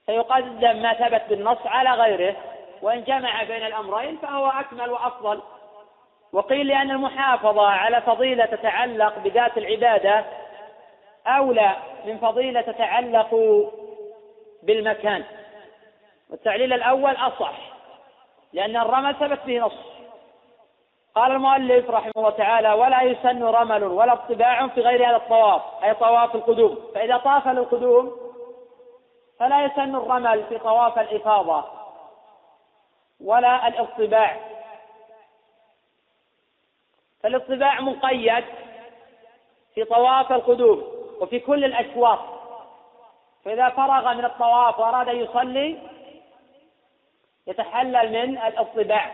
فيقدم 0.06 0.82
ما 0.82 0.93
ثبت 0.93 1.22
بالنص 1.30 1.66
على 1.66 1.89
غيره 1.89 2.36
وإن 2.82 3.04
جمع 3.04 3.43
بين 3.43 3.66
الأمرين 3.66 4.18
فهو 4.18 4.47
أكمل 4.47 4.89
وأفضل. 4.89 5.41
وقيل 6.34 6.68
لأن 6.68 6.91
المحافظة 6.91 7.68
على 7.68 8.02
فضيلة 8.02 8.45
تتعلق 8.45 9.20
بذات 9.20 9.58
العبادة 9.58 10.26
أولى 11.38 11.75
من 12.05 12.17
فضيلة 12.17 12.61
تتعلق 12.61 13.36
بالمكان. 14.63 15.23
والتعليل 16.30 16.73
الأول 16.73 17.11
أصح 17.11 17.53
لأن 18.53 18.77
الرمل 18.77 19.15
ثبت 19.15 19.39
به 19.45 19.59
نص. 19.59 19.77
قال 21.15 21.32
المؤلف 21.32 21.89
رحمه 21.89 22.11
الله 22.17 22.30
تعالى 22.30 22.73
ولا 22.73 23.01
يسن 23.01 23.43
رمل 23.43 23.84
ولا 23.84 24.13
اطباع 24.13 24.67
في 24.67 24.82
غير 24.82 25.09
هذا 25.09 25.15
الطواف 25.15 25.61
أي 25.84 25.93
طواف 25.93 26.36
القدوم. 26.36 26.77
فإذا 26.95 27.17
طاف 27.17 27.47
للقدوم 27.47 28.19
فلا 29.39 29.65
يسن 29.65 29.95
الرمل 29.95 30.43
في 30.49 30.57
طواف 30.57 30.99
الإفاضة 30.99 31.63
ولا 33.23 33.67
الاطباع. 33.67 34.38
فالاطباع 37.23 37.82
مقيد 37.82 38.45
في 39.75 39.84
طواف 39.84 40.32
القدوم. 40.32 40.99
وفي 41.20 41.39
كل 41.39 41.65
الأشواط. 41.65 42.20
فإذا 43.45 43.70
فرغ 43.70 44.13
من 44.13 44.26
الطواف 44.26 44.80
وأراد 44.80 45.09
أن 45.09 45.15
يصلي 45.15 45.80
يتحلل 47.47 48.11
من 48.11 48.38
الأطباع. 48.38 49.11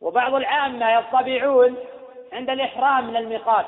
وبعض 0.00 0.34
العامة 0.34 0.90
يطبعون 0.90 1.76
عند 2.32 2.50
الإحرام 2.50 3.06
من 3.06 3.16
الميقات. 3.16 3.66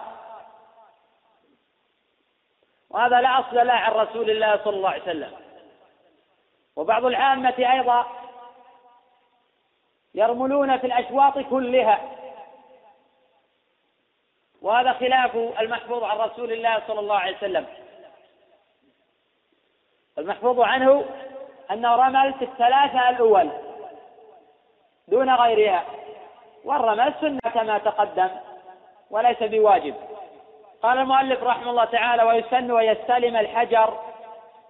وهذا 2.90 3.20
لا 3.20 3.40
أصل 3.40 3.66
له 3.66 3.72
عن 3.72 3.92
رسول 3.92 4.30
الله 4.30 4.64
صلى 4.64 4.76
الله 4.76 4.90
عليه 4.90 5.02
وسلم. 5.02 5.32
وبعض 6.76 7.04
العامة 7.04 7.54
أيضا 7.58 8.06
يرملون 10.14 10.78
في 10.78 10.86
الأشواط 10.86 11.38
كلها. 11.38 12.15
وهذا 14.66 14.92
خلاف 14.92 15.36
المحفوظ 15.60 16.04
عن 16.04 16.18
رسول 16.18 16.52
الله 16.52 16.82
صلى 16.86 17.00
الله 17.00 17.16
عليه 17.16 17.36
وسلم. 17.36 17.66
المحفوظ 20.18 20.60
عنه 20.60 21.04
أنه 21.70 21.96
رمل 21.96 22.34
في 22.34 22.44
الثلاثة 22.44 23.08
الأول 23.10 23.50
دون 25.08 25.34
غيرها 25.34 25.84
والرمل 26.64 27.14
سنة 27.20 27.52
كما 27.54 27.78
تقدم 27.78 28.28
وليس 29.10 29.42
بواجب. 29.42 29.94
قال 30.82 30.98
المؤلف 30.98 31.42
رحمه 31.42 31.70
الله 31.70 31.84
تعالى 31.84 32.22
ويسن 32.22 32.70
ويستلم 32.70 33.36
الحجر 33.36 33.98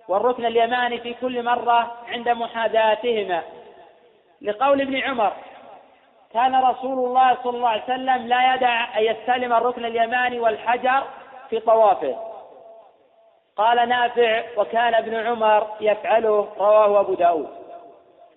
والركن 0.08 0.46
اليماني 0.46 1.00
في 1.00 1.14
كل 1.14 1.42
مرة 1.42 1.96
عند 2.08 2.28
محاذاتهما. 2.28 3.42
لقول 4.42 4.80
ابن 4.80 4.96
عمر 4.96 5.32
كان 6.36 6.54
رسول 6.54 6.98
الله 6.98 7.36
صلى 7.44 7.56
الله 7.56 7.68
عليه 7.68 7.82
وسلم 7.82 8.26
لا 8.26 8.54
يدع 8.54 8.98
أن 8.98 9.02
يستلم 9.02 9.52
الركن 9.52 9.84
اليماني 9.84 10.40
والحجر 10.40 11.02
في 11.50 11.60
طوافه. 11.60 12.16
قال 13.56 13.88
نافع 13.88 14.42
وكان 14.56 14.94
ابن 14.94 15.26
عمر 15.26 15.66
يفعله 15.80 16.48
رواه 16.58 17.00
أبو 17.00 17.14
داود. 17.14 17.48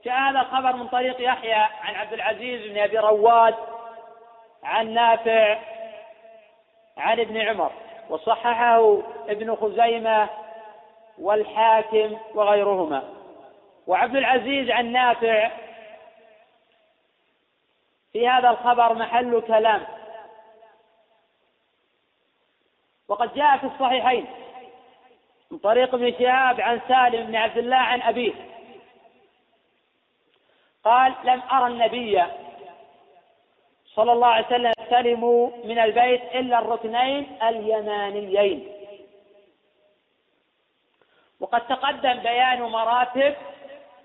جاء 0.06 0.16
هذا 0.16 0.40
الخبر 0.40 0.76
من 0.76 0.88
طريق 0.88 1.16
يحيى 1.22 1.54
عن 1.54 1.96
عبد 1.96 2.14
العزيز 2.14 2.72
بن 2.72 2.80
أبي 2.80 2.98
رواد 2.98 3.56
عن 4.64 4.94
نافع 4.94 5.58
عن 6.98 7.20
ابن 7.20 7.38
عمر 7.38 7.72
وصححه 8.10 8.98
ابن 9.30 9.56
خزيمة 9.56 10.30
والحاكم 11.22 12.18
وغيرهما. 12.36 13.04
وعبد 13.88 14.16
العزيز 14.16 14.70
عن 14.70 14.92
نافع 14.92 15.50
في 18.14 18.28
هذا 18.28 18.50
الخبر 18.50 18.94
محل 18.94 19.42
كلام. 19.42 19.88
وقد 23.08 23.34
جاء 23.34 23.58
في 23.58 23.66
الصحيحين 23.66 24.26
من 25.52 25.58
طريق 25.58 25.94
ابن 25.94 26.14
شهاب 26.20 26.62
عن 26.62 26.82
سالم 26.88 27.28
بن 27.28 27.36
عبد 27.36 27.58
الله 27.58 27.78
عن 27.78 28.02
أبيه. 28.02 28.34
قال 30.84 31.14
لم 31.24 31.42
أرى 31.52 31.68
النبي 31.68 32.24
صلى 33.86 34.12
الله 34.12 34.28
عليه 34.28 34.46
وسلم 34.46 34.74
يستلم 34.80 35.52
من 35.64 35.80
البيت 35.80 36.22
إلا 36.24 36.60
الركنين 36.60 37.38
اليمانيين. 37.44 38.72
وقد 41.40 41.68
تقدم 41.68 42.14
بيان 42.14 42.62
مراتب 42.62 43.36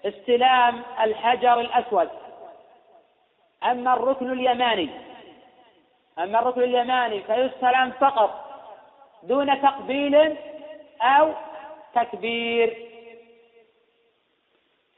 استلام 0.04 0.82
الحجر 1.00 1.60
الأسود. 1.60 2.23
أما 3.64 3.94
الركن 3.94 4.32
اليماني 4.32 4.90
أما 6.18 6.38
الركن 6.38 6.62
اليماني 6.62 7.20
فيستلم 7.20 7.90
فقط 8.00 8.44
دون 9.22 9.62
تقبيل 9.62 10.36
أو 11.02 11.32
تكبير. 11.94 12.76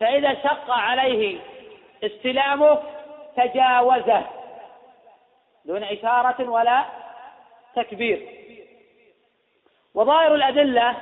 فإذا 0.01 0.35
شق 0.35 0.71
عليه 0.71 1.39
استلامه 2.05 2.79
تجاوزه 3.37 4.23
دون 5.64 5.83
إشارة 5.83 6.51
ولا 6.51 6.85
تكبير. 7.77 8.29
وظاهر 9.95 10.35
الأدلة 10.35 10.95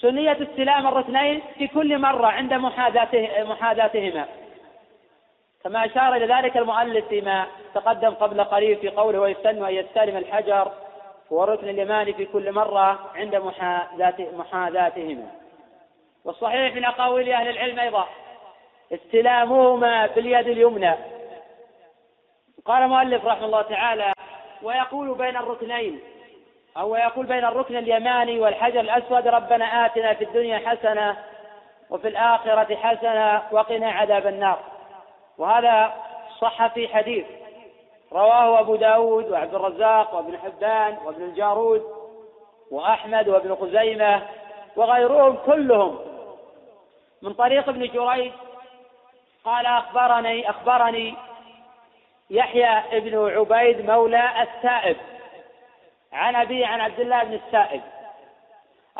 سنية 0.00 0.38
استلام 0.42 0.86
الركنين 0.86 1.42
في 1.58 1.66
كل 1.66 1.98
مرة 1.98 2.26
عند 2.26 2.54
محاذاته 2.54 3.44
محاذاتهما. 3.44 4.28
كما 5.68 5.84
أشار 5.84 6.14
إلى 6.14 6.34
ذلك 6.34 6.56
المؤلف 6.56 7.08
فيما 7.08 7.46
تقدم 7.74 8.10
قبل 8.10 8.44
قليل 8.44 8.76
في 8.76 8.88
قوله 8.88 9.20
ويستن 9.20 9.64
أن 9.64 9.74
يستلم 9.74 10.16
الحجر 10.16 10.72
والركن 11.30 11.68
اليماني 11.68 12.12
في 12.12 12.24
كل 12.24 12.52
مرة 12.52 12.98
عند 13.14 13.36
محاذاتهما. 14.18 15.26
والصحيح 16.24 16.74
من 16.74 16.84
أقاويل 16.84 17.32
أهل 17.32 17.48
العلم 17.48 17.78
أيضا 17.78 18.08
استلامهما 18.92 20.06
باليد 20.06 20.48
اليمنى. 20.48 20.94
قال 22.64 22.82
المؤلف 22.82 23.24
رحمه 23.24 23.44
الله 23.44 23.62
تعالى 23.62 24.12
ويقول 24.62 25.14
بين 25.14 25.36
الركنين 25.36 26.00
أو 26.76 26.94
يقول 26.94 27.26
بين 27.26 27.44
الركن 27.44 27.76
اليماني 27.76 28.40
والحجر 28.40 28.80
الأسود 28.80 29.28
ربنا 29.28 29.86
آتنا 29.86 30.14
في 30.14 30.24
الدنيا 30.24 30.58
حسنة 30.68 31.16
وفي 31.90 32.08
الآخرة 32.08 32.76
حسنة 32.76 33.42
وقنا 33.50 33.90
عذاب 33.90 34.26
النار. 34.26 34.77
وهذا 35.38 35.94
صح 36.40 36.66
في 36.66 36.88
حديث 36.88 37.26
رواه 38.12 38.60
أبو 38.60 38.76
داود 38.76 39.30
وعبد 39.30 39.54
الرزاق 39.54 40.14
وابن 40.14 40.38
حبان 40.38 40.98
وابن 41.04 41.22
الجارود 41.22 41.82
وأحمد 42.70 43.28
وابن 43.28 43.54
خزيمة 43.54 44.22
وغيرهم 44.76 45.36
كلهم. 45.46 45.98
من 47.22 47.32
طريق 47.32 47.68
ابن 47.68 47.86
جريج 47.86 48.32
قال 49.44 49.66
أخبرني 49.66 50.50
أخبرني 50.50 51.14
يحيى 52.30 52.98
ابن 52.98 53.28
عبيد 53.38 53.90
مولى 53.90 54.30
السائب 54.42 54.96
عن 56.12 56.36
أبي 56.36 56.64
عن 56.64 56.80
عبد 56.80 57.00
الله 57.00 57.24
بن 57.24 57.32
السائب 57.32 57.80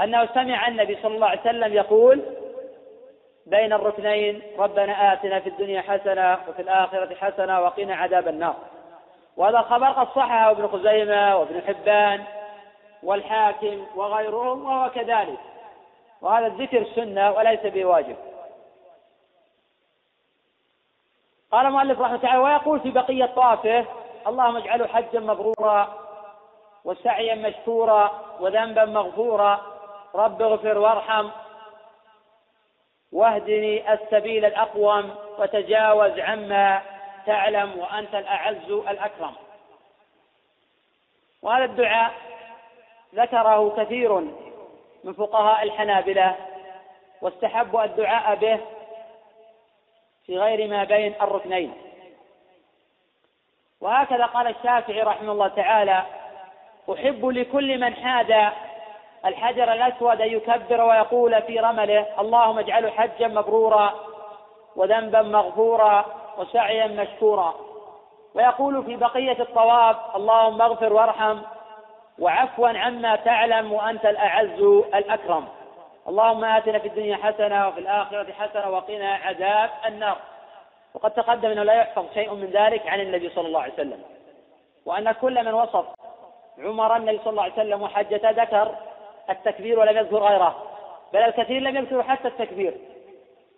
أنه 0.01 0.27
سمع 0.27 0.69
النبي 0.69 0.99
صلى 1.03 1.15
الله 1.15 1.27
عليه 1.27 1.41
وسلم 1.41 1.73
يقول 1.75 2.23
بين 3.51 3.73
الركنين 3.73 4.43
ربنا 4.59 5.13
آتنا 5.13 5.41
في 5.41 5.49
الدنيا 5.49 5.83
حسنة 5.83 6.39
وفي 6.49 6.63
الآخرة 6.63 7.15
حسنة 7.15 7.61
وقنا 7.61 7.97
عذاب 7.97 8.29
النار. 8.29 8.57
وهذا 9.37 9.59
الخبر 9.59 9.91
قد 9.91 10.07
صححه 10.07 10.51
ابن 10.51 10.69
خزيمة 10.69 11.37
وابن 11.37 11.63
حبان 11.67 12.25
والحاكم 13.03 13.87
وغيرهم 13.95 14.65
وهو 14.65 14.91
كذلك. 14.91 15.39
وهذا 16.23 16.47
الذكر 16.47 16.85
سنة 16.95 17.31
وليس 17.31 17.61
بواجب. 17.65 18.17
قال 21.53 21.67
المؤلف 21.67 22.01
رحمه 22.01 22.15
الله 22.15 22.29
تعالى 22.29 22.39
ويقول 22.39 22.81
في 22.81 22.91
بقية 22.91 23.25
طافه 23.25 23.85
اللهم 24.27 24.57
اجعله 24.57 24.87
حجا 24.87 25.21
مبرورا 25.21 25.89
وسعيا 26.85 27.35
مشكورا 27.35 28.11
وذنبا 28.41 28.85
مغفورا. 28.85 29.61
رب 30.15 30.43
اغفر 30.43 30.79
وارحم. 30.79 31.29
واهدني 33.13 33.93
السبيل 33.93 34.45
الأقوم 34.45 35.15
وتجاوز 35.39 36.19
عما 36.19 36.83
تعلم 37.27 37.79
وأنت 37.79 38.15
الأعز 38.15 38.71
الأكرم. 38.71 39.35
وهذا 41.43 41.65
الدعاء 41.65 42.13
ذكره 43.15 43.85
كثير 43.85 44.13
من 45.05 45.13
فقهاء 45.13 45.63
الحنابلة 45.63 46.37
واستحبوا 47.23 47.85
الدعاء 47.85 48.35
به 48.35 48.61
في 50.27 50.39
غير 50.39 50.69
ما 50.69 50.85
بين 50.85 51.15
الركنين. 51.23 51.75
وهكذا 53.81 54.27
قال 54.27 54.47
الشافعي 54.47 55.03
رحمه 55.03 55.33
الله 55.33 55.49
تعالى 55.49 56.03
أحب 56.93 57.27
لكل 57.27 57.81
من 57.81 57.95
حاد 57.95 58.53
الحجر 59.27 59.73
الأسود 59.73 60.21
أن 60.21 60.29
يكبر 60.29 60.81
ويقول 60.81 61.43
في 61.43 61.59
رمله 61.59 62.07
اللهم 62.21 62.59
اجعله 62.59 62.91
حجا 62.91 63.29
مبرورا 63.29 63.95
وذنبا 64.77 65.23
مغفورا 65.23 66.05
وسعيا 66.39 66.87
مشكورا. 66.87 67.55
ويقول 68.35 68.85
في 68.85 68.97
بقية 68.97 69.41
الطواف 69.41 69.97
اللهم 70.17 70.63
اغفر 70.63 70.93
وارحم 70.93 71.39
وعفوا 72.19 72.69
عما 72.69 73.17
تعلم 73.17 73.73
وأنت 73.73 74.07
الأعز 74.07 74.61
الأكرم. 74.95 75.49
اللهم 76.09 76.45
آتنا 76.45 76.79
في 76.79 76.89
الدنيا 76.89 77.17
حسنة 77.17 77.69
وفي 77.69 77.81
الآخرة 77.81 78.33
حسنة 78.33 78.71
وقنا 78.71 79.15
عذاب 79.15 79.71
النار. 79.87 80.17
وقد 80.95 81.11
تقدم 81.11 81.51
أنه 81.51 81.63
لا 81.63 81.75
يحفظ 81.75 82.05
شيء 82.15 82.35
من 82.35 82.47
ذلك 82.47 82.87
عن 82.87 83.01
النبي 83.01 83.29
صلى 83.29 83.47
الله 83.47 83.63
عليه 83.63 83.73
وسلم. 83.73 84.03
وأن 84.87 85.13
كل 85.13 85.45
من 85.45 85.55
وصف 85.55 85.85
عمر 86.59 86.97
النبي 86.97 87.19
صلى 87.19 87.31
الله 87.31 87.43
عليه 87.43 87.53
وسلم 87.53 87.83
وحجته 87.83 88.31
ذكر 88.31 88.75
التكبير 89.31 89.79
ولم 89.79 89.97
يذكر 89.97 90.17
غيره 90.17 90.63
بل 91.13 91.19
الكثير 91.19 91.63
لم 91.63 91.77
يذكروا 91.77 92.03
حتى 92.03 92.29
التكبير. 92.29 92.75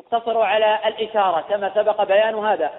اقتصروا 0.00 0.44
على 0.44 0.78
الإشارة 0.86 1.40
كما 1.40 1.74
سبق 1.74 2.02
بيان 2.02 2.34
هذا. 2.44 2.70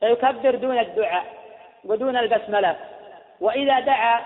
فيكبر 0.00 0.54
دون 0.54 0.78
الدعاء 0.78 1.24
ودون 1.84 2.16
البسملة 2.16 2.76
وإذا 3.40 3.80
دعا 3.80 4.20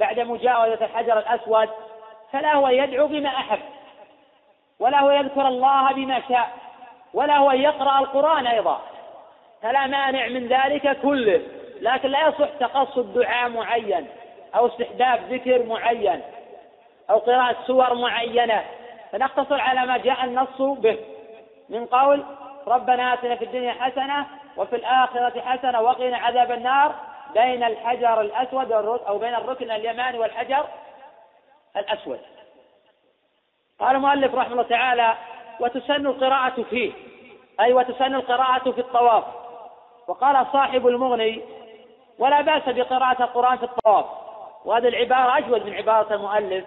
بعد 0.00 0.20
مجاوزة 0.20 0.84
الحجر 0.84 1.18
الأسود 1.18 1.68
فلا 2.32 2.54
هو 2.54 2.68
يدعو 2.68 3.06
بما 3.06 3.28
أحب 3.28 3.58
ولا 4.78 5.00
هو 5.00 5.10
يذكر 5.10 5.48
الله 5.48 5.92
بما 5.92 6.22
شاء 6.28 6.50
ولا 7.14 7.36
هو 7.36 7.52
يقرأ 7.52 7.98
القرآن 7.98 8.46
أيضا. 8.46 8.80
فلا 9.62 9.86
مانع 9.86 10.28
من 10.28 10.48
ذلك 10.48 11.00
كله 11.02 11.42
لكن 11.80 12.08
لا 12.08 12.28
يصح 12.28 12.48
تقصد 12.60 13.14
دعاء 13.14 13.48
معين 13.48 14.06
أو 14.54 14.66
استحباب 14.66 15.20
ذكر 15.30 15.62
معين. 15.62 16.22
أو 17.10 17.18
قراءة 17.18 17.56
سور 17.66 17.94
معينة. 17.94 18.64
فنقتصر 19.12 19.60
على 19.60 19.86
ما 19.86 19.96
جاء 19.96 20.24
النص 20.24 20.60
به. 20.60 20.98
من 21.68 21.86
قول 21.86 22.24
ربنا 22.66 23.14
آتنا 23.14 23.36
في 23.36 23.44
الدنيا 23.44 23.72
حسنة 23.72 24.26
وفي 24.56 24.76
الآخرة 24.76 25.40
حسنة 25.40 25.80
وقنا 25.80 26.16
عذاب 26.16 26.52
النار. 26.52 26.94
بين 27.34 27.64
الحجر 27.64 28.20
الأسود 28.20 28.72
أو 28.72 29.18
بين 29.18 29.34
الركن 29.34 29.70
اليماني 29.70 30.18
والحجر 30.18 30.64
الأسود. 31.76 32.20
قال 33.80 33.96
المؤلف 33.96 34.34
رحمه 34.34 34.52
الله 34.52 34.62
تعالى 34.62 35.14
وتسن 35.60 36.06
القراءة 36.06 36.62
فيه. 36.62 36.92
أي 37.60 37.72
وتسن 37.72 38.14
القراءة 38.14 38.70
في 38.70 38.80
الطواف. 38.80 39.24
وقال 40.08 40.46
صاحب 40.52 40.86
المغني 40.86 41.42
ولا 42.18 42.40
بأس 42.40 42.62
بقراءة 42.66 43.22
القرآن 43.22 43.56
في 43.58 43.64
الطواف. 43.64 44.06
وهذه 44.64 44.88
العبارة 44.88 45.38
أجود 45.38 45.66
من 45.66 45.74
عبارة 45.74 46.14
المؤلف. 46.14 46.64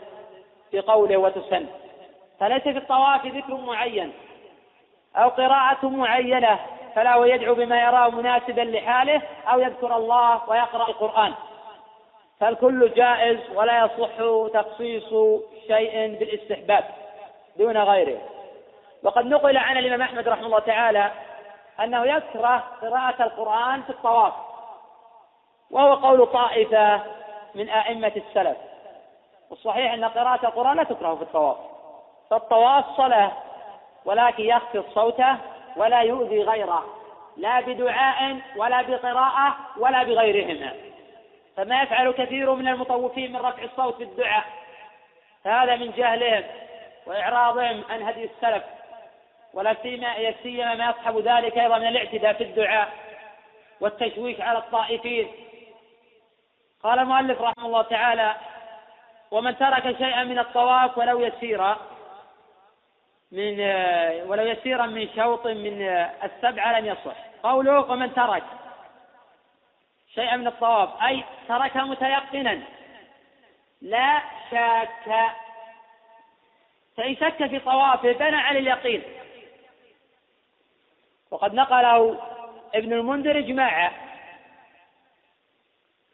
في 0.76 0.82
قوله 0.82 1.17
وتسن. 1.17 1.65
فليس 2.39 2.63
في 2.63 2.78
الطواف 2.78 3.26
ذكر 3.26 3.55
معين 3.55 4.13
أو 5.15 5.30
قراءة 5.30 5.86
معينة 5.86 6.59
فلا 6.95 7.15
هو 7.15 7.23
يدعو 7.23 7.55
بما 7.55 7.82
يراه 7.82 8.09
مناسبا 8.09 8.61
لحاله 8.61 9.21
أو 9.47 9.59
يذكر 9.59 9.95
الله 9.95 10.49
ويقرأ 10.49 10.88
القرآن. 10.89 11.34
فالكل 12.39 12.93
جائز 12.93 13.39
ولا 13.55 13.86
يصح 13.86 14.09
تخصيص 14.53 15.13
شيء 15.67 16.17
بالاستحباب 16.19 16.84
دون 17.57 17.78
غيره. 17.78 18.21
وقد 19.03 19.26
نقل 19.26 19.57
عن 19.57 19.78
الإمام 19.78 20.01
أحمد 20.01 20.28
رحمه 20.28 20.45
الله 20.45 20.59
تعالى 20.59 21.11
أنه 21.80 22.05
يكره 22.05 22.63
قراءة 22.82 23.23
القرآن 23.23 23.82
في 23.82 23.89
الطواف 23.89 24.34
وهو 25.71 25.93
قول 25.93 26.28
طائفة 26.28 27.01
من 27.55 27.69
أئمة 27.69 28.11
السلف. 28.15 28.57
والصحيح 29.50 29.93
أن 29.93 30.06
قراءة 30.06 30.46
القرآن 30.46 30.78
لا 30.78 30.84
تكره 30.84 31.16
في 31.16 31.22
الطواف. 31.22 31.58
فالطواف 32.30 32.86
صلاة 32.98 33.32
ولكن 34.06 34.43
يخفض 34.43 34.86
صوته 34.93 35.38
ولا 35.76 36.02
يؤذي 36.02 36.43
غيره 36.43 36.86
لا 37.38 37.60
بدعاء 37.60 38.38
ولا 38.56 38.82
بقراءة 38.82 39.56
ولا 39.78 40.04
بغيرهما 40.04 40.74
فما 41.58 41.82
يفعل 41.82 42.12
كثير 42.12 42.54
من 42.54 42.68
المطوفين 42.68 43.34
من 43.34 43.39
رفع 43.39 43.64
الصوت 43.64 43.98
بالدعاء. 43.98 44.43
فهذا 45.43 45.76
من 45.76 45.91
جهلهم 45.91 46.43
وإعراضهم 47.06 47.84
عن 47.89 48.02
هدي 48.02 48.24
السلف. 48.24 48.64
ولا 49.54 49.76
سيما 50.43 50.76
ما 50.76 50.89
يصحب 50.89 51.18
ذلك 51.18 51.58
أيضا 51.58 51.78
من 51.78 51.88
الاعتداء 51.88 52.34
في 52.34 52.43
الدعاء 52.43 52.89
والتشويش 53.82 54.41
على 54.41 54.58
الطائفين. 54.58 55.32
قال 56.84 57.00
المؤلف 57.00 57.41
رحمه 57.41 57.66
الله 57.66 57.82
تعالى 57.82 58.36
ومن 59.32 59.57
ترك 59.57 59.97
شيئا 59.97 60.23
من 60.23 60.39
الطواف 60.39 60.97
ولو 60.97 61.19
يسيرا 61.19 61.78
من 63.32 63.59
ولو 64.30 64.45
يسيرا 64.45 64.86
من 64.86 65.09
شوط 65.15 65.47
من 65.47 65.82
السبعة 66.23 66.80
لم 66.80 66.86
يصح. 66.86 67.15
قوله 67.43 67.80
ومن 67.91 68.13
ترك 68.13 68.43
شيئا 70.15 70.36
من 70.36 70.47
الطواف 70.47 71.03
أي 71.03 71.23
ترك 71.47 71.78
متيقنا. 71.78 72.61
لا 73.82 74.21
شاك 74.51 75.30
فإن 76.97 77.15
شك 77.15 77.47
في 77.47 77.59
طوافه 77.59 78.11
بنى 78.11 78.36
على 78.36 78.59
اليقين. 78.59 79.03
وقد 81.32 81.53
نقله 81.53 82.19
ابن 82.76 82.93
المنذر 82.93 83.39
إجماعا. 83.39 83.91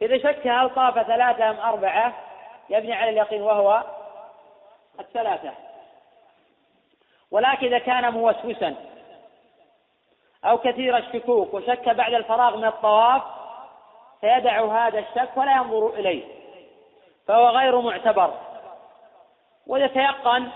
إذا 0.01 0.17
شك 0.17 0.47
هل 0.47 0.69
طاف 0.69 0.93
ثلاثة 1.07 1.49
أم 1.49 1.59
أربعة؟ 1.59 2.30
يبني 2.69 2.93
على 2.93 3.09
اليقين 3.09 3.41
وهو 3.41 3.83
الثلاثة. 4.99 5.51
ولكن 7.31 7.67
إذا 7.67 7.79
كان 7.79 8.13
موسوسا 8.13 8.75
أو 10.45 10.57
كثير 10.57 10.97
الشكوك 10.97 11.53
وشك 11.53 11.89
بعد 11.89 12.13
الفراغ 12.13 12.57
من 12.57 12.65
الطواف 12.65 13.21
فيدع 14.21 14.65
هذا 14.65 14.99
الشك 14.99 15.37
ولا 15.37 15.51
ينظر 15.51 15.89
إليه 15.89 16.23
فهو 17.27 17.49
غير 17.49 17.81
معتبر. 17.81 18.33
ويتيقن 19.67 20.47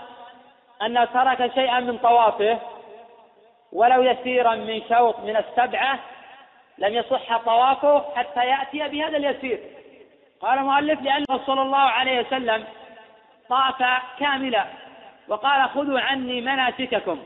أنه 0.82 1.04
ترك 1.04 1.54
شيئا 1.54 1.80
من 1.80 1.98
طوافه 1.98 2.58
ولو 3.72 4.02
يسيرا 4.02 4.54
من 4.54 4.82
شوط 4.88 5.18
من 5.20 5.36
السبعة 5.36 5.98
لم 6.78 6.94
يصح 6.94 7.36
طوافه 7.36 8.04
حتى 8.16 8.46
يأتي 8.46 8.88
بهذا 8.88 9.16
اليسير. 9.16 9.60
قال 10.40 10.58
المؤلف 10.58 11.02
لأنه 11.02 11.46
صلى 11.46 11.62
الله 11.62 11.78
عليه 11.78 12.20
وسلم 12.20 12.64
طاف 13.48 13.82
كاملا 14.18 14.66
وقال 15.28 15.68
خذوا 15.70 16.00
عني 16.00 16.40
مناسككم. 16.40 17.22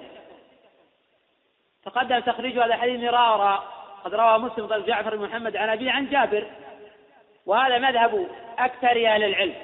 تقدم 1.84 2.18
تخريج 2.18 2.58
هذا 2.58 2.74
الحديث 2.74 3.00
مرارا 3.00 3.64
قد 4.04 4.14
روى 4.14 4.38
مسلم 4.38 4.66
بن 4.66 4.84
جعفر 4.84 5.16
بن 5.16 5.24
محمد 5.24 5.56
عن 5.56 5.68
أبي 5.68 5.90
عن 5.90 6.10
جابر. 6.10 6.46
وهذا 7.46 7.78
مذهب 7.78 8.28
أكثر 8.58 8.90
أهل 8.90 9.24
العلم. 9.24 9.54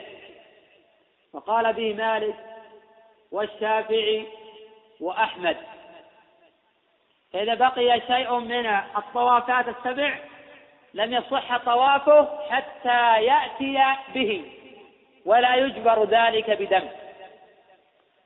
وقال 1.32 1.72
به 1.72 1.94
مالك 1.94 2.34
والشافعي 3.32 4.26
وأحمد. 5.00 5.56
فإذا 7.32 7.54
بقي 7.54 8.00
شيء 8.00 8.38
من 8.38 8.66
الطوافات 8.96 9.68
السبع 9.68 10.18
لم 10.96 11.12
يصح 11.12 11.56
طوافه 11.56 12.28
حتى 12.50 13.24
يأتي 13.24 13.96
به 14.14 14.52
ولا 15.26 15.54
يجبر 15.54 16.04
ذلك 16.04 16.50
بدم. 16.50 16.88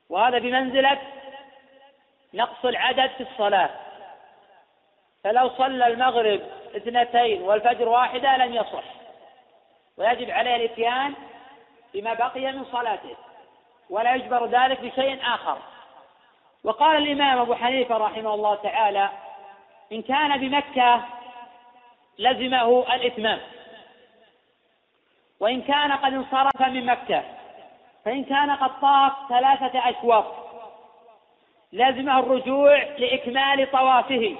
وهذا 0.09 0.39
بمنزلة 0.39 0.97
نقص 2.33 2.65
العدد 2.65 3.09
في 3.17 3.23
الصلاة. 3.23 3.69
فلو 5.23 5.49
صلى 5.49 5.87
المغرب 5.87 6.41
اثنتين 6.75 7.41
والفجر 7.41 7.89
واحدة 7.89 8.37
لم 8.37 8.53
يصح. 8.53 8.83
ويجب 9.97 10.31
عليه 10.31 10.55
الإتيان 10.55 11.13
بما 11.93 12.13
بقي 12.13 12.51
من 12.51 12.65
صلاته 12.65 13.15
ولا 13.89 14.15
يجبر 14.15 14.45
ذلك 14.45 14.79
بشيء 14.79 15.19
آخر. 15.23 15.57
وقال 16.63 16.97
الإمام 16.97 17.39
أبو 17.39 17.55
حنيفة 17.55 17.97
رحمه 17.97 18.33
الله 18.33 18.55
تعالى 18.55 19.09
إن 19.91 20.01
كان 20.01 20.39
بمكة 20.39 21.01
لزمه 22.21 22.95
الإتمام. 22.95 23.39
وإن 25.39 25.61
كان 25.61 25.91
قد 25.91 26.13
انصرف 26.13 26.61
من 26.61 26.85
مكة 26.85 27.23
فإن 28.05 28.23
كان 28.23 28.51
قد 28.51 28.79
طاف 28.81 29.11
ثلاثة 29.29 29.89
أشواط 29.89 30.25
لزمه 31.73 32.19
الرجوع 32.19 32.83
لإكمال 32.83 33.71
طوافه. 33.71 34.35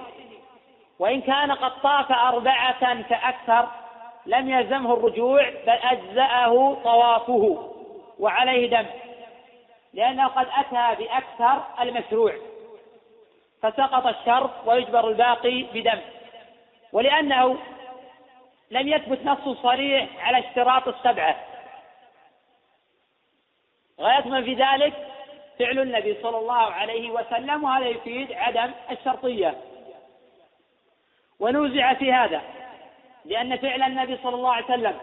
وإن 1.00 1.22
كان 1.22 1.52
قد 1.52 1.82
طاف 1.82 2.12
أربعة 2.12 3.04
فأكثر 3.04 3.68
لم 4.26 4.50
يلزمه 4.50 4.94
الرجوع 4.94 5.50
بل 5.50 5.70
أجزأه 5.70 6.78
طوافه 6.84 7.74
وعليه 8.20 8.70
دم 8.70 8.86
لأنه 9.94 10.28
قد 10.28 10.48
أتى 10.58 11.04
بأكثر 11.04 11.64
المشروع. 11.82 12.34
فسقط 13.62 14.08
الشرط 14.08 14.52
ويجبر 14.66 15.08
الباقي 15.08 15.64
بدم. 15.74 16.00
ولأنه 16.94 17.58
لم 18.72 18.88
يثبت 18.88 19.26
نص 19.26 19.62
صريح 19.62 20.28
على 20.28 20.40
اشتراط 20.40 20.88
السبعة. 20.88 21.36
غاية 24.00 24.28
ما 24.28 24.42
في 24.42 24.54
ذلك 24.54 25.08
فعل 25.60 25.80
النبي 25.80 26.18
صلى 26.24 26.38
الله 26.38 26.72
عليه 26.72 27.12
وسلم 27.12 27.64
وهذا 27.64 27.86
يفيد 27.86 28.32
عدم 28.32 28.72
الشرطية. 28.92 29.58
ونوزع 31.40 31.94
في 31.94 32.14
هذا 32.14 32.42
لأن 33.26 33.58
فعل 33.58 33.84
النبي 33.84 34.18
صلى 34.24 34.36
الله 34.36 34.54
عليه 34.54 34.66
وسلم 34.66 34.98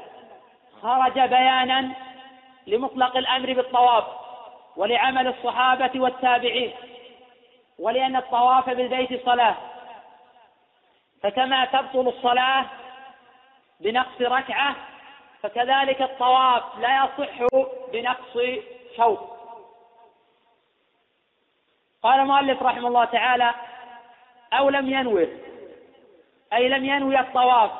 خرج 0.82 1.12
بيانا 1.12 1.90
لمطلق 2.66 3.16
الأمر 3.16 3.52
بالطواف 3.52 4.04
ولعمل 4.76 5.26
الصحابة 5.26 6.00
والتابعين 6.00 6.72
ولأن 7.78 8.16
الطواف 8.16 8.70
بالبيت 8.70 9.24
صلاة. 9.24 9.56
فكما 11.22 11.64
تبطل 11.64 12.08
الصلاة 12.08 12.64
بنقص 13.80 14.20
ركعة 14.20 14.76
فكذلك 15.42 16.02
الطواف 16.02 16.62
لا 16.78 17.04
يصح 17.04 17.46
بنقص 17.92 18.38
شوط 18.96 19.18
قال 22.02 22.20
المؤلف 22.20 22.62
رحمه 22.62 22.88
الله 22.88 23.04
تعالى 23.04 23.54
أو 24.52 24.68
لم 24.70 24.90
ينوي 24.90 25.28
أي 26.52 26.68
لم 26.68 26.84
ينوي 26.84 27.20
الطواف. 27.20 27.70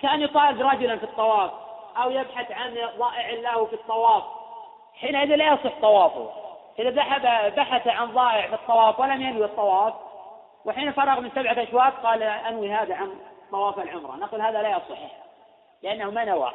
كأن 0.00 0.20
يطالب 0.20 0.60
رجلا 0.60 0.96
في 0.96 1.04
الطواف 1.04 1.50
أو 1.96 2.10
يبحث 2.10 2.52
عن 2.52 2.74
ضائع 2.98 3.30
له 3.30 3.66
في 3.66 3.72
الطواف. 3.72 4.22
حينئذ 4.94 5.34
لا 5.34 5.52
يصح 5.52 5.80
طوافه. 5.82 6.30
إذا 6.78 6.90
بحث 7.48 7.86
عن 7.86 8.12
ضائع 8.12 8.46
في 8.46 8.54
الطواف 8.54 9.00
ولم 9.00 9.22
ينوي 9.22 9.44
الطواف 9.44 9.94
وحين 10.64 10.92
فرغ 10.92 11.20
من 11.20 11.30
سبعة 11.30 11.62
أشواط 11.62 11.92
قال 11.92 12.22
أنوي 12.22 12.72
هذا 12.72 12.94
عن 12.94 13.14
طواف 13.50 13.78
العمرة. 13.78 14.16
نقول 14.16 14.40
هذا 14.40 14.62
لا 14.62 14.68
يصح 14.68 14.98
لأنه 15.82 16.10
ما 16.10 16.24
نوى. 16.24 16.52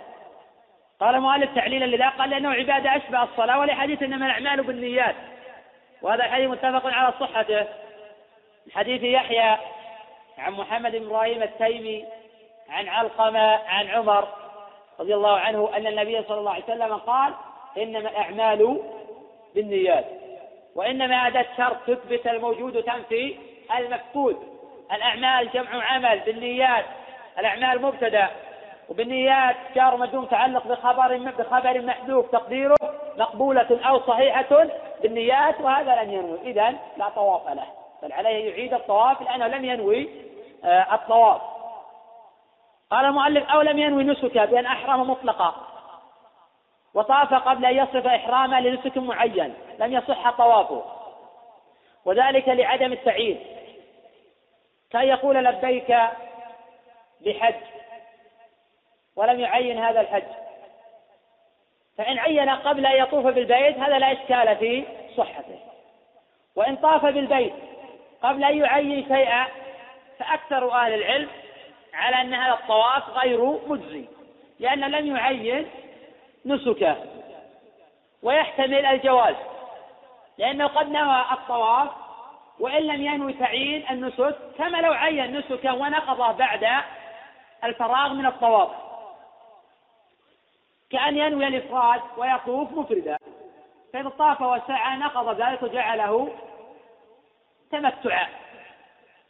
قال 0.99 1.15
المؤلف 1.15 1.55
تعليلا 1.55 1.85
لذا 1.85 2.09
قال 2.09 2.29
لأنه 2.29 2.49
عبادة 2.49 2.95
أشبه 2.95 3.23
الصلاة 3.23 3.59
ولحديث 3.59 4.03
إنما 4.03 4.25
الأعمال 4.25 4.63
بالنيات. 4.63 5.15
وهذا 6.01 6.25
الحديث 6.25 6.49
متفق 6.49 6.85
على 6.85 7.13
صحته. 7.19 7.65
حديث 8.73 9.03
يحيى 9.03 9.57
عن 10.37 10.51
محمد 10.51 10.91
بن 10.91 11.05
إبراهيم 11.05 11.43
التيمي 11.43 12.05
عن 12.69 12.87
علقمة 12.87 13.59
عن 13.67 13.87
عمر 13.87 14.27
رضي 14.99 15.15
الله 15.15 15.37
عنه 15.39 15.69
أن 15.77 15.87
النبي 15.87 16.23
صلى 16.23 16.39
الله 16.39 16.51
عليه 16.51 16.63
وسلم 16.63 16.93
قال 16.93 17.33
إنما 17.77 18.09
الأعمال 18.09 18.81
بالنيات 19.55 20.05
وإنما 20.75 21.27
أداة 21.27 21.45
شرط 21.57 21.77
تثبت 21.87 22.27
الموجود 22.27 22.77
وتنفي 22.77 23.35
المفقود. 23.77 24.55
الأعمال 24.91 25.51
جمع 25.51 25.85
عمل 25.85 26.19
بالنيات. 26.19 26.85
الأعمال 27.39 27.81
مبتدأ. 27.81 28.27
وبالنيات 28.89 29.55
جار 29.75 29.97
مجنون 29.97 30.29
تعلق 30.29 30.67
بخبر 30.67 31.17
بخبر 31.17 31.81
محذوف 31.81 32.31
تقديره. 32.31 32.75
مقبولة 33.17 33.79
أو 33.85 33.99
صحيحة 33.99 34.67
بالنيات 35.01 35.61
وهذا 35.61 36.03
لم 36.03 36.11
ينوي. 36.11 36.41
إذا 36.41 36.73
لا 36.97 37.09
طواف 37.09 37.47
له. 37.47 37.65
بل 38.03 38.13
عليه 38.13 38.49
يعيد 38.49 38.73
الطواف 38.73 39.21
لأنه 39.21 39.47
لم 39.47 39.65
ينوي 39.65 40.09
آه، 40.65 40.95
الطواف. 40.95 41.41
قال 42.91 43.05
المؤلف 43.05 43.49
أو 43.49 43.61
لم 43.61 43.79
ينوي 43.79 44.03
نسكا 44.03 44.45
بأن 44.45 44.65
أحرم 44.65 45.09
مطلقا. 45.09 45.55
وطاف 46.93 47.33
قبل 47.33 47.65
أن 47.65 47.77
يصرف 47.77 48.07
إحرامه 48.07 48.59
لنسك 48.59 48.97
معين. 48.97 49.53
لم 49.79 49.93
يصح 49.93 50.29
طوافه. 50.29 50.83
وذلك 52.05 52.47
لعدم 52.47 52.93
التعيين. 52.93 53.54
كان 54.95 55.07
يقول 55.07 55.35
لبيك 55.35 55.97
بحج 57.21 57.55
ولم 59.15 59.39
يعين 59.39 59.83
هذا 59.83 60.01
الحج. 60.01 60.23
فإن 61.97 62.19
عين 62.19 62.49
قبل 62.49 62.85
أن 62.85 63.03
يطوف 63.03 63.25
بالبيت 63.25 63.77
هذا 63.77 63.99
لا 63.99 64.11
إشكال 64.11 64.55
في 64.57 64.85
صحته. 65.17 65.59
وإن 66.55 66.75
طاف 66.75 67.05
بالبيت 67.05 67.53
قبل 68.23 68.43
أن 68.43 68.57
يعين 68.57 69.07
شيئا 69.07 69.45
فأكثر 70.19 70.71
أهل 70.71 70.93
العلم 70.93 71.29
على 71.93 72.21
أن 72.21 72.33
هذا 72.33 72.53
الطواف 72.53 73.09
غير 73.09 73.59
مجزي 73.67 74.05
لأنه 74.59 74.87
لم 74.87 75.15
يعين 75.15 75.67
نسكه 76.45 76.97
ويحتمل 78.23 78.85
الجواز 78.85 79.35
لأنه 80.37 80.67
قد 80.67 80.89
نوى 80.89 81.25
الطواف 81.31 82.04
وإن 82.59 82.83
لم 82.83 83.01
ينوي 83.01 83.33
تعيين 83.33 83.89
النسك 83.89 84.35
كما 84.57 84.77
لو 84.77 84.93
عين 84.93 85.37
نسكا 85.37 85.71
ونقضه 85.71 86.31
بعد 86.31 86.83
الفراغ 87.63 88.13
من 88.13 88.25
الطواف. 88.25 88.69
كأن 90.89 91.17
ينوي 91.17 91.47
الإفراد 91.47 92.01
ويطوف 92.17 92.71
مفردا. 92.71 93.17
فإذا 93.93 94.09
طاف 94.09 94.41
وسعى 94.41 94.97
نقض 94.97 95.41
ذلك 95.41 95.63
وجعله 95.63 96.35
تمتعا. 97.71 98.27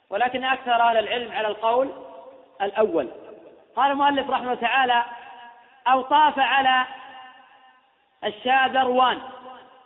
ولكن 0.10 0.44
أكثر 0.44 0.72
أهل 0.72 0.98
العلم 0.98 1.32
على 1.32 1.48
القول 1.48 1.92
الأول. 2.62 3.10
قال 3.76 3.92
المؤلف 3.92 4.30
رحمه 4.30 4.44
الله 4.44 4.62
تعالى 4.62 5.04
أو 5.88 6.02
طاف 6.02 6.40
على 6.40 6.86
الشاء 8.24 8.68
ذروان 8.68 9.22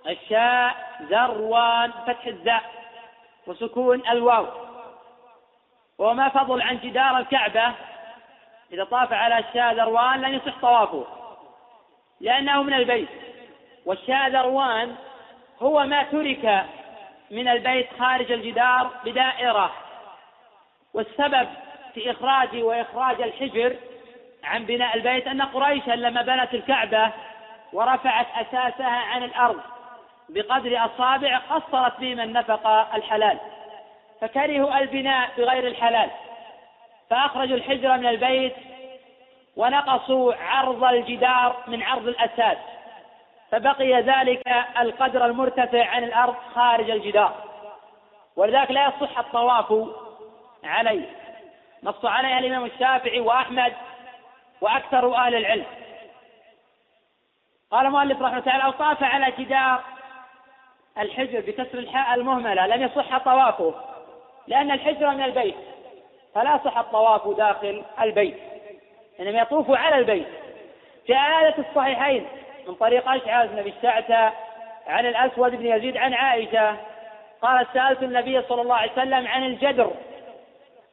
الشاء 0.08 0.76
ذروان 1.02 1.92
فتح 1.92 2.26
الزاء. 2.26 2.78
وسكون 3.50 4.08
الواو. 4.10 4.45
وما 5.97 6.30
فضل 6.30 6.62
عن 6.62 6.78
جدار 6.78 7.18
الكعبة 7.18 7.74
إذا 8.72 8.84
طاف 8.84 9.14
على 9.14 9.39
الشاء 9.39 9.74
ذروان 9.74 10.22
لن 10.22 10.34
يصح 10.34 10.62
طوافه 10.62 11.06
لأنه 12.22 12.64
من 12.64 12.74
البيت. 12.74 13.10
والشاء 13.86 14.30
ذروان 14.30 14.95
هو 15.62 15.86
ما 15.86 16.04
ترك 16.04 16.66
من 17.32 17.47
البيت 17.47 17.88
خارج 18.00 18.32
الجدار 18.32 18.89
بدائرة. 19.06 19.72
والسبب 20.93 21.47
في 21.93 22.12
إخراج 22.12 22.64
وإخراج 22.64 23.22
الحجر 23.22 23.76
عن 24.43 24.66
بناء 24.66 24.95
البيت 24.95 25.28
أن 25.28 25.41
قريشا 25.41 25.91
لما 25.91 26.22
بنت 26.22 26.54
الكعبة 26.54 27.12
ورفعت 27.74 28.28
أساسها 28.36 28.97
عن 28.97 29.24
الأرض 29.24 29.62
بقدر 30.30 30.86
أصابع 30.86 31.38
قصرت 31.38 31.99
بهم 31.99 32.19
النفقة 32.19 32.95
الحلال 32.95 33.38
فكرهوا 34.21 34.80
البناء 34.80 35.30
بغير 35.38 35.67
الحلال 35.67 36.09
فأخرجوا 37.09 37.57
الحجر 37.57 37.97
من 37.97 38.05
البيت 38.07 38.55
ونقصوا 39.55 40.34
عرض 40.34 40.84
الجدار 40.84 41.55
من 41.67 41.84
عرض 41.84 42.07
الأساس 42.07 42.57
فبقي 43.51 44.01
ذلك 44.01 44.47
القدر 44.80 45.25
المرتفع 45.25 45.86
عن 45.86 46.03
الأرض 46.03 46.36
خارج 46.55 46.89
الجدار 46.89 47.35
ولذلك 48.35 48.72
لا 48.72 48.88
يصح 48.88 49.19
الطواف 49.19 49.73
عليه 50.64 51.06
نص 51.84 52.06
عليه 52.06 52.39
الإمام 52.39 52.65
الشافعي 52.65 53.19
وأحمد 53.19 53.73
وأكثر 54.61 55.15
أهل 55.15 55.35
العلم. 55.35 55.65
قال 57.72 57.85
المؤلف 57.85 58.22
رحمه 58.22 58.27
الله 58.27 58.39
تعالى 58.39 58.64
أو 58.64 58.72
طاف 58.72 59.03
على 59.03 59.34
جدار 59.38 59.84
الحجر 60.99 61.39
بكسر 61.39 61.80
الحاء 61.80 62.15
المهملة 62.15 62.67
لم 62.67 62.84
يصح 62.84 63.17
طوافه 63.17 63.73
لأن 64.47 64.71
الحجر 64.71 65.09
من 65.09 65.23
البيت 65.23 65.55
فلا 66.35 66.59
صح 66.65 66.77
الطواف 66.77 67.38
داخل 67.38 67.84
البيت 68.01 68.38
إنما 69.19 69.39
يطوف 69.39 69.71
على 69.71 69.97
البيت. 69.97 70.27
جاء 71.07 71.17
آية 71.17 71.55
الصحيحين 71.57 72.27
من 72.67 72.76
طريق 72.76 73.09
أشعث 73.09 73.49
بن 73.49 73.59
الشعثة 73.59 74.34
عن 74.88 75.05
الأسود 75.05 75.51
بن 75.51 75.65
يزيد 75.65 75.97
عن 75.97 76.13
عائشة 76.13 76.76
قال 77.41 77.67
سألت 77.73 78.03
النبي 78.03 78.41
صلى 78.41 78.61
الله 78.61 78.76
عليه 78.76 78.91
وسلم 78.91 79.27
عن 79.27 79.43
الجدر 79.43 79.91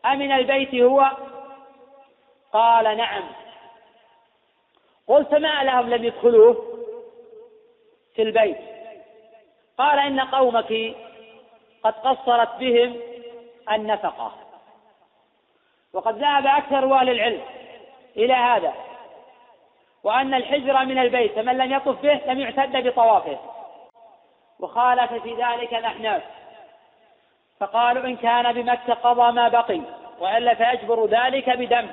أمن 0.06 0.32
البيت 0.32 0.74
هو؟ 0.74 1.10
قال 2.52 2.96
نعم. 2.96 3.22
قلت 5.06 5.34
ما 5.34 5.64
لهم 5.64 5.90
لم 5.90 6.04
يدخلوه 6.04 6.64
في 8.14 8.22
البيت؟ 8.22 8.76
قال 9.78 9.98
إن 9.98 10.20
قومك 10.20 10.97
قد 11.82 11.94
قصرت 11.94 12.57
بهم 12.57 12.97
النفقة. 13.73 14.32
وقد 15.93 16.19
ذهب 16.19 16.47
أكثر 16.47 16.94
أهل 16.94 17.11
العلم 17.11 17.43
إلى 18.16 18.35
هذا 18.35 18.74
وأن 20.05 20.35
الحجر 20.35 20.85
من 20.85 20.98
البيت 20.98 21.32
فمن 21.32 21.59
لم 21.59 21.73
يطف 21.73 22.03
به 22.03 22.20
لم 22.27 22.40
يعتد 22.40 22.86
بطوافه. 22.86 23.39
وخالف 24.61 25.12
في 25.12 25.35
ذلك 25.35 25.74
الأحناف. 25.74 26.23
فقالوا 27.61 28.05
إن 28.05 28.16
كان 28.16 28.53
بمكة 28.53 28.94
قضى 28.94 29.32
ما 29.32 29.48
بقي 29.48 29.81
وإلا 30.20 30.55
فيجبر 30.55 31.07
ذلك 31.07 31.51
بدم 31.51 31.89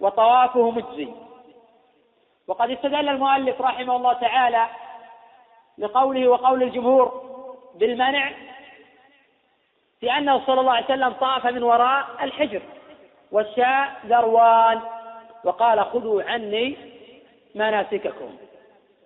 وطوافه 0.00 0.70
مجزي. 0.70 1.08
وقد 2.48 2.70
استدل 2.70 3.08
المؤلف 3.08 3.60
رحمه 3.60 3.96
الله 3.96 4.12
تعالى 4.12 4.66
لقوله 5.78 6.28
وقول 6.28 6.62
الجمهور 6.62 7.22
بالمنع 7.74 8.30
في 10.00 10.12
أنه 10.12 10.46
صلى 10.46 10.60
الله 10.60 10.72
عليه 10.72 10.84
وسلم 10.84 11.12
طاف 11.12 11.46
من 11.46 11.62
وراء 11.62 12.06
الحجر 12.22 12.62
والشاء 13.32 13.92
ذروان 14.06 14.80
وقال 15.44 15.84
خذوا 15.84 16.22
عني 16.22 16.76
مناسككم. 17.54 18.36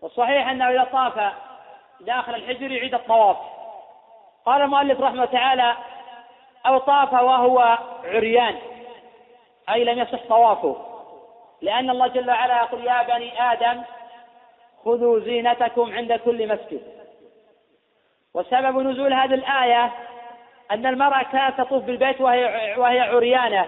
والصحيح 0.03 0.49
أنه 0.49 0.71
إذا 0.71 0.85
طاف 0.93 1.33
داخل 2.01 2.35
الحجر 2.35 2.71
يعيد 2.71 2.95
الطواف. 2.95 3.37
قال 4.47 4.63
المؤلف 4.63 5.01
رحمه 5.01 5.25
تعالى 5.25 5.77
أو 6.67 6.79
طاف 6.79 7.13
وهو 7.13 7.79
عريان 8.05 8.59
أي 9.71 9.85
لم 9.85 9.99
يصح 9.99 10.27
طوافه 10.29 10.77
لأن 11.63 11.91
الله 11.91 12.07
جل 12.07 12.31
وعلا 12.31 12.57
يقول 12.57 12.85
يا 12.85 13.03
بني 13.03 13.53
آدم 13.53 13.83
خذوا 14.85 15.21
زينتكم 15.21 15.93
عند 15.93 16.13
كل 16.13 16.49
مسجد. 16.49 16.83
وسبب 18.35 18.79
نزول 18.79 19.13
هذه 19.13 19.35
الآية 19.35 19.93
أن 20.71 20.87
المرأة 20.87 21.23
كانت 21.23 21.59
تطوف 21.59 21.85
بالبيت 21.85 22.21
وهي 22.21 22.75
وهي 22.79 23.01
عريانة. 23.01 23.67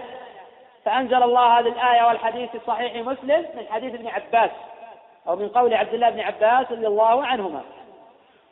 فأنزل 0.85 1.23
الله 1.23 1.59
هذه 1.59 1.67
الآية 1.67 2.07
والحديث 2.07 2.49
في 2.49 2.59
صحيح 2.67 2.95
مسلم 2.95 3.45
من 3.55 3.65
حديث 3.69 3.93
ابن 3.93 4.07
عباس 4.07 4.51
أو 5.27 5.35
من 5.35 5.49
قول 5.49 5.73
عبد 5.73 5.93
الله 5.93 6.09
بن 6.09 6.19
عباس 6.19 6.71
رضي 6.71 6.87
الله 6.87 7.25
عنهما. 7.25 7.61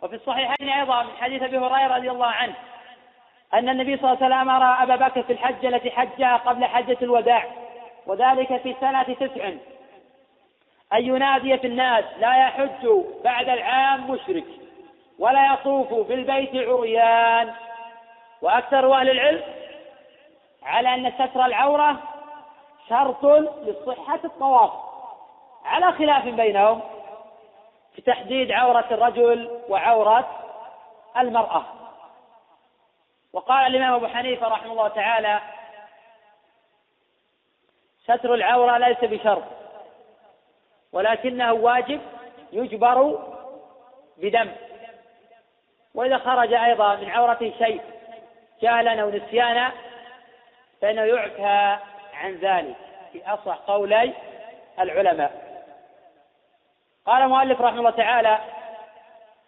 وفي 0.01 0.15
الصحيحين 0.15 0.69
أيضا 0.69 1.03
من 1.03 1.17
حديث 1.21 1.43
أبي 1.43 1.57
هريرة 1.57 1.95
رضي 1.95 2.11
الله 2.11 2.25
عنه 2.27 2.53
أن 3.53 3.69
النبي 3.69 3.97
صلى 3.97 4.11
الله 4.11 4.23
عليه 4.23 4.35
وسلم 4.35 4.49
أمر 4.49 4.83
أبا 4.83 5.07
بكر 5.07 5.23
في 5.23 5.33
الحجة 5.33 5.67
التي 5.67 5.91
حجها 5.91 6.37
قبل 6.37 6.65
حجة 6.65 6.97
الوداع 7.01 7.45
وذلك 8.07 8.61
في 8.61 8.75
سنة 8.81 9.03
تسع. 9.03 9.51
أن 10.93 11.05
ينادي 11.05 11.57
في 11.57 11.67
الناس 11.67 12.05
لا 12.19 12.37
يحج 12.37 12.87
بعد 13.23 13.49
العام 13.49 14.11
مشرك 14.11 14.45
ولا 15.19 15.53
يطوف 15.53 15.93
بالبيت 15.93 16.67
عريان. 16.67 17.53
وأكثر 18.41 18.93
أهل 18.93 19.09
العلم 19.09 19.43
على 20.63 20.95
أن 20.95 21.11
ستر 21.11 21.45
العورة 21.45 21.97
شرط 22.89 23.25
لصحة 23.63 24.19
الطواف. 24.23 24.71
على 25.65 25.91
خلاف 25.91 26.25
بينهم 26.25 26.81
في 27.95 28.01
تحديد 28.01 28.51
عورة 28.51 28.85
الرجل 28.91 29.61
وعورة 29.69 30.29
المرأة. 31.17 31.65
وقال 33.33 33.67
الإمام 33.67 33.93
أبو 33.93 34.07
حنيفة 34.07 34.47
رحمه 34.47 34.71
الله 34.71 34.87
تعالى 34.87 35.39
ستر 38.03 38.33
العورة 38.33 38.77
ليس 38.77 38.97
بشرط 39.01 39.60
ولكنه 40.93 41.53
واجب 41.53 42.01
يجبر 42.51 43.19
بدم. 44.17 44.51
وإذا 45.95 46.17
خرج 46.17 46.53
أيضا 46.53 46.95
من 46.95 47.09
عورته 47.09 47.53
شيء 47.57 47.81
جهلا 48.61 49.01
أو 49.01 49.09
نسيانا 49.09 49.71
فإنه 50.81 51.01
يعفى 51.01 51.77
عن 52.13 52.35
ذلك. 52.35 52.75
في 53.11 53.21
أصح 53.27 53.55
قولي 53.67 54.13
العلماء. 54.79 55.31
قال 57.05 57.23
المؤلف 57.23 57.61
رحمه 57.61 57.79
الله 57.79 57.89
تعالى 57.89 58.39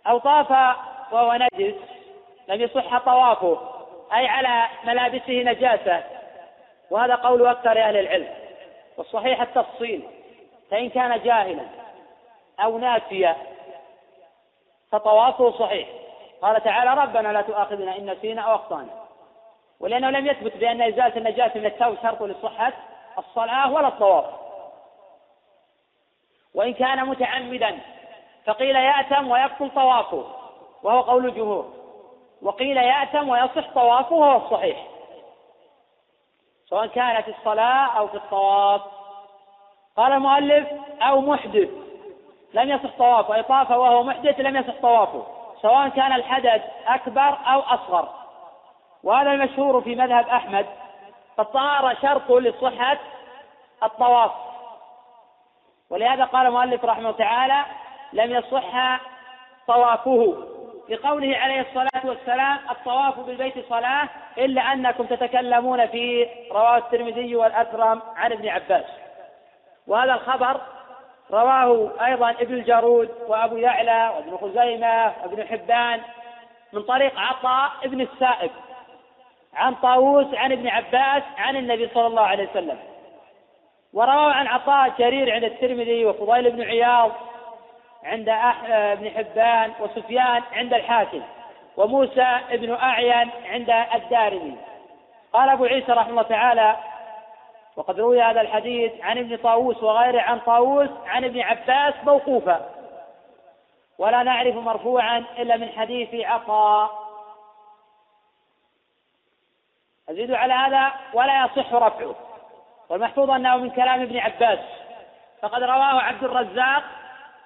أو 0.07 0.17
طاف 0.17 0.51
وهو 1.11 1.33
نجس 1.33 1.75
لم 2.47 2.61
يصح 2.61 2.97
طوافه 2.97 3.59
أي 4.13 4.27
على 4.27 4.67
ملابسه 4.83 5.43
نجاسة. 5.43 6.03
وهذا 6.89 7.15
قول 7.15 7.47
أكثر 7.47 7.81
أهل 7.81 7.97
العلم 7.97 8.27
والصحيح 8.97 9.41
التفصيل. 9.41 10.03
فإن 10.71 10.89
كان 10.89 11.21
جاهلا 11.21 11.65
أو 12.59 12.77
ناسيا 12.77 13.35
فطوافه 14.91 15.51
صحيح. 15.51 15.89
قال 16.41 16.63
تعالى 16.63 16.93
ربنا 16.93 17.27
لا 17.33 17.41
تؤاخذنا 17.41 17.97
إن 17.97 18.09
نسينا 18.09 18.41
أو 18.41 18.55
أخطأنا. 18.55 19.03
ولأنه 19.79 20.09
لم 20.09 20.27
يثبت 20.27 20.57
بأن 20.57 20.81
إزالة 20.81 21.17
النجاسة 21.17 21.59
من 21.59 21.65
الثوب 21.65 21.97
شرط 22.03 22.23
لصحة 22.23 22.73
الصلاة 23.17 23.71
ولا 23.71 23.87
الطواف. 23.87 24.25
وإن 26.53 26.73
كان 26.73 27.05
متعمدا 27.05 27.79
فقيل 28.45 28.75
يأتم 28.75 29.31
ويبطل 29.31 29.69
طوافه 29.75 30.25
وهو 30.83 31.01
قول 31.01 31.25
الجمهور. 31.25 31.73
وقيل 32.41 32.77
يأتم 32.77 33.29
ويصح 33.29 33.73
طوافه 33.73 34.15
وهو 34.15 34.45
الصحيح 34.45 34.87
سواء 36.69 36.87
كان 36.87 37.21
في 37.21 37.31
الصلاة 37.31 37.97
أو 37.97 38.07
في 38.07 38.15
الطواف. 38.15 38.81
قال 39.97 40.13
المؤلف 40.13 40.67
أو 41.01 41.21
محدث. 41.21 41.69
لم 42.53 42.69
يصح 42.69 42.97
طوافه 42.97 43.35
أي 43.35 43.43
طاف 43.43 43.71
وهو 43.71 44.03
محدث 44.03 44.39
لم 44.39 44.55
يصح 44.55 44.73
طوافه. 44.81 45.25
سواء 45.61 45.89
كان 45.89 46.13
الحدث 46.13 46.61
أكبر 46.87 47.37
أو 47.53 47.59
أصغر. 47.59 48.09
وهذا 49.03 49.31
المشهور 49.31 49.81
في 49.81 49.95
مذهب 49.95 50.27
أحمد. 50.27 50.65
فالطهارة 51.37 51.97
شرط 52.01 52.31
لصحة 52.31 52.97
الطواف. 53.83 54.31
ولهذا 55.89 56.23
قال 56.25 56.47
المؤلف 56.47 56.85
رحمه 56.85 56.99
الله 56.99 57.17
تعالى 57.17 57.65
لم 58.13 58.31
يصح 58.31 58.99
طوافه. 59.67 60.37
لقوله 60.89 61.37
عليه 61.37 61.61
الصلاة 61.61 62.05
والسلام 62.05 62.59
الطواف 62.69 63.19
بالبيت 63.19 63.69
صلاة 63.69 64.09
إلا 64.37 64.61
أنكم 64.61 65.05
تتكلمون 65.05 65.87
فيه 65.87 66.27
رواه 66.51 66.77
الترمذي 66.77 67.35
والأكرم 67.35 68.01
عن 68.15 68.31
ابن 68.31 68.47
عباس. 68.49 69.02
وهذا 69.87 70.13
الخبر 70.13 70.61
رواه 71.31 71.91
أيضا 72.05 72.29
ابن 72.29 72.53
الجارود 72.53 73.09
وأبو 73.27 73.57
يعلى 73.57 74.13
وابن 74.15 74.37
خزيمة 74.37 75.13
وابن 75.23 75.47
حبان 75.47 76.01
من 76.73 76.81
طريق 76.81 77.19
عطاء 77.19 77.71
ابن 77.83 78.01
السائب 78.01 78.51
عن 79.53 79.75
طاووس 79.75 80.33
عن 80.33 80.51
ابن 80.51 80.67
عباس 80.67 81.23
عن 81.37 81.55
النبي 81.55 81.89
صلى 81.93 82.07
الله 82.07 82.21
عليه 82.21 82.49
وسلم. 82.49 82.79
ورواه 83.93 84.31
عن 84.31 84.47
عطاء 84.47 84.93
جرير 84.99 85.33
عند 85.33 85.43
الترمذي 85.43 86.05
وفضيل 86.05 86.51
بن 86.51 86.61
عياض 86.61 87.11
عند 88.03 88.29
ابن 88.69 89.09
حبان 89.09 89.71
وسفيان 89.79 90.41
عند 90.53 90.73
الحاكم 90.73 91.21
وموسى 91.77 92.37
بن 92.51 92.73
أعين 92.73 93.29
عند 93.45 93.69
الدارمي. 93.95 94.57
قال 95.33 95.49
أبو 95.49 95.65
عيسى 95.65 95.91
رحمه 95.91 96.09
الله 96.09 96.21
تعالى 96.21 96.75
وقد 97.75 97.99
روي 97.99 98.21
هذا 98.21 98.41
الحديث 98.41 98.91
عن 99.01 99.17
ابن 99.17 99.37
طاووس 99.37 99.83
وغيره 99.83 100.21
عن 100.21 100.39
طاووس 100.39 100.89
عن 101.05 101.23
ابن 101.23 101.41
عباس 101.41 101.93
موقوفا. 102.03 102.69
ولا 103.97 104.23
نعرف 104.23 104.55
مرفوعا 104.55 105.17
إلا 105.17 105.57
من 105.57 105.69
حديث 105.69 106.25
عطاء 106.25 107.03
أزيد 110.09 110.31
على 110.31 110.53
هذا 110.53 110.91
ولا 111.13 111.45
يصح 111.45 111.73
رفعه. 111.73 112.15
والمحفوظ 112.89 113.29
أنه 113.29 113.57
من 113.57 113.69
كلام 113.69 114.01
ابن 114.01 114.17
عباس. 114.17 114.59
فقد 115.41 115.63
رواه 115.63 116.01
عبد 116.01 116.23
الرزاق 116.23 116.83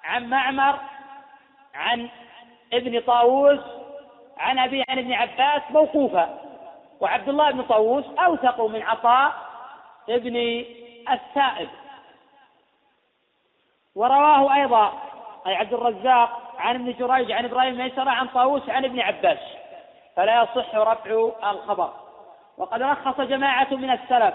عن 0.04 0.30
معمر 0.30 0.80
عن 1.76 2.10
ابن 2.74 3.02
طاووس 3.02 3.60
عن 4.38 4.60
أبي 4.60 4.84
عن 4.90 4.98
ابن 4.98 5.14
عباس 5.14 5.62
موقوفا. 5.70 6.40
وعبد 7.00 7.30
الله 7.30 7.52
بن 7.52 7.62
طاووس 7.62 8.06
أوثق 8.20 8.62
من 8.62 8.82
عطاء 8.82 9.47
ابن 10.10 10.66
السائب. 11.10 11.70
ورواه 13.96 14.56
أيضا 14.56 14.94
أي 15.48 15.56
عبد 15.56 15.74
الرزاق 15.74 16.54
عن 16.60 16.76
ابن 16.76 16.94
جريج 16.94 17.32
عن 17.32 17.46
إبراهيم 17.46 17.78
ميسرة 17.78 18.10
عن 18.10 18.28
طاووس 18.28 18.70
عن 18.70 18.86
ابن 18.86 19.00
عباس. 19.00 19.40
فلا 20.16 20.44
يصح 20.44 20.76
رفع 20.76 21.30
الخبر. 21.52 21.94
وقد 22.58 22.82
رخص 22.82 23.22
جماعة 23.22 23.68
من 23.72 23.92
السلف 23.92 24.34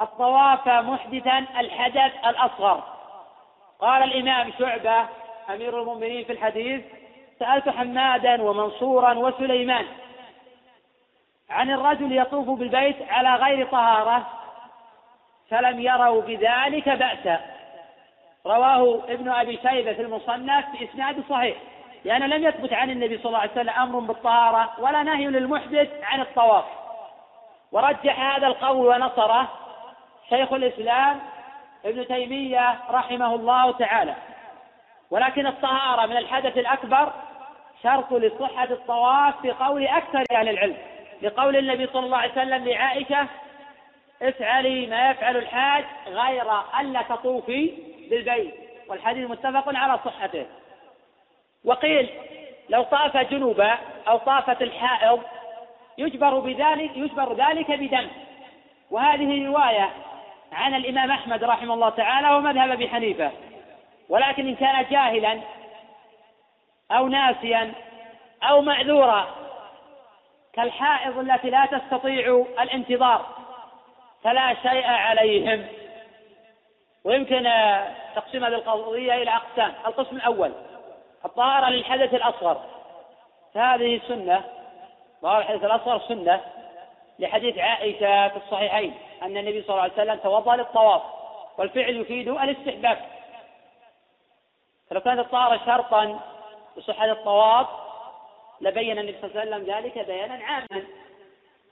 الطواف 0.00 0.68
محدثا 0.68 1.38
الحدث 1.38 2.26
الأصغر. 2.26 2.82
قال 3.80 4.02
الإمام 4.02 4.52
شعبة 4.58 5.06
أمير 5.50 5.80
المؤمنين 5.80 6.24
في 6.24 6.32
الحديث 6.32 6.84
سألت 7.38 7.68
حمادا 7.68 8.42
ومنصورا 8.42 9.14
وسليمان 9.14 9.86
عن 11.50 11.70
الرجل 11.70 12.18
يطوف 12.18 12.58
بالبيت 12.58 12.96
على 13.10 13.34
غير 13.34 13.66
طهارة 13.66 14.26
فلم 15.50 15.80
يروا 15.80 16.22
بذلك 16.22 16.88
بأسا. 16.88 17.40
رواه 18.46 19.00
ابن 19.08 19.28
أبي 19.28 19.56
شيبة 19.56 19.92
في 19.92 20.02
المصنف 20.02 20.64
بإسناد 20.72 21.24
صحيح. 21.30 21.56
لأنه 22.04 22.26
لم 22.26 22.44
يثبت 22.44 22.72
عن 22.72 22.90
النبي 22.90 23.18
صلى 23.18 23.26
الله 23.26 23.38
عليه 23.38 23.52
وسلم 23.52 23.70
أمر 23.70 23.98
بالطهارة 23.98 24.70
ولا 24.78 25.02
نهي 25.02 25.26
للمحدث 25.26 25.88
عن 26.02 26.20
الطواف. 26.20 26.64
ورجح 27.72 28.34
هذا 28.34 28.46
القول 28.46 28.86
ونصره 28.86 29.48
شيخ 30.28 30.52
الإسلام 30.52 31.20
ابن 31.84 32.06
تيمية 32.06 32.78
رحمه 32.90 33.34
الله 33.34 33.72
تعالى. 33.72 34.14
ولكن 35.10 35.46
الطهارة 35.46 36.06
من 36.06 36.16
الحدث 36.16 36.58
الأكبر 36.58 37.12
شرط 37.82 38.12
لصحة 38.12 38.64
الطواف 38.64 39.40
في 39.42 39.50
قول 39.50 39.86
أكثر 39.86 40.24
أهل 40.32 40.48
العلم. 40.48 40.76
لقول 41.22 41.56
النبي 41.56 41.86
صلى 41.86 42.06
الله 42.06 42.16
عليه 42.16 42.32
وسلم 42.32 42.68
لعائشة 42.68 43.26
افعلي 44.22 44.86
ما 44.86 45.10
يفعل 45.10 45.36
الحاج 45.36 45.84
غير 46.06 46.60
ألا 46.80 47.02
تطوفي 47.02 47.72
بالبيت 48.10 48.54
والحديث 48.88 49.30
متفق 49.30 49.76
على 49.76 49.98
صحته. 50.04 50.46
وقيل 51.64 52.10
لو 52.68 52.82
طاف 52.82 53.16
جنوبا 53.16 53.78
أو 54.08 54.18
طافت 54.18 54.62
الحائض 54.62 55.22
يجبر 55.98 56.38
بذلك 56.38 56.96
يجبر 56.96 57.34
ذلك 57.34 57.70
بدم. 57.70 58.08
وهذه 58.90 59.46
رواية 59.46 59.90
عن 60.52 60.74
الإمام 60.74 61.10
أحمد 61.10 61.44
رحمه 61.44 61.74
الله 61.74 61.88
تعالى 61.88 62.34
ومذهب 62.34 62.70
أبي 62.70 62.88
حنيفة. 62.88 63.30
ولكن 64.08 64.48
إن 64.48 64.54
كان 64.54 64.86
جاهلا 64.90 65.40
أو 66.90 67.08
ناسيا 67.08 67.72
أو 68.42 68.60
معذورا 68.62 69.28
كالحائض 70.52 71.18
التي 71.18 71.50
لا 71.50 71.66
تستطيع 71.66 72.46
الانتظار. 72.60 73.37
فلا 74.22 74.54
شيء 74.54 74.86
عليهم. 74.86 75.66
ويمكن 77.04 77.50
تقسيم 78.14 78.44
هذه 78.44 78.54
القضية 78.54 79.14
إلى 79.14 79.30
أقسام. 79.30 79.74
القسم 79.86 80.16
الأول 80.16 80.52
الطهارة 81.24 81.70
للحدث 81.70 82.14
الأصغر. 82.14 82.64
فهذه 83.54 84.00
سنة 84.08 84.44
طهارة 85.22 85.38
الحدث 85.38 85.64
الأصغر 85.64 85.98
سنة 86.08 86.40
لحديث 87.18 87.58
عائشة 87.58 88.28
في 88.28 88.36
الصحيحين 88.36 88.94
أن 89.22 89.36
النبي 89.36 89.62
صلى 89.62 89.70
الله 89.70 89.82
عليه 89.82 89.92
وسلم 89.92 90.16
توضأ 90.16 90.56
للطواف 90.56 91.02
والفعل 91.58 91.96
يفيد 91.96 92.28
الاستحباب. 92.28 92.98
فلو 94.90 95.00
كانت 95.00 95.20
الطهارة 95.20 95.60
شرطا 95.66 96.20
لصحة 96.76 97.04
الطواف 97.04 97.66
لبين 98.60 98.98
النبي 98.98 99.18
صلى 99.20 99.30
الله 99.30 99.40
عليه 99.40 99.50
وسلم 99.50 99.74
ذلك 99.74 100.06
بيانا 100.06 100.44
عاما. 100.44 100.84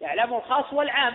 يعلمه 0.01 0.37
الخاص 0.37 0.73
والعام. 0.73 1.15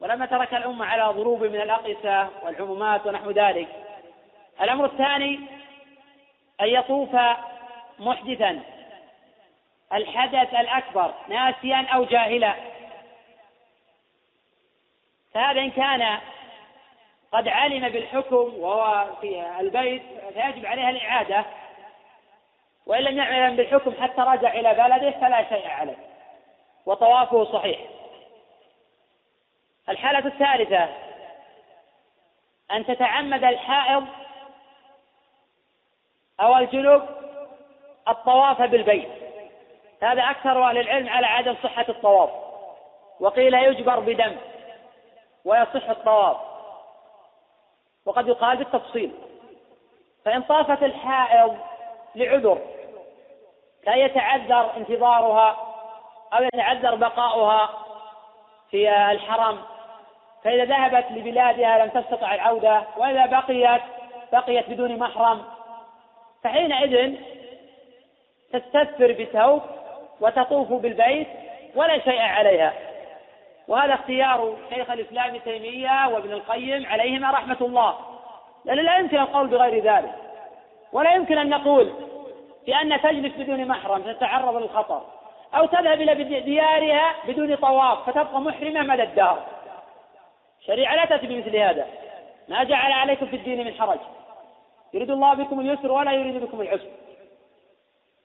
ولما 0.00 0.26
ترك 0.26 0.54
الأمة 0.54 0.86
على 0.86 1.02
ضروب 1.02 1.42
من 1.42 1.60
الأقصى 1.60 2.26
والعمومات 2.42 3.06
ونحو 3.06 3.30
ذلك. 3.30 3.68
الأمر 4.60 4.84
الثاني 4.84 5.40
أن 6.60 6.66
يطوف 6.66 7.16
محدثا. 7.98 8.60
الحدث 9.92 10.54
الأكبر 10.54 11.14
ناسيا 11.28 11.86
أو 11.94 12.04
جاهلا. 12.04 12.54
فهذا 15.34 15.60
إن 15.60 15.70
كان 15.70 16.18
قد 17.32 17.48
علم 17.48 17.88
بالحكم 17.88 18.54
وهو 18.58 19.06
في 19.20 19.60
البيت 19.60 20.02
فيجب 20.34 20.66
عليها 20.66 20.90
الإعادة. 20.90 21.44
وإن 22.86 23.02
لم 23.02 23.18
يعلم 23.18 23.56
بالحكم 23.56 23.94
حتى 24.02 24.20
رجع 24.20 24.52
إلى 24.52 24.74
بلده 24.74 25.10
فلا 25.10 25.48
شيء 25.48 25.68
عليه. 25.68 25.96
وطوافه 26.86 27.44
صحيح. 27.44 27.80
الحالة 29.90 30.26
الثالثة 30.26 30.88
أن 32.72 32.86
تتعمد 32.86 33.44
الحائض 33.44 34.06
أو 36.40 36.56
الجنوب 36.56 37.02
الطواف 38.08 38.62
بالبيت. 38.62 39.08
هذا 40.02 40.22
أكثر 40.22 40.68
أهل 40.70 40.78
العلم 40.78 41.08
على 41.08 41.26
عدم 41.26 41.56
صحة 41.62 41.84
الطواف. 41.88 42.30
وقيل 43.20 43.54
يجبر 43.54 44.00
بدم 44.00 44.36
ويصح 45.44 45.88
الطواف. 45.88 46.36
وقد 48.06 48.28
يقال 48.28 48.56
بالتفصيل. 48.56 49.12
فإن 50.24 50.42
طافت 50.42 50.82
الحائض 50.82 51.58
لعذر 52.14 52.58
كان 53.84 53.98
يتعذر 53.98 54.76
انتظارها 54.76 55.56
أو 56.32 56.42
يتعذر 56.42 56.94
بقاؤها 56.94 57.70
في 58.70 58.90
الحرم 59.12 59.62
فإذا 60.44 60.64
ذهبت 60.64 61.04
لبلادها 61.10 61.84
لم 61.84 62.00
تستطع 62.00 62.34
العودة 62.34 62.82
وإذا 62.96 63.26
بقيت 63.26 63.82
بقيت 64.32 64.70
بدون 64.70 64.98
محرم 64.98 65.42
فحينئذ 66.44 67.14
تستثفر 68.52 69.12
بثوب 69.12 69.62
وتطوف 70.20 70.72
بالبيت 70.72 71.28
ولا 71.74 71.98
شيء 71.98 72.20
عليها. 72.20 72.72
وهذا 73.68 73.94
اختيار 73.94 74.56
شيخ 74.74 74.90
الإسلام 74.90 75.28
ابن 75.28 75.42
تيمية 75.44 76.08
وابن 76.08 76.32
القيم 76.32 76.86
عليهما 76.86 77.30
رحمة 77.30 77.56
الله. 77.60 77.94
لأن 78.64 78.76
لا 78.76 78.98
يمكن 78.98 79.18
القول 79.18 79.46
بغير 79.46 79.84
ذلك. 79.84 80.14
ولا 80.92 81.14
يمكن 81.14 81.38
أن 81.38 81.48
نقول 81.48 81.92
بأن 82.66 83.00
تجلس 83.02 83.32
بدون 83.36 83.68
محرم 83.68 84.02
تتعرض 84.02 84.56
للخطر 84.56 85.02
أو 85.54 85.66
تذهب 85.66 86.00
إلى 86.00 86.40
ديارها 86.40 87.14
بدون 87.28 87.54
طواف 87.54 88.10
فتبقى 88.10 88.40
محرمة 88.40 88.82
مدى 88.82 89.02
الدهر. 89.02 89.42
شريعة 90.66 90.94
لا 90.94 91.04
تأتي 91.04 91.26
بمثل 91.26 91.56
هذا. 91.56 91.86
ما 92.48 92.64
جعل 92.64 92.92
عليكم 92.92 93.26
في 93.26 93.36
الدين 93.36 93.64
من 93.64 93.74
حرج. 93.74 93.98
يريد 94.94 95.10
الله 95.10 95.34
بكم 95.34 95.60
اليسر 95.60 95.92
ولا 95.92 96.12
يريد 96.12 96.36
بكم 96.36 96.60
العسر. 96.60 96.90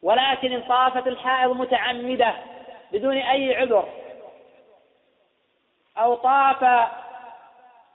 ولكن 0.03 0.52
إن 0.52 0.62
طافت 0.62 1.07
الحائض 1.07 1.52
متعمدة 1.52 2.34
بدون 2.91 3.18
أي 3.18 3.56
عذر 3.56 3.90
أو 5.98 6.16
طاف 6.16 6.90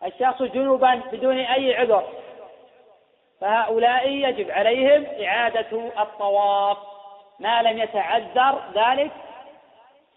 الشخص 0.07 0.43
جنوبا 0.43 0.95
بدون 1.13 1.39
أي 1.39 1.77
عذر 1.77 2.05
فهؤلاء 3.41 4.09
يجب 4.09 4.51
عليهم 4.51 5.07
إعادة 5.25 5.93
الطواف. 6.03 6.79
ما 7.39 7.63
لم 7.63 7.79
يتعذر 7.79 8.63
ذلك. 8.75 9.11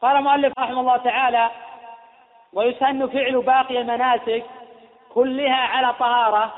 قال 0.02 0.18
المؤلف 0.18 0.54
رحمه 0.60 0.80
الله 0.80 0.98
تعالى 0.98 1.50
ويسن 2.56 3.08
فعل 3.08 3.42
باقي 3.42 3.82
المناسك 3.82 4.44
كلها 5.14 5.56
على 5.56 5.94
طهارة. 5.94 6.54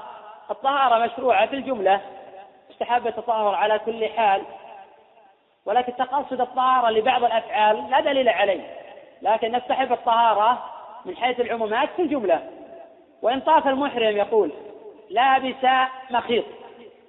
الطهارة 0.51 1.05
مشروعة 1.05 1.45
في 1.45 1.55
الجملة 1.55 2.01
استحب 2.71 3.07
التطهر 3.07 3.55
على 3.55 3.79
كل 3.79 4.09
حال. 4.09 4.41
ولكن 5.65 5.95
تقصد 5.95 6.41
الطهارة 6.41 6.89
لبعض 6.89 7.23
الأفعال 7.23 7.89
لا 7.89 7.99
دليل 7.99 8.29
عليه 8.29 8.61
لكن 9.21 9.55
نستحب 9.55 9.91
الطهارة 9.91 10.63
من 11.05 11.17
حيث 11.17 11.39
العمومات 11.39 11.89
في 11.95 12.01
الجملة. 12.01 12.49
وإن 13.21 13.39
طاف 13.39 13.67
المحرم 13.67 14.17
يقول 14.17 14.51
لابس 15.09 15.65
مخيط 16.09 16.45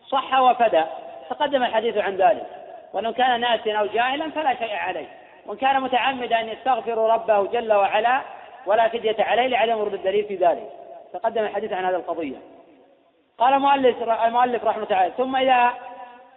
صح 0.08 0.40
وفدى 0.40 0.82
تقدم 1.30 1.62
الحديث 1.62 1.96
عن 1.96 2.16
ذلك. 2.16 2.46
وإن 2.92 3.12
كان 3.12 3.40
ناسيا 3.40 3.76
أو 3.76 3.86
جاهلا 3.86 4.30
فلا 4.30 4.54
شيء 4.54 4.76
عليه. 4.76 5.06
وإن 5.46 5.56
كان 5.56 5.80
متعمدا 5.80 6.40
أن 6.40 6.48
يستغفر 6.48 7.14
ربه 7.14 7.46
جل 7.46 7.72
وعلا 7.72 8.20
ولا 8.66 8.88
فدية 8.88 9.16
عليه 9.18 9.46
لعدم 9.46 9.78
ورود 9.78 9.94
الدليل 9.94 10.24
في 10.24 10.36
ذلك. 10.36 10.70
تقدم 11.12 11.42
الحديث 11.42 11.72
عن 11.72 11.84
هذه 11.84 11.94
القضية. 11.94 12.36
قال 13.38 13.54
المؤلف 13.54 14.02
المؤلف 14.02 14.64
رحمه 14.64 14.76
الله 14.76 14.88
تعالى 14.88 15.12
ثم 15.16 15.36
إذا 15.36 15.70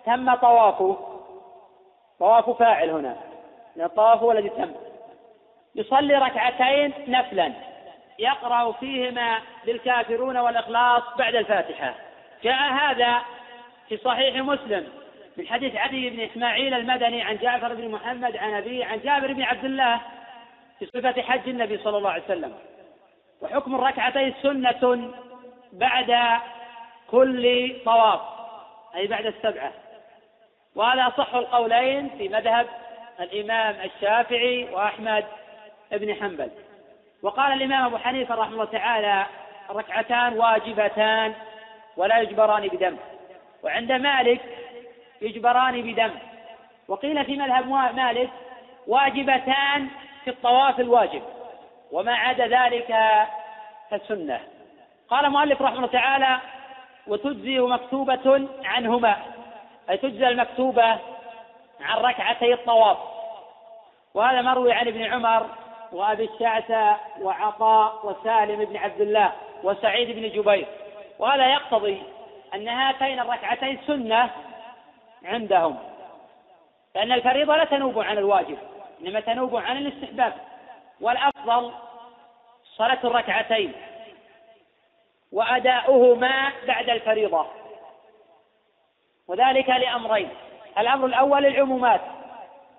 تم 0.05 0.35
طوافه 0.35 0.97
طواف 2.19 2.49
فاعل 2.49 2.89
هنا. 2.89 3.15
الطواف 3.77 4.23
هو 4.23 4.31
الذي 4.31 4.49
تم. 4.49 4.71
يصلي 5.75 6.15
ركعتين 6.15 6.93
نفلا. 7.07 7.51
يقرأ 8.19 8.71
فيهما 8.71 9.39
بالكافرون 9.65 10.37
والإخلاص 10.37 11.03
بعد 11.17 11.35
الفاتحة. 11.35 11.93
جاء 12.43 12.73
هذا 12.73 13.21
في 13.89 13.97
صحيح 13.97 14.35
مسلم 14.35 14.87
من 15.37 15.47
حديث 15.47 15.75
عدي 15.75 16.09
بن 16.09 16.19
إسماعيل 16.19 16.73
المدني 16.73 17.21
عن 17.21 17.37
جعفر 17.37 17.73
بن 17.73 17.89
محمد 17.89 18.37
عن 18.37 18.53
أبيه 18.53 18.85
عن 18.85 18.99
جابر 18.99 19.33
بن 19.33 19.41
عبد 19.41 19.65
الله 19.65 19.99
في 20.79 20.85
صفة 20.85 21.21
حج 21.21 21.49
النبي 21.49 21.77
صلى 21.77 21.97
الله 21.97 22.09
عليه 22.09 22.23
وسلم. 22.23 22.53
وحكم 23.41 23.75
الركعتين 23.75 24.33
سنة 24.41 25.11
بعد 25.73 26.39
كل 27.11 27.75
طواف 27.85 28.21
أي 28.95 29.07
بعد 29.07 29.25
السبعة. 29.25 29.71
وهذا 30.75 31.07
أصح 31.07 31.35
القولين 31.35 32.09
في 32.09 32.29
مذهب 32.29 32.67
الإمام 33.19 33.75
الشافعي 33.85 34.63
وأحمد 34.71 35.25
بن 35.91 36.15
حنبل. 36.15 36.49
وقال 37.23 37.53
الإمام 37.53 37.85
أبو 37.85 37.97
حنيفة 37.97 38.35
رحمه 38.35 38.53
الله 38.53 38.65
تعالى 38.65 39.25
الركعتان 39.69 40.33
واجبتان 40.33 41.33
ولا 41.97 42.19
يجبران 42.19 42.67
بدم. 42.67 42.97
وعند 43.63 43.91
مالك 43.91 44.41
يجبران 45.21 45.81
بدم. 45.81 46.11
وقيل 46.87 47.25
في 47.25 47.37
مذهب 47.37 47.67
مالك 47.95 48.29
واجبتان 48.87 49.87
في 50.29 50.35
الطواف 50.35 50.79
الواجب 50.79 51.21
وما 51.91 52.15
عدا 52.15 52.47
ذلك 52.47 52.95
فالسنة 53.89 54.39
قال 55.09 55.29
مؤلف 55.29 55.61
رحمه 55.61 55.77
الله 55.77 55.87
تعالى 55.87 56.39
وتجزي 57.07 57.59
مكتوبة 57.59 58.47
عنهما. 58.65 59.17
أي 59.89 59.97
تجزى 59.97 60.27
المكتوبة 60.27 60.97
عن 61.81 61.97
ركعتي 61.97 62.53
الطواف. 62.53 62.97
وهذا 64.13 64.41
مروي 64.41 64.73
عن 64.73 64.87
ابن 64.87 65.03
عمر 65.03 65.45
وأبي 65.91 66.29
الشعثة 66.33 66.97
وعطاء 67.21 67.99
وسالم 68.03 68.65
بن 68.65 68.77
عبد 68.77 69.01
الله 69.01 69.31
وسعيد 69.63 70.15
بن 70.15 70.41
جبير. 70.41 70.67
وهذا 71.19 71.53
يقتضي 71.53 72.03
أن 72.53 72.67
هاتين 72.67 73.19
الركعتين 73.19 73.79
سنة 73.87 74.29
عندهم 75.25 75.77
لأن 76.95 77.11
الفريضة 77.11 77.55
لا 77.55 77.65
تنوب 77.65 77.99
عن 77.99 78.17
الواجب. 78.17 78.57
إنما 79.01 79.19
تنوب 79.19 79.55
عن 79.55 79.77
الاستحباب. 79.77 80.33
والأفضل 81.01 81.71
صلاة 82.77 82.99
الركعتين 83.03 83.73
وأداؤهما 85.31 86.51
بعد 86.67 86.89
الفريضة. 86.89 87.45
وذلك 89.27 89.69
لأمرين. 89.69 90.29
الأمر 90.77 91.05
الأول 91.05 91.45
العمومات. 91.45 92.01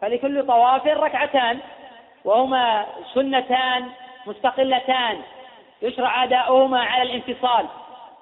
فلكل 0.01 0.47
طواف 0.47 0.87
ركعتان 0.87 1.59
وهما 2.25 2.87
سنتان 3.15 3.89
مستقلتان. 4.27 5.23
يشرع 5.83 6.25
أداؤهما 6.25 6.85
على 6.85 7.03
الانفصال 7.03 7.67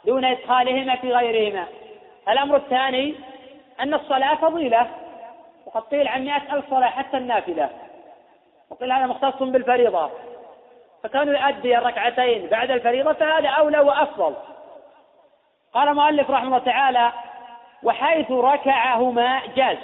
دون 0.05 0.25
إدخالهما 0.25 0.97
في 0.97 1.13
غيرهما. 1.13 1.67
الأمر 2.29 2.57
الثاني 2.57 3.15
أن 3.81 3.95
الصلاة 3.95 4.35
فضيلة 4.35 4.91
وقد 5.67 5.83
قيل 5.83 6.09
عن 6.09 6.25
مئة 6.25 6.55
ألف 6.55 6.71
صلاة 6.71 6.89
حتى 6.89 7.17
النافلة. 7.17 7.88
وقيل 8.71 8.93
هذا 8.93 9.07
مختص 9.07 9.43
بالفريضة. 9.43 10.11
فكانوا 11.05 11.35
يؤدي 11.35 11.79
الركعتين 11.79 12.47
بعد 12.47 12.71
الفريضة 12.71 13.13
فهذا 13.13 13.49
أولى 13.49 13.79
وأفضل. 13.79 14.35
قال 15.75 15.89
المؤلف 15.89 16.31
رحمه 16.31 16.47
الله 16.47 16.59
تعالى 16.59 17.13
وحيث 17.83 18.31
ركعهما 18.31 19.41
جاز. 19.57 19.79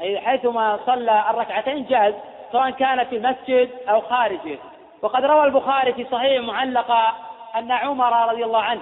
أي 0.00 0.20
حيثما 0.20 0.78
صلى 0.86 1.24
الركعتين 1.30 1.86
جاز 1.86 2.14
سواء 2.52 2.70
كان 2.70 3.04
في 3.04 3.16
المسجد 3.16 3.70
أو 3.88 4.00
خارجه. 4.00 4.58
وقد 5.02 5.24
روى 5.24 5.44
البخاري 5.44 5.92
في 5.92 6.06
صحيح 6.12 6.42
معلقا 6.42 7.12
أن 7.56 7.72
عمر 7.72 8.28
رضي 8.28 8.44
الله 8.44 8.62
عنه 8.62 8.80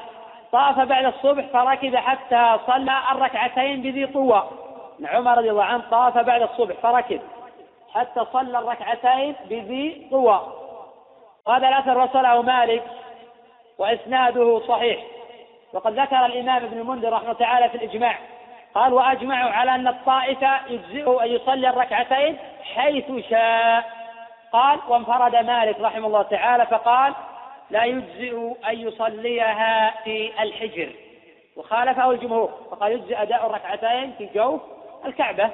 طاف 0.52 0.80
بعد 0.80 1.04
الصبح 1.04 1.44
فركب 1.52 1.96
حتى 1.96 2.56
صلى 2.66 2.98
الركعتين 3.12 3.82
بذي 3.82 4.06
طوى 4.06 4.42
عمر 5.04 5.38
رضي 5.38 5.50
الله 5.50 5.64
عنه 5.64 5.82
طاف 5.90 6.18
بعد 6.18 6.42
الصبح 6.42 6.74
فركب. 6.82 7.20
حتى 7.94 8.24
صلى 8.32 8.58
الركعتين 8.58 9.34
بذي 9.44 10.08
طوى 10.10 10.52
هذا 11.48 11.68
الأثر 11.68 11.98
وصله 11.98 12.42
مالك 12.42 12.82
وإسناده 13.78 14.60
صحيح. 14.68 15.04
وقد 15.72 16.00
ذكر 16.00 16.26
الإمام 16.26 16.64
ابن 16.64 16.78
المنذر 16.78 17.12
رحمه 17.12 17.32
تعالى 17.32 17.68
في 17.68 17.74
الإجماع. 17.74 18.18
قال 18.74 18.92
وأجمعوا 18.92 19.50
على 19.50 19.74
أن 19.74 19.88
الطائفة 19.88 20.60
يجزئه 20.68 21.24
أن 21.24 21.28
يصلي 21.28 21.68
الركعتين 21.70 22.38
حيث 22.74 23.04
شاء. 23.30 23.84
قال 24.52 24.78
وانفرد 24.88 25.36
مالك 25.36 25.80
رحمه 25.80 26.06
الله 26.06 26.22
تعالى 26.22 26.66
فقال 26.66 27.14
لا 27.70 27.84
يجزئ 27.84 28.52
أن 28.68 28.78
يصليها 28.78 29.94
في 30.04 30.42
الحجر. 30.42 30.92
وخالفه 31.56 32.10
الجمهور 32.10 32.50
فقال 32.70 32.92
يجزئ 32.92 33.22
أداء 33.22 33.46
الركعتين 33.46 34.12
في 34.18 34.28
جوف 34.34 34.60
الكعبة. 35.04 35.50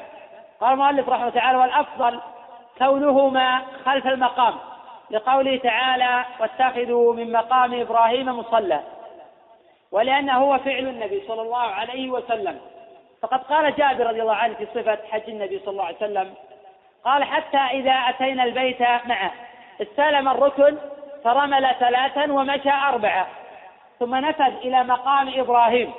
قال 0.60 0.72
المؤلف 0.72 1.09
رحمه 1.09 1.22
الله 1.28 1.40
تعالى 1.40 1.59
والأفضل 1.59 2.20
كونهما 2.78 3.62
خلف 3.85 4.06
المقام. 4.06 4.55
لقوله 5.10 5.56
تعالى 5.56 6.24
واتخذوا 6.40 7.14
من 7.14 7.32
مقام 7.32 7.81
إبراهيم 7.81 8.39
مصلى. 8.39 8.81
ولأنه 9.93 10.39
هو 10.39 10.59
فعل 10.59 10.89
النبي 10.89 11.22
صلى 11.28 11.43
الله 11.43 11.59
عليه 11.59 12.10
وسلم. 12.10 12.60
فقد 13.22 13.43
قال 13.43 13.76
جابر 13.76 14.06
رضي 14.06 14.22
الله 14.22 14.35
عنه 14.35 14.55
في 14.55 14.66
صفة 14.74 14.98
حج 15.10 15.22
النبي 15.28 15.59
صلى 15.59 15.72
الله 15.72 15.85
عليه 15.85 15.97
وسلم 15.97 16.35
قال 17.05 17.24
حتى 17.24 17.56
إذا 17.59 17.93
أتينا 17.93 18.44
البيت 18.44 18.81
معه 18.81 19.31
استلم 19.82 20.28
الركن 20.28 20.78
فرمل 21.24 21.74
ثلاثا 21.81 22.32
ومشى 22.32 22.70
أربعة 22.70 23.26
ثم 24.01 24.14
نفذ 24.14 24.56
إلى 24.56 24.85
مقام 24.85 25.32
إبراهيم 25.36 25.93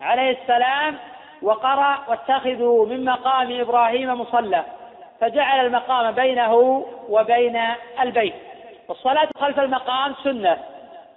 عليه 0.00 0.38
السلام 0.42 0.98
وقرأ 1.42 1.98
واتخذوا 2.08 2.86
من 2.86 3.04
مقام 3.04 3.60
إبراهيم 3.60 4.20
مصلى 4.20 4.64
فجعل 5.20 5.66
المقام 5.66 6.10
بينه 6.14 6.54
وبين 7.08 7.60
البيت. 8.00 8.34
والصلاة 8.88 9.28
خلف 9.40 9.60
المقام 9.60 10.14
سنة 10.24 10.58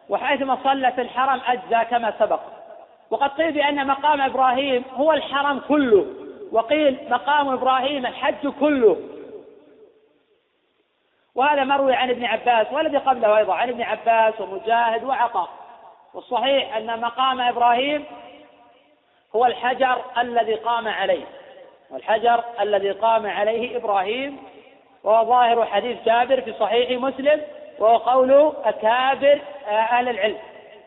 وحيثما 0.09 0.57
صلى 0.63 0.91
في 0.91 1.01
الحرم 1.01 1.41
أجزى 1.47 1.85
كما 1.89 2.13
سبق. 2.19 2.39
وقد 3.09 3.29
قيل 3.29 3.51
بأن 3.51 3.87
مقام 3.87 4.21
إبراهيم 4.21 4.83
هو 4.95 5.13
الحرم 5.13 5.59
كله 5.67 6.05
وقيل 6.51 6.97
مقام 7.09 7.49
إبراهيم 7.49 8.05
الحج 8.05 8.47
كله. 8.59 8.97
وهذا 11.35 11.63
مروي 11.63 11.93
عن 11.93 12.09
ابن 12.09 12.25
عباس 12.25 12.67
والذي 12.71 12.97
قبله 12.97 13.37
أيضا 13.37 13.53
عن 13.53 13.69
ابن 13.69 13.81
عباس 13.81 14.41
ومجاهد 14.41 15.03
وعطاء. 15.03 15.49
والصحيح 16.13 16.75
أن 16.75 17.01
مقام 17.01 17.41
إبراهيم 17.41 18.05
هو 19.35 19.45
الحجر 19.45 20.01
الذي 20.17 20.55
قام 20.55 20.87
عليه. 20.87 21.25
والحجر 21.89 22.43
الذي 22.61 22.91
قام 22.91 23.27
عليه 23.27 23.77
إبراهيم 23.77 24.37
وهو 25.03 25.25
ظاهر 25.25 25.65
حديث 25.65 25.97
جابر 26.05 26.41
في 26.41 26.53
صحيح 26.53 27.01
مسلم 27.01 27.41
وهو 27.79 27.97
قول 27.97 28.53
أكابر 28.63 29.41
أهل 29.67 30.09
العلم. 30.09 30.37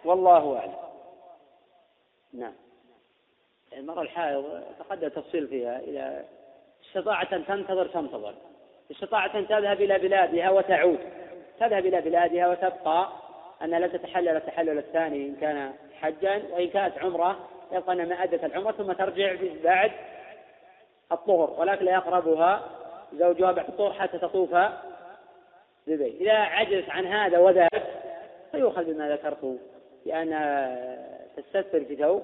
والله 0.05 0.59
أعلم. 0.59 0.75
نعم. 2.33 2.55
المرأة 3.73 4.03
الحائض 4.03 4.63
تقدم 4.79 5.07
التفصيل 5.07 5.49
فيها. 5.49 5.81
إذا 5.81 6.25
استطاعت 6.89 7.33
أن 7.33 7.47
تنتظر 7.47 7.87
تنتظر. 7.87 8.35
استطاعت 8.91 9.35
أن 9.35 9.49
تذهب 9.49 9.81
إلى 9.81 9.99
بلادها 9.99 10.51
وتعود. 10.51 10.99
تذهب 11.61 11.87
إلى 11.87 12.01
بلادها 12.01 12.49
وتبقى 12.49 13.09
أن 13.63 13.71
لا 13.71 13.87
تتحلل 13.87 14.37
التحلل 14.37 14.79
الثاني 14.79 15.27
إن 15.27 15.37
كان 15.41 15.73
حجا 16.01 16.43
وإن 16.53 16.69
كانت 16.69 16.99
عمرة 16.99 17.37
أن 17.75 18.09
ما 18.09 18.23
أدت 18.23 18.45
العمرة 18.45 18.73
ثم 18.73 18.93
ترجع 18.93 19.37
بعد 19.65 19.93
الطهر 21.13 21.61
ولكن 21.61 21.85
لا 21.85 21.93
يقربها 21.93 22.71
زوجها 23.13 23.53
بعد 23.53 23.69
الطهر 23.69 23.93
حتى 23.93 24.19
تطوف 24.19 24.57
ببيت 25.87 26.21
إذا 26.21 26.33
عجزت 26.33 26.91
عن 26.91 27.07
هذا 27.07 27.39
وذاك 27.39 27.83
فيؤخذ 28.53 28.85
بما 28.85 29.13
ذكرت 29.13 29.59
بأن 30.07 30.31
تستثر 31.37 31.85
في 31.85 31.97
ثوب 31.97 32.23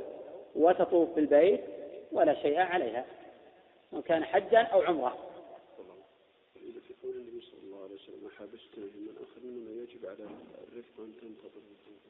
وتطوف 0.57 1.09
بالبيت 1.15 1.61
ولا 2.13 2.35
شيء 2.35 2.59
عليها 2.59 3.05
وكان 3.93 4.03
كان 4.03 4.25
حجا 4.25 4.59
أو 4.59 4.83
عمرة. 4.83 5.17
في 6.55 6.95
قول 7.03 7.17
النبي 7.17 7.41
صلى 7.41 7.61
الله 7.65 7.85
عليه 7.85 7.95
وسلم 7.95 8.31
حبست 8.39 8.79
من 8.79 9.15
آخر 9.17 9.41
منه 9.45 9.83
يجب 9.83 10.07
على 10.07 10.29
الرفق 10.73 10.99
أن 10.99 11.13
تنتظر. 11.21 11.61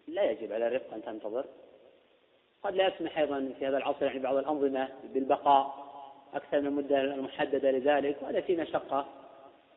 لا 0.09 0.31
يجب 0.31 0.53
على 0.53 0.67
الرفق 0.67 0.95
أن 0.95 1.03
تنتظر. 1.03 1.45
قد 2.63 2.75
لا 2.75 2.87
يسمح 2.87 3.19
أيضا 3.19 3.53
في 3.59 3.67
هذا 3.67 3.77
العصر 3.77 4.07
يعني 4.07 4.19
بعض 4.19 4.37
الأنظمة 4.37 4.89
بالبقاء 5.15 5.91
أكثر 6.35 6.61
من 6.61 6.67
المدة 6.67 7.01
المحددة 7.01 7.71
لذلك 7.71 8.17
وهذا 8.23 8.41
في 8.41 8.57
مشقة. 8.57 9.07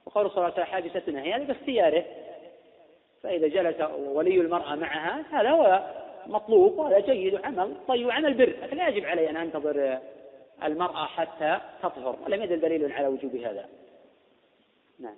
وقول 0.06 0.30
صلى 0.30 0.38
الله 0.38 0.44
عليه 0.44 0.54
وسلم 0.54 0.66
حادثتنا 0.66 1.22
هي 1.22 1.34
هذا 1.34 1.44
باختياره. 1.44 2.06
فإذا 3.24 3.48
جلس 3.48 3.90
ولي 3.92 4.42
المرأة 4.42 4.76
معها 4.76 5.26
هذا 5.32 5.50
هو 5.50 5.94
مطلوب 6.28 6.78
وهذا 6.78 7.00
جيد 7.00 7.34
وعمل 7.34 7.76
طيب 7.88 8.08
وعمل 8.08 8.34
بر 8.34 8.54
لكن 8.62 8.78
لا 8.78 8.88
يجب 8.88 9.06
علي 9.06 9.30
أن 9.30 9.38
أنتظر 9.38 10.00
المرأة 10.64 11.06
حتى 11.06 11.60
تطهر 11.84 12.18
ولم 12.26 12.42
يدل 12.42 12.60
دليل 12.60 12.92
على 12.92 13.08
وجوب 13.08 13.36
هذا. 13.36 13.66
نعم. 15.00 15.16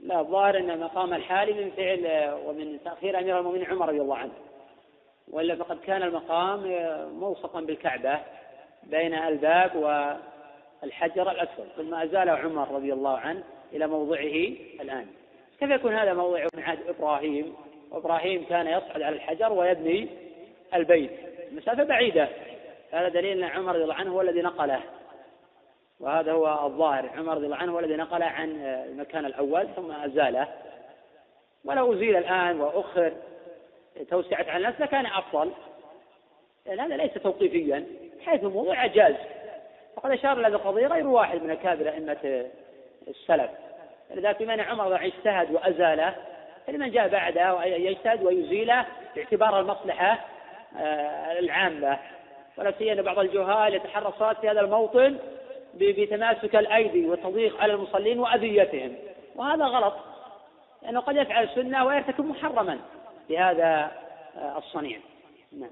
لا 0.00 0.20
الظاهر 0.20 0.58
أن 0.58 0.80
مقام 0.80 1.14
الحالي 1.14 1.52
من 1.52 1.70
فعل 1.70 2.34
ومن 2.46 2.78
تأخير 2.84 3.18
أمير 3.18 3.38
المؤمنين 3.38 3.66
عمر 3.66 3.88
رضي 3.88 4.00
الله 4.00 4.16
عنه. 4.16 4.32
وإلا 5.30 5.56
فقد 5.56 5.80
كان 5.80 6.02
المقام 6.02 6.60
موصفا 7.20 7.60
بالكعبة 7.60 8.20
بين 8.82 9.14
الباب 9.14 9.76
والحجر 10.82 11.30
الأسود 11.30 11.66
ثم 11.76 11.94
أزاله 11.94 12.32
عمر 12.32 12.70
رضي 12.70 12.92
الله 12.92 13.18
عنه 13.18 13.42
إلى 13.72 13.86
موضعه 13.86 14.52
الآن. 14.80 15.06
كيف 15.60 15.70
يكون 15.70 15.94
هذا 15.94 16.14
موضع 16.14 16.46
من 16.54 16.62
عهد 16.62 16.78
إبراهيم؟ 16.88 17.54
وإبراهيم 17.90 18.44
كان 18.44 18.66
يصعد 18.66 19.02
على 19.02 19.16
الحجر 19.16 19.52
ويبني 19.52 20.08
البيت. 20.74 21.10
مسافة 21.52 21.84
بعيدة. 21.84 22.28
هذا 22.92 23.08
دليل 23.08 23.44
أن 23.44 23.50
عمر 23.50 23.72
رضي 23.72 23.82
الله 23.82 23.94
عنه 23.94 24.12
هو 24.12 24.20
الذي 24.20 24.42
نقله. 24.42 24.80
وهذا 26.00 26.32
هو 26.32 26.66
الظاهر. 26.66 27.10
عمر 27.16 27.34
رضي 27.34 27.46
الله 27.46 27.56
عنه 27.56 27.72
هو 27.72 27.78
الذي 27.78 27.96
نقله 27.96 28.26
عن 28.26 28.50
المكان 28.64 29.24
الأول 29.24 29.68
ثم 29.76 29.90
أزاله. 29.90 30.48
ولو 31.64 31.92
أزيل 31.92 32.16
الآن 32.16 32.60
وأخر. 32.60 33.12
توسعت 34.10 34.48
على 34.48 34.56
الناس 34.56 34.80
لكان 34.80 35.06
أفضل. 35.06 35.50
لأن 36.66 36.80
هذا 36.80 36.96
ليس 36.96 37.12
توقيفيا 37.12 37.84
حيث 38.26 38.44
موضع 38.44 38.86
جاز. 38.86 39.14
وقد 39.96 40.10
أشار 40.10 40.40
إلى 40.40 40.46
القضية 40.46 40.86
غير 40.86 41.06
واحد 41.06 41.42
من 41.42 41.50
أكابر 41.50 41.88
أئمة 41.88 42.46
السلف. 43.08 43.50
لذلك 44.14 44.42
بما 44.42 44.54
أن 44.54 44.60
عمر 44.60 45.04
اجتهد 45.04 45.50
وأزاله 45.50 46.14
فلمن 46.66 46.90
جاء 46.90 47.08
بعده 47.08 47.64
يجتهد 47.64 48.22
ويزيله 48.22 48.86
باعتبار 49.16 49.60
المصلحة 49.60 50.18
آه، 50.78 51.38
العامة. 51.38 51.98
ولا 52.58 52.72
سيما 52.78 53.02
بعض 53.02 53.18
الجهال 53.18 53.74
يتحرى 53.74 54.34
في 54.40 54.50
هذا 54.50 54.60
الموطن 54.60 55.18
بتماسك 55.74 56.56
الأيدي 56.56 57.06
والتضييق 57.06 57.62
على 57.62 57.72
المصلين 57.72 58.18
وأذيتهم. 58.18 58.94
وهذا 59.36 59.64
غلط 59.64 59.94
لأنه 60.82 61.00
قد 61.00 61.16
يفعل 61.16 61.44
السنة 61.44 61.86
ويرتكب 61.86 62.24
محرما. 62.24 62.78
بهذا 63.28 63.92
آه، 64.36 64.58
الصنيع. 64.58 65.00
نعم. 65.52 65.70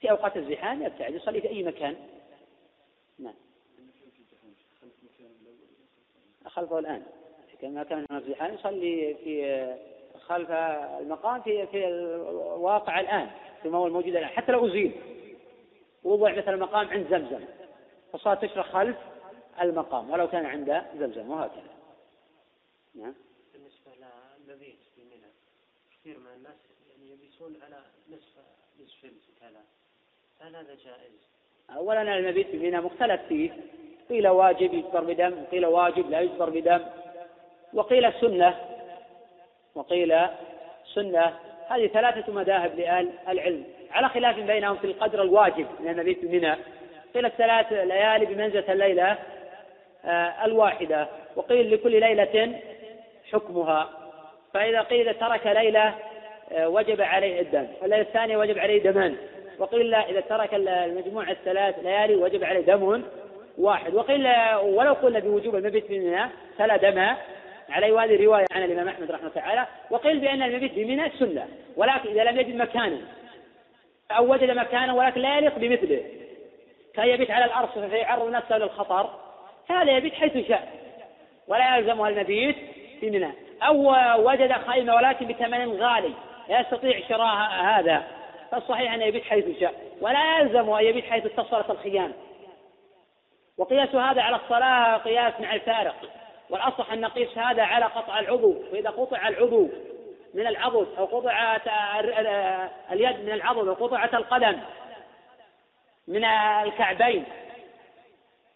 في 0.00 0.10
أوقات 0.10 0.36
الزحام 0.36 0.82
يبتعد 0.82 1.14
يصلي 1.14 1.40
في 1.40 1.48
أي 1.48 1.62
مكان. 1.62 1.96
نعم. 3.18 3.34
خلفه 6.46 6.78
الآن. 6.78 7.02
كما 7.60 7.84
كان 7.84 8.06
هناك 8.10 8.22
زحام 8.22 8.54
يصلي 8.54 9.14
في 9.14 9.76
خلف 10.20 10.50
المقام 10.50 11.42
في 11.42 11.66
في 11.66 11.88
الواقع 11.88 13.00
الآن 13.00 13.30
فيما 13.62 13.78
هو 13.78 13.86
الموجود 13.86 14.16
الآن 14.16 14.28
حتى 14.28 14.52
لو 14.52 14.66
أزيل. 14.66 14.92
وضع 16.04 16.32
مثل 16.32 16.54
المقام 16.54 16.88
عند 16.88 17.06
زمزم. 17.10 17.44
فالصلاة 18.12 18.34
تشرع 18.34 18.62
خلف 18.62 18.96
المقام 19.62 20.10
ولو 20.10 20.28
كان 20.28 20.46
عند 20.46 20.82
زمزم 20.98 21.30
وهكذا. 21.30 21.70
نعم. 22.94 23.14
للمبيت 24.50 24.78
في 24.94 25.02
منى. 25.02 25.32
كثير 26.00 26.18
من 26.18 26.26
الناس 26.36 26.56
يعني 26.90 27.10
يبيتون 27.10 27.56
على 27.66 27.76
نصف 28.10 28.36
نصف 28.80 29.00
كذا. 29.40 29.62
هل 30.40 30.56
هذا 30.56 30.74
جائز؟ 30.84 31.28
أولا 31.76 32.18
المبيت 32.18 32.46
في 32.46 32.58
منى 32.58 32.80
مختلف 32.80 33.20
فيه. 33.28 33.50
قيل 34.08 34.28
واجب 34.28 34.74
يجبر 34.74 35.04
بدم 35.04 35.42
وقيل 35.42 35.66
واجب 35.66 36.10
لا 36.10 36.20
يجبر 36.20 36.50
بدم. 36.50 36.80
وقيل 37.74 38.12
سنة. 38.20 38.60
وقيل 39.74 40.18
سنة. 40.94 41.38
هذه 41.68 41.86
ثلاثة 41.86 42.32
مذاهب 42.32 42.78
لأهل 42.78 43.10
العلم. 43.28 43.64
على 43.90 44.08
خلاف 44.08 44.36
بينهم 44.36 44.76
في 44.76 44.84
القدر 44.84 45.22
الواجب 45.22 45.66
من 45.80 45.88
المبيت 45.88 46.24
بمنى 46.24 46.54
قيل 47.14 47.26
الثلاث 47.26 47.72
ليالي 47.72 48.26
بمنزلة 48.26 48.72
الليلة 48.72 49.18
آه، 50.04 50.44
الواحدة. 50.44 51.08
وقيل 51.36 51.74
لكل 51.74 52.00
ليلة 52.00 52.60
حكمها. 53.32 53.99
فإذا 54.54 54.80
قيل 54.80 55.14
ترك 55.14 55.46
ليلة 55.46 55.94
آه، 56.52 56.68
وجب 56.68 57.00
عليه 57.00 57.40
الدم. 57.40 57.66
والليلة 57.82 58.02
الثانية 58.02 58.36
وجب 58.36 58.58
عليه 58.58 58.82
دمان. 58.82 59.16
وقيل 59.58 59.90
لا 59.90 60.10
إذا 60.10 60.20
ترك 60.20 60.54
المجموعة 60.54 61.30
الثلاث 61.30 61.78
ليالي 61.78 62.14
وجب 62.14 62.44
عليه 62.44 62.60
دم 62.60 63.02
واحد. 63.58 63.94
وقيل 63.94 64.28
ولو 64.62 64.92
قلنا 64.92 65.18
بوجوب 65.18 65.56
المبيت 65.56 65.88
بمنى 65.88 66.28
فلا 66.58 66.76
دم 66.76 67.16
عليه. 67.68 67.92
وهذه 67.92 68.24
رواية 68.24 68.46
عن 68.52 68.62
الإمام 68.62 68.88
أحمد 68.88 69.10
رحمه 69.10 69.28
الله 69.28 69.40
تعالى. 69.40 69.66
وقيل 69.90 70.18
بأن 70.18 70.42
المبيت 70.42 70.74
بمنى 70.74 71.10
سنة 71.18 71.48
ولكن 71.76 72.10
إذا 72.10 72.24
لم 72.24 72.40
يجد 72.40 72.54
مكانا 72.54 72.98
أو 74.10 74.32
وجد 74.32 74.50
مكانا 74.50 74.94
ولكن 74.94 75.20
لا 75.20 75.38
يليق 75.38 75.58
بمثله 75.58 76.04
كان 76.94 77.08
يبيت 77.08 77.30
على 77.30 77.44
الأرصفة 77.44 77.88
فيعرض 77.88 78.30
نفسه 78.30 78.58
للخطر 78.58 79.10
هذا 79.70 79.96
يبيت 79.96 80.14
حيث 80.14 80.48
شاء 80.48 80.68
ولا 81.48 81.76
يلزمها 81.76 82.08
المبيت. 82.08 82.56
في 83.00 83.10
منى 83.10 83.32
أو 83.62 83.94
وجد 84.28 84.52
خيمة 84.52 84.94
ولكن 84.94 85.26
بثمن 85.26 85.82
غالي. 85.82 86.12
لا 86.48 86.60
يستطيع 86.60 87.00
شراء 87.08 87.50
هذا. 87.62 88.04
فالصحيح 88.50 88.92
أن 88.92 89.02
يبيت 89.02 89.24
حيث 89.24 89.60
شاء. 89.60 89.74
ولا 90.00 90.38
يلزم 90.38 90.70
أن 90.70 90.84
يبيت 90.84 91.04
حيث 91.04 91.26
اتصلت 91.26 91.70
الخيام. 91.70 92.12
وقياس 93.58 93.94
هذا 93.94 94.22
على 94.22 94.36
الصلاة 94.36 94.96
قياس 94.96 95.40
مع 95.40 95.54
الفارق. 95.54 95.96
والأصح 96.50 96.92
أن 96.92 97.00
نقيس 97.00 97.38
هذا 97.38 97.62
على 97.62 97.84
قطع 97.84 98.18
العضو. 98.18 98.54
فإذا 98.72 98.90
قطع 98.90 99.28
العضو 99.28 99.68
من 100.34 100.46
العضد 100.46 100.86
أو 100.98 101.04
قطعت 101.04 101.62
اليد 102.92 103.24
من 103.24 103.32
العضد 103.32 103.68
أو 103.68 103.74
قطعت 103.74 104.14
القدم 104.14 104.60
من 106.08 106.24
الكعبين 106.24 107.24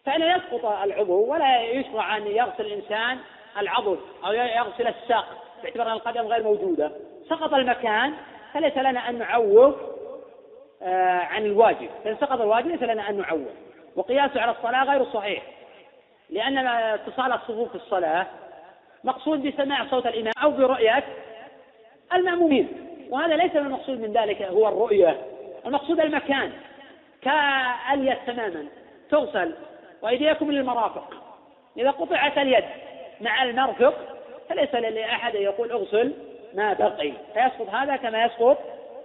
فإنه 0.05 0.25
يسقط 0.25 0.65
العضو 0.65 1.25
ولا 1.25 1.61
يشرع 1.61 2.17
أن 2.17 2.27
يغسل 2.27 2.65
الإنسان 2.65 3.19
العضد 3.57 3.99
أو 4.25 4.33
يغسل 4.33 4.87
الساق 4.87 5.25
باعتبار 5.63 5.87
أن 5.87 5.91
القدم 5.91 6.27
غير 6.27 6.43
موجودة. 6.43 6.91
سقط 7.29 7.53
المكان 7.53 8.13
فليس 8.53 8.77
لنا 8.77 9.09
أن 9.09 9.17
نعوض 9.17 9.95
آه، 10.81 11.19
عن 11.19 11.45
الواجب. 11.45 11.89
فإن 12.03 12.17
سقط 12.17 12.41
الواجب 12.41 12.67
ليس 12.67 12.83
لنا 12.83 13.09
أن 13.09 13.17
نعوض. 13.17 13.55
وقياسه 13.95 14.41
على 14.41 14.51
الصلاة 14.51 14.83
غير 14.83 15.05
صحيح. 15.05 15.43
لأن 16.29 16.57
اتصال 16.67 17.33
الصفوف 17.33 17.69
في 17.69 17.75
الصلاة 17.75 18.27
مقصود 19.03 19.47
بسماع 19.47 19.85
صوت 19.89 20.07
الإمام 20.07 20.33
أو 20.43 20.51
برؤية 20.51 21.03
المأمومين. 22.13 22.67
وهذا 23.09 23.35
ليس 23.35 23.55
المقصود 23.55 23.99
من 23.99 24.13
ذلك 24.13 24.41
هو 24.41 24.67
الرؤية. 24.67 25.21
المقصود 25.65 25.99
المكان. 25.99 26.51
كاليد 27.21 28.17
تماما. 28.27 28.65
تغسل 29.09 29.53
وأيديكم 30.01 30.51
للمرافق. 30.51 31.13
إذا 31.77 31.91
قطعت 31.91 32.37
اليد 32.37 32.65
مع 33.21 33.43
المرفق 33.43 33.93
فليس 34.49 34.75
لأحد 34.75 35.35
يقول 35.35 35.71
أغسل 35.71 36.13
ما 36.53 36.73
بقي. 36.73 37.11
فيسقط 37.33 37.69
هذا 37.69 37.95
كما 37.95 38.25
يسقط 38.25 38.57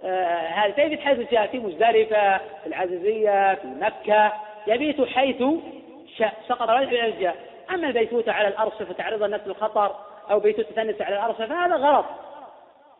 آه 0.05 0.47
هذا 0.47 0.71
تجد 0.71 0.99
حيث 0.99 1.31
جاء 1.31 1.47
في 1.47 1.59
مزدلفة 1.59 2.37
في 2.37 2.67
العزيزية 2.67 3.53
في 3.55 3.67
مكة. 3.67 4.33
يبيت 4.67 5.01
حيث 5.07 5.43
سقط 6.47 6.69
الجاء. 6.69 7.35
أما 7.73 7.87
البيتوتة 7.87 8.31
على 8.31 8.47
الأرصفة 8.47 8.93
تعرض 8.93 9.23
الناس 9.23 9.41
للخطر 9.45 9.95
أو 10.31 10.39
بيتوتة 10.39 10.75
تنس 10.75 11.01
على 11.01 11.15
الأرصفة 11.15 11.45
فهذا 11.45 11.75
غلط. 11.75 12.05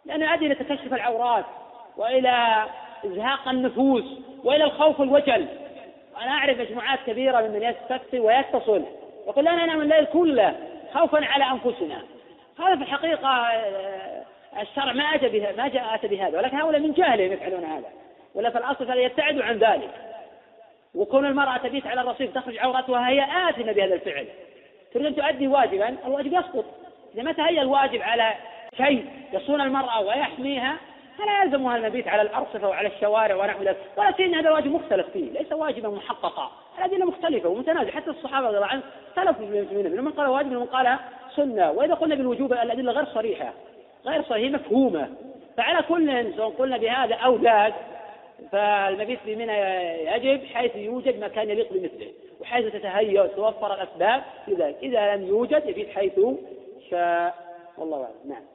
لأنه 0.05 0.31
يؤدي 0.31 0.45
إلى 0.45 0.55
تكشف 0.55 0.93
العورات 0.93 1.45
وإلى 1.97 2.65
إزهاق 3.05 3.47
النفوس 3.47 4.03
وإلى 4.43 4.63
الخوف 4.63 4.99
والوجل 4.99 5.47
أنا 6.21 6.31
أعرف 6.31 6.59
مجموعات 6.59 6.99
كبيرة 7.07 7.41
ممن 7.41 7.61
يستفتي 7.63 8.19
ويتصل 8.19 8.85
يقول 9.27 9.45
لا 9.45 9.51
ننام 9.51 9.81
الليل 9.81 10.05
كله. 10.05 10.55
خوفا 10.93 11.25
على 11.25 11.43
أنفسنا. 11.43 12.01
هذا 12.59 12.75
في 12.75 12.81
الحقيقة 12.81 13.29
آه، 13.29 14.23
الشرع 14.61 14.93
ما 14.93 15.03
أتى 15.03 15.29
بها 15.29 15.51
ما 15.51 15.67
جاء 15.67 15.95
أتى 15.95 16.07
بهذا. 16.07 16.37
ولكن 16.37 16.57
هؤلاء 16.57 16.81
من 16.81 16.93
جهلهم 16.93 17.31
يفعلون 17.31 17.63
هذا. 17.63 17.89
ولا 18.35 18.49
في 18.49 18.57
الأصل 18.57 18.87
فليبتعدوا 18.87 19.43
عن 19.43 19.57
ذلك. 19.57 19.89
وكون 20.95 21.25
المرأة 21.25 21.57
تبيت 21.57 21.87
على 21.87 22.01
الرصيف 22.01 22.33
تخرج 22.35 22.57
عورتها 22.57 23.09
هي 23.09 23.49
آثمة 23.49 23.71
بهذا 23.71 23.95
الفعل. 23.95 24.27
تريد 24.93 25.05
أن 25.05 25.15
تؤدي 25.15 25.47
واجبا 25.47 25.97
الواجب 26.05 26.33
يسقط. 26.33 26.65
إذا 27.13 27.23
ما 27.23 27.31
تهيأ 27.31 27.61
الواجب 27.61 28.01
على 28.01 28.33
شيء 28.77 29.05
يصون 29.33 29.61
المرأة 29.61 30.01
ويحميها 30.01 30.77
فلا 31.21 31.43
يلزمها 31.43 31.77
المبيت 31.77 32.07
على 32.07 32.21
الأرصفة 32.21 32.67
وعلى 32.67 32.87
الشوارع 32.87 33.35
ونحو 33.35 33.63
ذلك 33.63 33.77
ولا 33.97 34.11
شيء 34.17 34.39
هذا 34.39 34.51
واجب 34.51 34.71
مختلف 34.71 35.09
فيه 35.09 35.31
ليس 35.31 35.51
واجبا 35.51 35.89
محققا. 35.89 36.51
الأدلة 36.77 37.05
مختلفة 37.05 37.49
ومتنازعة 37.49 37.91
حتى 37.91 38.09
الصحابة 38.09 38.47
رضي 38.47 38.55
الله 38.55 38.67
عنهم 38.67 38.83
اختلفوا 39.07 39.45
منهم 39.45 40.05
من 40.05 40.11
قال 40.11 40.29
واجب 40.29 40.55
ومن 40.55 40.65
قال 40.65 40.97
سنة. 41.35 41.71
وإذا 41.71 41.93
قلنا 41.93 42.15
بالوجوب 42.15 42.53
الأدلة 42.53 42.91
غير 42.91 43.05
صريحة 43.05 43.53
غير 44.05 44.23
صريحة 44.23 44.53
مفهومة. 44.53 45.09
فعلى 45.57 45.83
كل 45.83 46.33
سواء 46.37 46.49
قلنا 46.49 46.77
بهذا 46.77 47.15
أو 47.15 47.35
ذاك 47.35 47.73
فالمبيت 48.51 49.19
في 49.19 49.31
يجب 50.15 50.45
حيث 50.45 50.75
يوجد 50.75 51.23
مكان 51.23 51.49
يليق 51.49 51.73
بمثله 51.73 52.11
وحيث 52.41 52.73
تتهيأ 52.73 53.21
وتوفر 53.21 53.73
الأسباب 53.73 54.23
في 54.45 54.53
ذلك. 54.53 54.77
إذا 54.83 55.15
لم 55.15 55.27
يوجد 55.27 55.63
يبيت 55.65 55.89
حيث 55.89 56.19
شاء. 56.89 57.35
والله 57.77 57.97
أعلم. 57.97 58.15
نعم. 58.25 58.50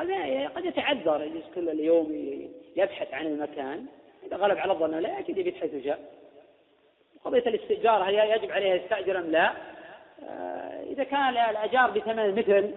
قد 0.00 0.10
قد 0.56 0.64
يتعذر 0.64 1.22
يجلس 1.22 1.44
كل 1.54 1.68
اليوم 1.68 2.12
يبحث 2.76 3.14
عن 3.14 3.26
المكان. 3.26 3.86
إذا 4.26 4.36
غلب 4.36 4.58
على 4.58 4.72
الظن 4.72 4.98
لا 4.98 5.18
أكيد 5.18 5.38
يبيت 5.38 5.56
حيث 5.56 5.74
جاء 5.74 5.98
قضية 7.24 7.38
الاستئجار 7.38 8.02
هل 8.02 8.14
يجب 8.14 8.50
عليه 8.50 8.74
يستأجر 8.74 9.18
أم 9.18 9.30
لا؟ 9.30 9.52
آه، 10.28 10.82
إذا 10.90 11.04
كان 11.04 11.28
الأجار 11.28 11.90
بثمن 11.90 12.18
المثل 12.18 12.70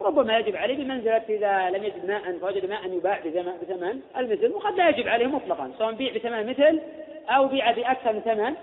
ربما 0.00 0.38
يجب 0.38 0.56
عليه 0.56 0.76
بمنزلة 0.76 1.22
إذا 1.28 1.70
لم 1.70 1.84
يجد 1.84 2.06
ماء 2.06 2.38
فوجد 2.38 2.66
ماء 2.66 2.92
يباع 2.92 3.20
بثمن 3.62 4.00
المثل 4.16 4.52
وقد 4.52 4.74
لا 4.74 4.88
يجب 4.88 5.08
عليه 5.08 5.26
مطلقا. 5.26 5.72
سواء 5.78 5.92
بيع 5.92 6.14
بثمن 6.14 6.38
المثل 6.38 6.80
أو 7.28 7.48
بيع 7.48 7.72
بأكثر 7.72 8.12
من 8.12 8.20
ثمن 8.20 8.54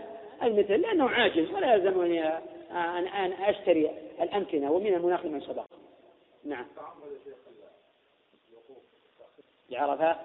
المثل 0.43 0.81
لأنه 0.81 1.09
عاجز 1.09 1.51
ولا 1.51 1.73
يلزمني 1.73 2.27
أن 2.71 3.07
أن 3.07 3.33
أشتري 3.33 3.91
الأمكنة 4.21 4.71
ومن 4.71 4.93
المناخ 4.93 5.25
من 5.25 5.41
سبق 5.41 5.65
نعم. 6.45 6.65
بعرفات. 9.71 10.17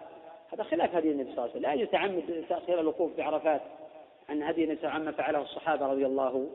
هذا 0.52 0.62
خلاف 0.62 0.94
هدي 0.94 1.10
النبي 1.10 1.24
صلى 1.24 1.32
الله 1.32 1.43
عليه 1.43 1.52
وسلم. 1.52 1.62
لا 1.62 1.73
يتعمد 1.73 2.44
تأخير 2.48 2.81
الوقوف 2.81 3.16
بعرفات 3.16 3.60
عن 4.28 4.43
هدي 4.43 4.64
النبي 4.64 4.86
عما 4.86 5.12
فعله 5.12 5.43
الصحابة 5.43 5.86
رضي 5.86 6.06
الله 6.06 6.47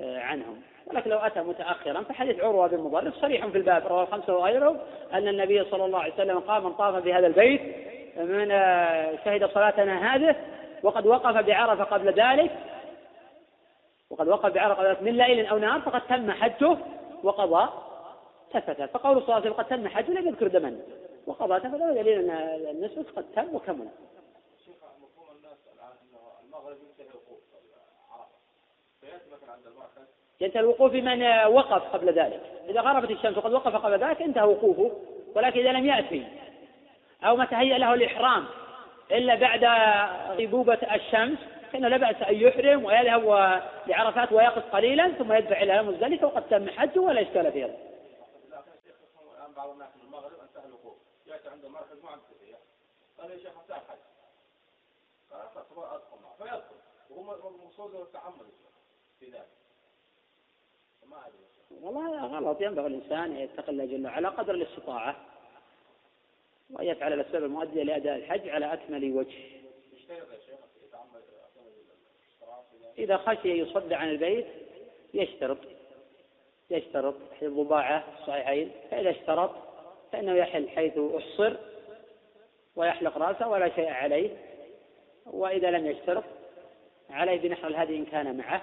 آه، 0.00 0.18
عنهم. 0.18 0.62
ولكن 0.86 1.10
لو 1.10 1.18
أتى 1.18 1.40
متأخرا 1.40 2.02
فحديث 2.02 2.40
عروة 2.40 2.66
بن 2.66 2.78
مضرب 2.78 3.12
صريح 3.12 3.46
في 3.46 3.58
الباب 3.58 3.86
رواه 3.86 4.02
الخمسة 4.02 4.36
وغيره 4.36 4.80
أن 5.12 5.28
النبي 5.28 5.64
صلى 5.64 5.84
الله 5.84 5.98
عليه 5.98 6.14
وسلم 6.14 6.38
قام 6.38 6.64
من 6.64 6.72
طاف 6.72 7.04
بهذا 7.04 7.26
البيت 7.26 7.60
من 8.16 8.50
آه، 8.50 9.18
شهد 9.24 9.44
صلاتنا 9.44 10.14
هذه 10.14 10.36
وقد 10.82 11.06
وقف 11.06 11.36
بعرفة 11.46 11.84
قبل 11.84 12.12
ذلك. 12.12 12.50
وقد 14.10 14.28
وقف 14.28 14.52
بعرفة 14.52 14.74
قبل 14.74 14.88
ذلك 14.88 15.02
من 15.02 15.12
ليل 15.16 15.46
أو 15.46 15.58
نهار 15.58 15.80
فقد 15.80 16.00
تم 16.00 16.30
حجه 16.30 16.76
وقضى 17.22 17.70
تفتت 18.52 18.90
فقول 18.90 19.16
صلى 19.16 19.22
الله 19.22 19.34
عليه 19.34 19.50
وسلم 19.50 19.52
قد 19.52 19.64
تم 19.64 19.88
حجه 19.88 20.10
لم 20.10 20.28
يذكر 20.28 20.46
دما. 20.46 20.76
وقضى 21.26 21.60
تفتت 21.60 21.82
دليل 21.82 22.30
أن 22.30 22.30
النسك 22.70 23.10
قد 23.16 23.32
تم 23.32 23.54
وكمل. 23.54 23.88
ينتهي 30.40 30.60
الوقوف 30.60 30.92
بمن 30.92 31.22
وقف 31.46 31.82
قبل 31.82 32.12
ذلك. 32.12 32.40
إذا 32.68 32.80
غربت 32.80 33.10
الشمس 33.10 33.38
وقد 33.38 33.52
وقف 33.52 33.76
قبل 33.76 34.04
ذلك 34.04 34.22
انتهى 34.22 34.44
وقوفه. 34.44 34.90
ولكن 35.34 35.60
إذا 35.60 35.72
لم 35.72 35.86
يأتي 35.86 36.26
أو 37.24 37.36
ما 37.36 37.44
تهيأ 37.44 37.78
له 37.78 37.94
الإحرام 37.94 38.46
إلا 39.10 39.34
بعد 39.34 39.64
غيبوبة 40.36 40.78
الشمس 40.94 41.38
فإنه 41.72 41.88
لا 41.88 41.96
بأس 41.96 42.22
أن 42.22 42.34
يحرم 42.34 42.84
ويذهب 42.84 43.24
لعرفات 43.86 44.32
ويقف 44.32 44.62
قليلا 44.72 45.08
ثم 45.08 45.32
يدفع 45.32 45.62
إلى 45.62 45.82
مزدلفة 45.82 46.26
وقد 46.26 46.48
تم 46.48 46.68
حجه 46.68 47.00
ولا 47.00 47.22
إشكال 47.22 47.52
في 47.52 47.64
هذا. 47.64 47.76
بعض 49.56 49.70
الناس 49.70 49.88
من 49.96 50.02
المغرب 50.02 50.40
انتهى 50.48 50.68
الوقوف 50.68 50.96
يأتي 51.26 51.48
عنده 51.48 51.68
مركز 51.68 52.04
ما 52.04 52.10
عنده 52.10 52.24
قال 53.20 53.30
يا 53.30 53.36
شيخ 53.36 53.58
انتهى 53.62 53.76
الحج 53.76 53.98
قال 55.30 55.40
أدخل 55.94 56.16
معه. 56.22 56.36
فيدخل. 56.38 56.76
وهو 57.10 57.50
مقصود 57.50 57.94
التحمل 57.94 58.46
في 59.20 59.26
ذلك. 59.26 59.48
والله 61.70 62.26
غلط. 62.26 62.60
ينبغي 62.60 62.86
الإنسان 62.86 63.18
أن 63.18 63.36
يتقي 63.36 63.72
الله 63.72 63.84
جل 63.84 64.06
وعلا 64.06 64.28
قدر 64.28 64.54
الاستطاعة. 64.54 65.16
ويفعل 66.70 67.12
الأسباب 67.12 67.44
المؤدية 67.44 67.82
لأداء 67.82 68.16
الحج 68.16 68.48
على 68.48 68.72
أكمل 68.72 69.12
وجه. 69.12 69.60
إذا 72.98 73.16
خشي 73.16 73.48
يصد 73.48 73.92
عن 73.92 74.10
البيت 74.10 74.46
يشترط. 75.14 75.58
يشترط 76.70 77.14
حيث 77.32 77.42
الضباعة 77.42 78.04
الصحيحين. 78.18 78.72
فإذا 78.90 79.10
اشترط 79.10 79.50
فإنه 80.12 80.34
يحل 80.34 80.68
حيث 80.68 80.98
أحصر 80.98 81.69
ويحلق 82.76 83.18
رأسه 83.18 83.48
ولا 83.48 83.68
شيء 83.68 83.88
عليه 83.88 84.30
وإذا 85.26 85.70
لم 85.70 85.86
يشترط 85.86 86.24
عليه 87.10 87.40
بنحر 87.40 87.68
الهدي 87.68 87.96
إن 87.96 88.04
كان 88.04 88.36
معه 88.36 88.62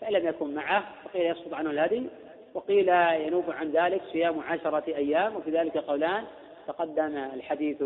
فإن 0.00 0.12
لم 0.12 0.28
يكن 0.28 0.54
معه 0.54 0.84
فقيل 1.04 1.26
يسقط 1.26 1.54
عنه 1.54 1.70
الهدي 1.70 2.06
وقيل 2.54 2.88
ينوب 3.26 3.50
عن 3.50 3.70
ذلك 3.70 4.02
صيام 4.12 4.40
عشرة 4.40 4.84
أيام 4.86 5.36
وفي 5.36 5.50
ذلك 5.50 5.76
قولان 5.76 6.24
تقدم 6.66 7.16
الحديث 7.16 7.84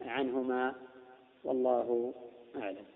عنهما. 0.00 0.74
والله 1.44 2.14
أعلم. 2.62 2.93